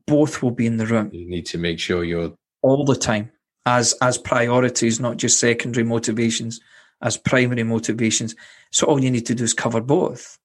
both 0.07 0.43
will 0.43 0.51
be 0.51 0.67
in 0.67 0.77
the 0.77 0.87
room. 0.87 1.11
You 1.13 1.29
need 1.29 1.47
to 1.47 1.59
make 1.59 1.79
sure 1.79 2.05
you're 2.05 2.33
all 2.63 2.85
the 2.85 2.97
time 2.97 3.31
as 3.67 3.95
as 4.01 4.19
priorities, 4.19 5.01
not 5.01 5.17
just 5.17 5.39
secondary 5.39 5.85
motivations, 5.85 6.61
as 7.03 7.17
primary 7.17 7.65
motivations. 7.65 8.35
So 8.71 8.87
all 8.87 9.03
you 9.03 9.11
need 9.11 9.27
to 9.27 9.35
do 9.35 9.45
is 9.45 9.55
cover 9.55 9.81
both. 9.81 10.39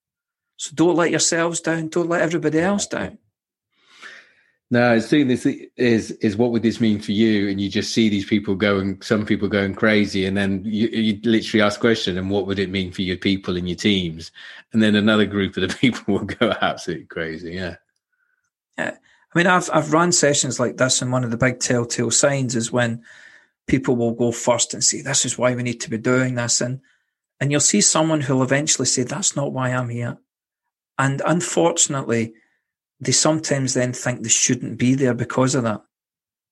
So 0.58 0.72
don't 0.74 0.96
let 0.96 1.12
yourselves 1.12 1.62
down. 1.62 1.90
Don't 1.90 2.10
let 2.10 2.22
everybody 2.22 2.60
else 2.60 2.88
down. 2.88 3.20
No, 4.70 5.00
seeing 5.00 5.30
this 5.30 5.46
is 5.46 6.12
is 6.12 6.36
what 6.36 6.52
would 6.52 6.64
this 6.64 6.82
mean 6.82 7.00
for 7.00 7.14
you? 7.14 7.48
And 7.48 7.62
you 7.62 7.70
just 7.70 7.94
see 7.94 8.10
these 8.10 8.26
people 8.26 8.54
going, 8.56 9.02
some 9.02 9.26
people 9.26 9.48
going 9.48 9.74
crazy, 9.76 10.26
and 10.26 10.36
then 10.36 10.62
you, 10.66 10.90
you 10.90 11.20
literally 11.24 11.62
ask 11.62 11.80
question, 11.80 12.18
and 12.18 12.30
what 12.30 12.48
would 12.48 12.60
it 12.60 12.70
mean 12.70 12.92
for 12.92 13.02
your 13.02 13.16
people 13.16 13.56
and 13.56 13.70
your 13.70 13.78
teams? 13.78 14.30
And 14.74 14.84
then 14.84 14.96
another 14.96 15.26
group 15.26 15.56
of 15.56 15.70
the 15.70 15.74
people 15.80 16.16
will 16.16 16.26
go 16.26 16.54
absolutely 16.62 17.06
crazy. 17.06 17.54
Yeah, 17.54 17.78
yeah. 18.78 18.98
I 19.34 19.40
mean, 19.40 19.48
I've 19.48 19.70
I've 19.74 19.94
run 19.94 20.12
sessions 20.12 20.60
like 20.60 20.78
this, 20.78 21.02
and 21.02 21.12
one 21.12 21.24
of 21.24 21.32
the 21.32 21.38
big 21.38 21.60
telltale 21.60 22.12
signs 22.12 22.56
is 22.56 22.72
when 22.72 23.04
people 23.68 23.96
will 23.96 24.14
go 24.14 24.32
first 24.32 24.74
and 24.74 24.84
say, 24.84 25.02
"This 25.02 25.26
is 25.26 25.38
why 25.38 25.54
we 25.54 25.64
need 25.64 25.82
to 25.82 25.90
be 25.90 25.98
doing 25.98 26.36
this," 26.36 26.62
and 26.62 26.82
and 27.40 27.52
you'll 27.52 27.60
see 27.60 27.82
someone 27.82 28.22
who'll 28.22 28.44
eventually 28.44 28.86
say, 28.86 29.04
"That's 29.04 29.36
not 29.36 29.52
why 29.52 29.70
I'm 29.70 29.90
here," 29.90 30.18
and 30.98 31.22
unfortunately 31.26 32.34
they 33.00 33.12
sometimes 33.12 33.74
then 33.74 33.94
think 33.94 34.24
they 34.24 34.30
shouldn't 34.30 34.80
be 34.80 34.96
there 34.96 35.14
because 35.14 35.54
of 35.56 35.64
that, 35.64 35.84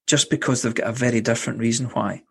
just 0.06 0.30
because 0.30 0.62
they've 0.62 0.76
got 0.76 0.88
a 0.88 0.92
very 0.92 1.22
different 1.22 1.60
reason 1.60 1.88
why. 1.88 2.24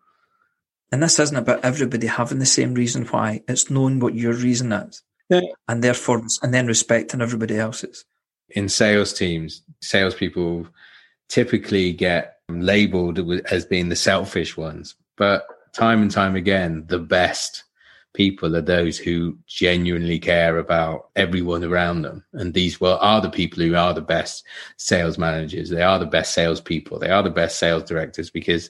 And 0.91 1.01
this 1.03 1.19
isn't 1.19 1.35
about 1.35 1.65
everybody 1.65 2.07
having 2.07 2.39
the 2.39 2.45
same 2.45 2.75
reason 2.75 3.05
why. 3.05 3.41
It's 3.47 3.69
knowing 3.69 3.99
what 3.99 4.15
your 4.15 4.33
reason 4.33 4.71
is, 4.71 5.01
yeah. 5.29 5.41
and 5.67 5.83
therefore, 5.83 6.23
and 6.41 6.53
then 6.53 6.67
respecting 6.67 7.21
everybody 7.21 7.57
else's. 7.57 8.05
In 8.49 8.69
sales 8.69 9.13
teams, 9.13 9.61
salespeople 9.81 10.67
typically 11.29 11.93
get 11.93 12.37
labeled 12.49 13.19
as 13.51 13.65
being 13.65 13.89
the 13.89 13.95
selfish 13.95 14.55
ones, 14.55 14.95
but 15.17 15.45
time 15.73 16.01
and 16.01 16.11
time 16.11 16.35
again, 16.35 16.85
the 16.87 16.99
best 16.99 17.63
people 18.13 18.55
are 18.55 18.61
those 18.61 18.97
who 18.97 19.37
genuinely 19.45 20.17
care 20.19 20.57
about 20.57 21.09
everyone 21.15 21.63
around 21.63 22.01
them. 22.01 22.23
And 22.33 22.53
these 22.53 22.79
well 22.79 22.97
are 23.01 23.21
the 23.21 23.29
people 23.29 23.61
who 23.61 23.75
are 23.75 23.93
the 23.93 24.01
best 24.01 24.45
sales 24.77 25.17
managers. 25.17 25.69
They 25.69 25.81
are 25.81 25.99
the 25.99 26.05
best 26.05 26.33
salespeople. 26.33 26.99
They 26.99 27.09
are 27.09 27.23
the 27.23 27.29
best 27.29 27.59
sales 27.59 27.83
directors 27.83 28.29
because 28.29 28.69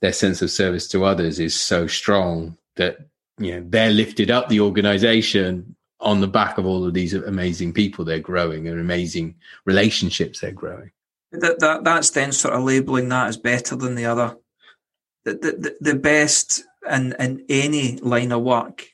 their 0.00 0.12
sense 0.12 0.42
of 0.42 0.50
service 0.50 0.88
to 0.88 1.04
others 1.04 1.40
is 1.40 1.58
so 1.58 1.86
strong 1.86 2.56
that 2.76 2.98
you 3.38 3.52
know 3.52 3.66
they're 3.68 3.90
lifted 3.90 4.30
up 4.30 4.48
the 4.48 4.60
organization 4.60 5.75
on 6.00 6.20
the 6.20 6.28
back 6.28 6.58
of 6.58 6.66
all 6.66 6.84
of 6.84 6.94
these 6.94 7.14
amazing 7.14 7.72
people 7.72 8.04
they're 8.04 8.18
growing 8.18 8.68
and 8.68 8.78
amazing 8.78 9.34
relationships 9.64 10.40
they're 10.40 10.52
growing. 10.52 10.90
That, 11.32 11.60
that 11.60 11.84
that's 11.84 12.10
then 12.10 12.32
sort 12.32 12.54
of 12.54 12.64
labeling 12.64 13.08
that 13.08 13.28
as 13.28 13.36
better 13.36 13.76
than 13.76 13.94
the 13.94 14.06
other. 14.06 14.36
The 15.24 15.32
the, 15.34 15.76
the 15.80 15.94
best 15.94 16.64
in, 16.88 17.14
in 17.18 17.44
any 17.48 17.96
line 17.98 18.32
of 18.32 18.42
work 18.42 18.86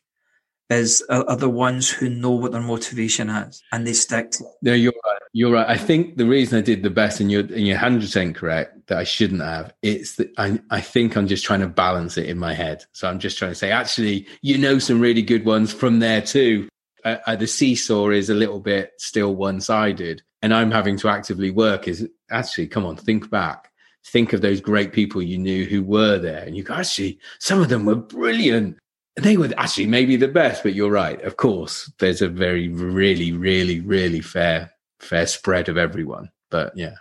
is 0.70 1.04
are, 1.08 1.28
are, 1.28 1.36
the 1.36 1.50
ones 1.50 1.90
who 1.90 2.08
know 2.08 2.30
what 2.30 2.52
their 2.52 2.60
motivation 2.60 3.28
is 3.28 3.62
and 3.72 3.86
they 3.86 3.92
stick 3.92 4.30
to 4.32 4.44
it. 4.44 4.50
No, 4.62 4.72
you're 4.72 4.94
right. 5.04 5.18
You're 5.32 5.52
right. 5.52 5.68
I 5.68 5.76
think 5.76 6.16
the 6.16 6.26
reason 6.26 6.58
I 6.58 6.62
did 6.62 6.82
the 6.82 6.90
best, 6.90 7.20
and 7.20 7.30
you're 7.30 7.42
and 7.42 7.66
you're 7.66 7.76
hundred 7.76 8.00
percent 8.00 8.36
correct 8.36 8.86
that 8.86 8.98
I 8.98 9.04
shouldn't 9.04 9.42
have. 9.42 9.72
It's 9.82 10.16
that 10.16 10.32
I 10.38 10.60
I 10.70 10.80
think 10.80 11.16
I'm 11.16 11.26
just 11.26 11.44
trying 11.44 11.60
to 11.60 11.68
balance 11.68 12.16
it 12.16 12.26
in 12.26 12.38
my 12.38 12.54
head. 12.54 12.84
So 12.92 13.08
I'm 13.08 13.18
just 13.18 13.38
trying 13.38 13.50
to 13.50 13.56
say, 13.56 13.70
actually, 13.70 14.26
you 14.40 14.58
know, 14.58 14.78
some 14.78 15.00
really 15.00 15.22
good 15.22 15.44
ones 15.44 15.72
from 15.72 15.98
there 15.98 16.22
too. 16.22 16.68
Uh, 17.04 17.16
uh, 17.26 17.36
the 17.36 17.46
seesaw 17.46 18.10
is 18.10 18.30
a 18.30 18.34
little 18.34 18.60
bit 18.60 18.92
still 18.98 19.34
one 19.34 19.60
sided, 19.60 20.22
and 20.40 20.54
I'm 20.54 20.70
having 20.70 20.96
to 20.98 21.08
actively 21.08 21.50
work. 21.50 21.88
Is 21.88 22.08
actually, 22.30 22.68
come 22.68 22.84
on, 22.84 22.96
think 22.96 23.30
back 23.30 23.72
think 24.04 24.32
of 24.32 24.40
those 24.40 24.60
great 24.60 24.92
people 24.92 25.22
you 25.22 25.38
knew 25.38 25.64
who 25.64 25.82
were 25.82 26.18
there 26.18 26.42
and 26.44 26.56
you 26.56 26.62
go, 26.62 26.74
actually, 26.74 27.18
some 27.38 27.60
of 27.60 27.68
them 27.68 27.84
were 27.84 27.94
brilliant. 27.94 28.78
They 29.16 29.36
were 29.36 29.50
actually 29.56 29.86
maybe 29.86 30.16
the 30.16 30.28
best, 30.28 30.62
but 30.62 30.74
you're 30.74 30.90
right. 30.90 31.20
Of 31.22 31.36
course, 31.36 31.90
there's 31.98 32.22
a 32.22 32.28
very, 32.28 32.68
really, 32.68 33.32
really, 33.32 33.80
really 33.80 34.20
fair, 34.20 34.72
fair 35.00 35.26
spread 35.26 35.68
of 35.68 35.76
everyone. 35.76 36.30
But 36.50 36.72
yeah. 36.76 36.94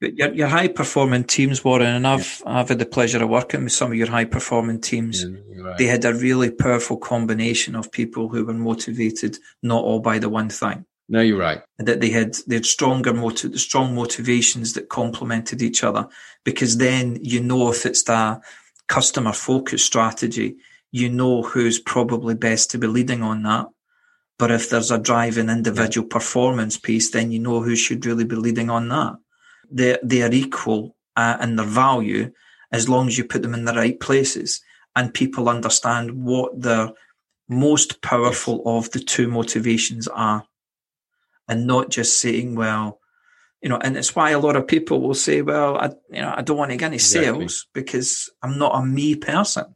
Your, 0.00 0.32
your 0.32 0.46
high 0.46 0.68
performing 0.68 1.24
teams, 1.24 1.64
Warren, 1.64 1.88
and 1.88 2.06
I've 2.06 2.40
yeah. 2.46 2.60
I've 2.60 2.68
had 2.68 2.78
the 2.78 2.86
pleasure 2.86 3.22
of 3.22 3.28
working 3.28 3.64
with 3.64 3.72
some 3.72 3.90
of 3.90 3.98
your 3.98 4.08
high 4.08 4.26
performing 4.26 4.80
teams. 4.80 5.24
Yeah, 5.24 5.62
right. 5.62 5.78
They 5.78 5.86
had 5.86 6.04
a 6.04 6.14
really 6.14 6.50
powerful 6.50 6.96
combination 6.96 7.74
of 7.74 7.90
people 7.90 8.28
who 8.28 8.44
were 8.44 8.54
motivated, 8.54 9.38
not 9.62 9.82
all 9.82 9.98
by 9.98 10.20
the 10.20 10.28
one 10.28 10.50
thing. 10.50 10.84
No, 11.08 11.20
you're 11.20 11.38
right. 11.38 11.62
That 11.78 12.00
they 12.00 12.10
had 12.10 12.34
they 12.46 12.56
had 12.56 12.66
stronger 12.66 13.12
motiv- 13.12 13.58
strong 13.58 13.94
motivations 13.94 14.74
that 14.74 14.88
complemented 14.88 15.62
each 15.62 15.82
other 15.82 16.06
because 16.44 16.76
then 16.76 17.18
you 17.20 17.40
know 17.40 17.70
if 17.70 17.84
it's 17.86 18.04
the 18.04 18.40
customer 18.88 19.32
focused 19.32 19.86
strategy, 19.86 20.56
you 20.92 21.08
know 21.08 21.42
who's 21.42 21.78
probably 21.78 22.34
best 22.34 22.70
to 22.70 22.78
be 22.78 22.86
leading 22.86 23.22
on 23.22 23.42
that. 23.42 23.66
But 24.38 24.50
if 24.52 24.70
there's 24.70 24.90
a 24.90 24.98
driving 24.98 25.48
individual 25.48 26.06
yeah. 26.06 26.12
performance 26.12 26.78
piece, 26.78 27.10
then 27.10 27.32
you 27.32 27.40
know 27.40 27.62
who 27.62 27.74
should 27.74 28.06
really 28.06 28.24
be 28.24 28.36
leading 28.36 28.70
on 28.70 28.88
that. 28.90 29.16
They 29.70 29.98
they 30.02 30.22
are 30.22 30.32
equal 30.32 30.96
uh, 31.16 31.38
in 31.40 31.56
their 31.56 31.66
value 31.66 32.32
as 32.72 32.88
long 32.88 33.08
as 33.08 33.16
you 33.16 33.24
put 33.24 33.42
them 33.42 33.54
in 33.54 33.64
the 33.64 33.72
right 33.72 33.98
places 33.98 34.60
and 34.94 35.14
people 35.14 35.48
understand 35.48 36.24
what 36.24 36.60
the 36.60 36.94
most 37.48 38.02
powerful 38.02 38.62
of 38.66 38.90
the 38.90 39.00
two 39.00 39.28
motivations 39.28 40.06
are 40.08 40.44
and 41.48 41.66
not 41.66 41.90
just 41.90 42.20
saying, 42.20 42.54
well, 42.54 43.00
you 43.62 43.68
know, 43.68 43.78
and 43.78 43.96
it's 43.96 44.14
why 44.14 44.30
a 44.30 44.38
lot 44.38 44.54
of 44.54 44.68
people 44.68 45.00
will 45.00 45.14
say, 45.14 45.42
well, 45.42 45.76
I, 45.76 45.86
you 46.10 46.20
know, 46.20 46.32
I 46.36 46.42
don't 46.42 46.58
want 46.58 46.70
to 46.70 46.76
get 46.76 46.86
any 46.86 46.96
exactly. 46.96 47.24
sales 47.24 47.66
because 47.72 48.30
I'm 48.42 48.58
not 48.58 48.74
a 48.74 48.84
me 48.84 49.16
person. 49.16 49.74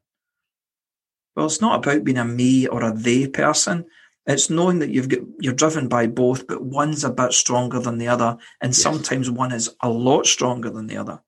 Well, 1.34 1.46
it's 1.46 1.62
not 1.62 1.78
about 1.78 2.04
being 2.04 2.18
a 2.18 2.24
me 2.24 2.66
or 2.66 2.84
a 2.84 2.92
they 2.92 3.26
person. 3.26 3.86
It's 4.26 4.50
knowing 4.50 4.78
that 4.78 4.90
you've 4.90 5.08
got, 5.08 5.20
you're 5.40 5.52
driven 5.52 5.88
by 5.88 6.06
both, 6.06 6.46
but 6.46 6.62
one's 6.62 7.04
a 7.04 7.10
bit 7.10 7.32
stronger 7.32 7.80
than 7.80 7.98
the 7.98 8.08
other. 8.08 8.36
And 8.60 8.70
yes. 8.70 8.82
sometimes 8.82 9.30
one 9.30 9.52
is 9.52 9.74
a 9.80 9.88
lot 9.88 10.26
stronger 10.26 10.70
than 10.70 10.86
the 10.86 10.96
other. 10.96 11.20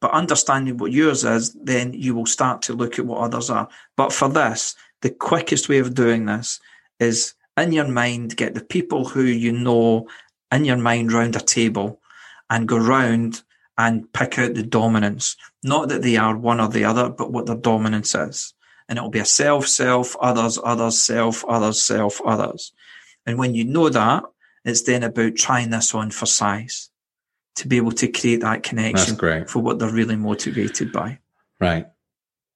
But 0.00 0.12
understanding 0.12 0.78
what 0.78 0.92
yours 0.92 1.24
is, 1.24 1.52
then 1.54 1.92
you 1.92 2.14
will 2.14 2.26
start 2.26 2.62
to 2.62 2.74
look 2.74 2.98
at 2.98 3.06
what 3.06 3.20
others 3.20 3.50
are. 3.50 3.68
But 3.96 4.12
for 4.12 4.28
this, 4.28 4.74
the 5.02 5.10
quickest 5.10 5.68
way 5.68 5.78
of 5.78 5.94
doing 5.94 6.26
this 6.26 6.60
is 7.00 7.34
in 7.56 7.72
your 7.72 7.88
mind, 7.88 8.36
get 8.36 8.54
the 8.54 8.64
people 8.64 9.06
who 9.06 9.22
you 9.22 9.52
know 9.52 10.08
in 10.52 10.64
your 10.64 10.76
mind 10.76 11.12
round 11.12 11.36
a 11.36 11.40
table 11.40 12.00
and 12.50 12.68
go 12.68 12.76
round 12.76 13.42
and 13.78 14.10
pick 14.12 14.38
out 14.38 14.54
the 14.54 14.62
dominance. 14.62 15.36
Not 15.62 15.88
that 15.88 16.02
they 16.02 16.16
are 16.16 16.36
one 16.36 16.60
or 16.60 16.68
the 16.68 16.84
other, 16.84 17.08
but 17.08 17.32
what 17.32 17.46
their 17.46 17.56
dominance 17.56 18.14
is. 18.14 18.54
And 18.88 18.98
it'll 18.98 19.10
be 19.10 19.18
a 19.18 19.24
self, 19.24 19.66
self, 19.66 20.16
others, 20.20 20.58
others, 20.62 21.02
self, 21.02 21.44
others, 21.48 21.82
self, 21.82 22.20
others. 22.24 22.72
And 23.24 23.38
when 23.38 23.54
you 23.54 23.64
know 23.64 23.88
that, 23.88 24.24
it's 24.64 24.82
then 24.82 25.02
about 25.02 25.36
trying 25.36 25.70
this 25.70 25.94
on 25.94 26.10
for 26.10 26.26
size 26.26 26.90
to 27.56 27.68
be 27.68 27.76
able 27.76 27.92
to 27.92 28.08
create 28.08 28.42
that 28.42 28.62
connection 28.62 29.16
for 29.46 29.60
what 29.60 29.78
they're 29.78 29.90
really 29.90 30.16
motivated 30.16 30.92
by. 30.92 31.18
Right. 31.58 31.86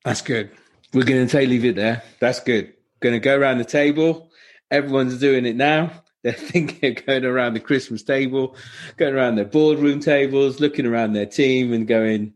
That's 0.05 0.23
good. 0.23 0.51
We're 0.93 1.05
going 1.05 1.27
to 1.27 1.47
leave 1.47 1.65
it 1.65 1.77
there. 1.77 2.03
That's 2.21 2.41
good. 2.41 2.75
Going 3.01 3.15
to 3.15 3.21
go 3.21 3.37
around 3.37 3.59
the 3.59 3.65
table 3.65 4.31
Everyone's 4.71 5.19
doing 5.19 5.47
it 5.47 5.57
now. 5.57 5.91
They're 6.23 6.33
thinking 6.35 6.97
of 6.97 7.07
going 7.07 7.25
around 7.25 7.55
the 7.55 7.61
Christmas 7.61 8.03
table, 8.03 8.55
going 8.99 9.15
around 9.15 9.37
their 9.37 9.47
boardroom 9.47 10.01
tables, 10.01 10.61
looking 10.61 10.85
around 10.85 11.15
their 11.15 11.27
team 11.27 11.73
and 11.73 11.89
going, 11.89 12.35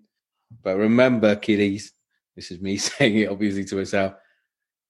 but 0.63 0.79
remember, 0.79 1.37
kiddies, 1.37 1.93
this 2.37 2.51
is 2.51 2.61
me 2.61 2.77
saying 2.79 3.19
it 3.19 3.29
obviously 3.29 3.65
to 3.67 3.77
myself, 3.77 4.15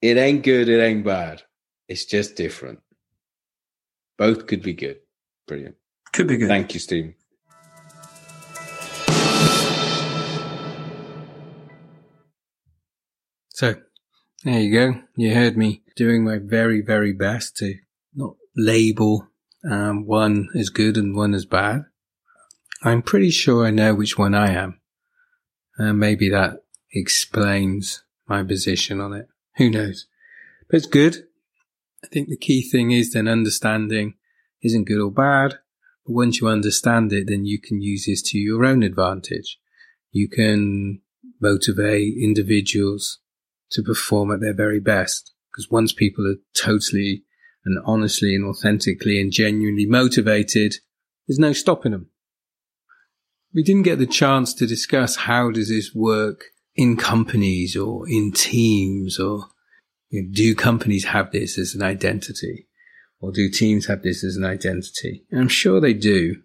it 0.00 0.16
ain't 0.16 0.42
good, 0.42 0.68
it 0.68 0.82
ain't 0.82 1.04
bad. 1.04 1.42
It's 1.88 2.04
just 2.04 2.36
different. 2.36 2.80
Both 4.16 4.46
could 4.46 4.62
be 4.62 4.74
good. 4.74 4.98
Brilliant. 5.46 5.76
Could 6.12 6.28
be 6.28 6.36
good. 6.36 6.48
Thank 6.48 6.74
you, 6.74 6.80
Steve. 6.80 7.14
So 13.48 13.76
there 14.42 14.60
you 14.60 14.72
go. 14.72 15.00
You 15.16 15.34
heard 15.34 15.56
me 15.56 15.82
doing 15.96 16.24
my 16.24 16.38
very, 16.38 16.80
very 16.80 17.12
best 17.12 17.56
to 17.58 17.74
not 18.14 18.34
label 18.56 19.28
um, 19.68 20.06
one 20.06 20.48
as 20.56 20.70
good 20.70 20.96
and 20.96 21.16
one 21.16 21.34
as 21.34 21.46
bad. 21.46 21.84
I'm 22.82 23.02
pretty 23.02 23.30
sure 23.30 23.64
I 23.64 23.70
know 23.70 23.94
which 23.94 24.18
one 24.18 24.34
I 24.34 24.50
am. 24.52 24.80
And 25.78 25.98
maybe 25.98 26.28
that 26.30 26.63
explains 26.94 28.02
my 28.28 28.42
position 28.42 29.00
on 29.00 29.12
it. 29.12 29.28
Who 29.56 29.70
knows? 29.70 30.06
But 30.68 30.78
it's 30.78 30.86
good. 30.86 31.24
I 32.02 32.08
think 32.08 32.28
the 32.28 32.36
key 32.36 32.62
thing 32.62 32.90
is 32.90 33.12
then 33.12 33.28
understanding 33.28 34.14
isn't 34.62 34.86
good 34.86 35.00
or 35.00 35.10
bad. 35.10 35.58
But 36.06 36.12
once 36.12 36.40
you 36.40 36.48
understand 36.48 37.12
it, 37.12 37.26
then 37.28 37.44
you 37.44 37.60
can 37.60 37.80
use 37.80 38.06
this 38.06 38.22
to 38.30 38.38
your 38.38 38.64
own 38.64 38.82
advantage. 38.82 39.58
You 40.10 40.28
can 40.28 41.00
motivate 41.40 42.16
individuals 42.18 43.20
to 43.70 43.82
perform 43.82 44.32
at 44.32 44.40
their 44.40 44.54
very 44.54 44.80
best. 44.80 45.32
Because 45.50 45.70
once 45.70 45.92
people 45.92 46.26
are 46.26 46.36
totally 46.54 47.24
and 47.64 47.78
honestly 47.84 48.34
and 48.34 48.44
authentically 48.44 49.20
and 49.20 49.32
genuinely 49.32 49.86
motivated, 49.86 50.74
there's 51.26 51.38
no 51.38 51.52
stopping 51.52 51.92
them. 51.92 52.10
We 53.54 53.62
didn't 53.62 53.84
get 53.84 53.98
the 53.98 54.06
chance 54.06 54.52
to 54.54 54.66
discuss 54.66 55.16
how 55.16 55.50
does 55.50 55.68
this 55.68 55.94
work 55.94 56.46
in 56.76 56.96
companies 56.96 57.76
or 57.76 58.08
in 58.08 58.32
teams 58.32 59.18
or 59.18 59.46
you 60.10 60.22
know, 60.22 60.28
do 60.32 60.54
companies 60.54 61.04
have 61.04 61.32
this 61.32 61.58
as 61.58 61.74
an 61.74 61.82
identity 61.82 62.66
or 63.20 63.32
do 63.32 63.48
teams 63.48 63.86
have 63.86 64.02
this 64.02 64.24
as 64.24 64.36
an 64.36 64.44
identity? 64.44 65.24
And 65.30 65.40
I'm 65.40 65.48
sure 65.48 65.80
they 65.80 65.94
do. 65.94 66.42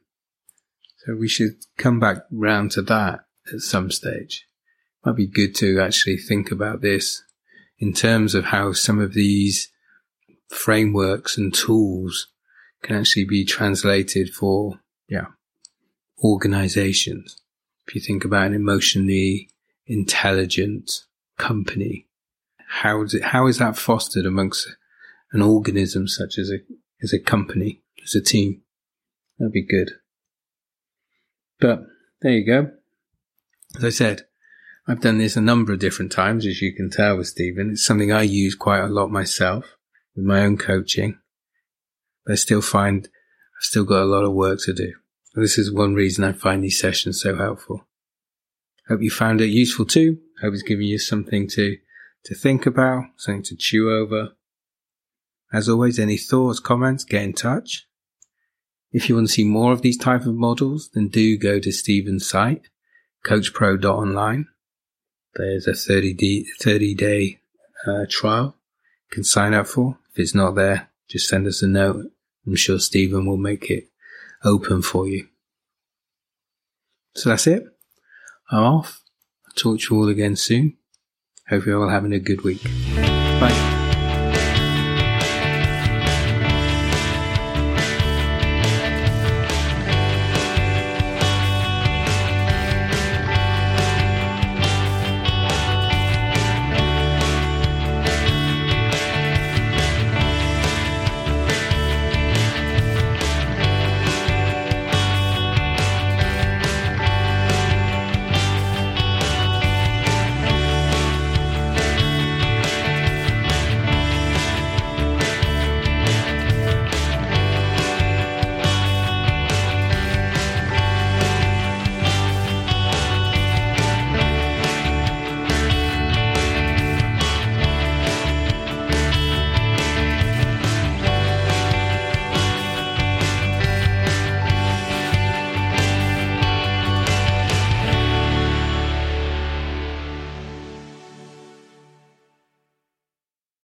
So 0.97 1.15
we 1.15 1.27
should 1.27 1.53
come 1.77 1.99
back 1.99 2.17
round 2.31 2.71
to 2.71 2.81
that 2.83 3.21
at 3.53 3.59
some 3.61 3.89
stage 3.89 4.45
might 5.05 5.15
be 5.15 5.27
good 5.27 5.55
to 5.55 5.79
actually 5.79 6.17
think 6.17 6.51
about 6.51 6.81
this 6.81 7.23
in 7.77 7.93
terms 7.93 8.35
of 8.35 8.45
how 8.45 8.73
some 8.73 8.99
of 8.99 9.13
these 9.13 9.71
frameworks 10.49 11.37
and 11.37 11.53
tools 11.53 12.27
can 12.83 12.97
actually 12.97 13.25
be 13.25 13.45
translated 13.45 14.29
for, 14.29 14.79
yeah, 15.07 15.27
organizations. 16.23 17.41
If 17.87 17.95
you 17.95 18.01
think 18.01 18.25
about 18.25 18.47
an 18.47 18.53
emotionally 18.53 19.49
intelligent 19.89 21.05
company, 21.37 22.07
how 22.67 23.01
is 23.01 23.13
it, 23.13 23.23
how 23.23 23.47
is 23.47 23.57
that 23.57 23.77
fostered 23.77 24.25
amongst 24.25 24.69
an 25.33 25.41
organism 25.41 26.07
such 26.07 26.37
as 26.37 26.51
a, 26.51 26.59
as 27.01 27.11
a 27.11 27.19
company, 27.19 27.81
as 28.03 28.15
a 28.15 28.21
team? 28.21 28.61
That'd 29.37 29.51
be 29.51 29.65
good. 29.65 29.91
But 31.59 31.85
there 32.21 32.31
you 32.31 32.45
go. 32.45 32.71
As 33.75 33.83
I 33.83 33.89
said, 33.89 34.25
I've 34.87 35.01
done 35.01 35.17
this 35.17 35.35
a 35.35 35.41
number 35.41 35.73
of 35.73 35.79
different 35.79 36.11
times, 36.11 36.45
as 36.45 36.61
you 36.61 36.73
can 36.73 36.89
tell 36.89 37.17
with 37.17 37.27
Stephen. 37.27 37.71
It's 37.71 37.85
something 37.85 38.11
I 38.11 38.23
use 38.23 38.55
quite 38.55 38.81
a 38.81 38.87
lot 38.87 39.11
myself 39.11 39.77
with 40.15 40.25
my 40.25 40.41
own 40.41 40.57
coaching. 40.57 41.19
But 42.25 42.33
I 42.33 42.35
still 42.35 42.61
find 42.61 43.07
I've 43.07 43.63
still 43.63 43.83
got 43.83 44.01
a 44.01 44.05
lot 44.05 44.23
of 44.23 44.33
work 44.33 44.59
to 44.63 44.73
do. 44.73 44.93
This 45.35 45.57
is 45.57 45.71
one 45.71 45.93
reason 45.93 46.23
I 46.23 46.31
find 46.31 46.63
these 46.63 46.79
sessions 46.79 47.21
so 47.21 47.35
helpful. 47.35 47.85
Hope 48.89 49.01
you 49.01 49.09
found 49.09 49.39
it 49.39 49.47
useful 49.47 49.85
too. 49.85 50.17
Hope 50.41 50.53
it's 50.53 50.63
given 50.63 50.85
you 50.85 50.99
something 50.99 51.47
to, 51.49 51.77
to 52.25 52.35
think 52.35 52.65
about, 52.65 53.05
something 53.17 53.43
to 53.43 53.55
chew 53.55 53.91
over. 53.91 54.29
As 55.53 55.69
always, 55.69 55.99
any 55.99 56.17
thoughts, 56.17 56.59
comments, 56.59 57.03
get 57.03 57.23
in 57.23 57.33
touch. 57.33 57.87
If 58.91 59.07
you 59.07 59.15
want 59.15 59.27
to 59.27 59.33
see 59.33 59.43
more 59.43 59.71
of 59.71 59.81
these 59.81 59.97
type 59.97 60.25
of 60.25 60.35
models, 60.35 60.89
then 60.93 61.07
do 61.07 61.37
go 61.37 61.59
to 61.59 61.71
Stephen's 61.71 62.27
site, 62.27 62.63
coachpro.online 63.25 64.47
there's 65.35 65.67
a 65.67 65.73
30 65.73 66.13
day, 66.13 66.45
30 66.59 66.95
day 66.95 67.39
uh, 67.87 68.05
trial 68.09 68.55
you 69.09 69.15
can 69.15 69.23
sign 69.23 69.53
up 69.53 69.67
for. 69.67 69.97
If 70.11 70.19
it's 70.19 70.35
not 70.35 70.55
there, 70.55 70.89
just 71.07 71.27
send 71.27 71.47
us 71.47 71.61
a 71.61 71.67
note. 71.67 72.05
I'm 72.45 72.55
sure 72.55 72.79
Stephen 72.79 73.25
will 73.25 73.37
make 73.37 73.69
it 73.69 73.89
open 74.43 74.81
for 74.81 75.07
you. 75.07 75.27
So 77.15 77.29
that's 77.29 77.47
it. 77.47 77.63
I'm 78.51 78.63
off. 78.63 79.01
I'll 79.45 79.53
talk 79.53 79.79
to 79.79 79.95
you 79.95 80.01
all 80.01 80.09
again 80.09 80.35
soon. 80.35 80.77
Hope 81.49 81.65
you're 81.65 81.81
all 81.81 81.89
having 81.89 82.13
a 82.13 82.19
good 82.19 82.43
week. 82.43 82.63
Bye. 82.95 83.78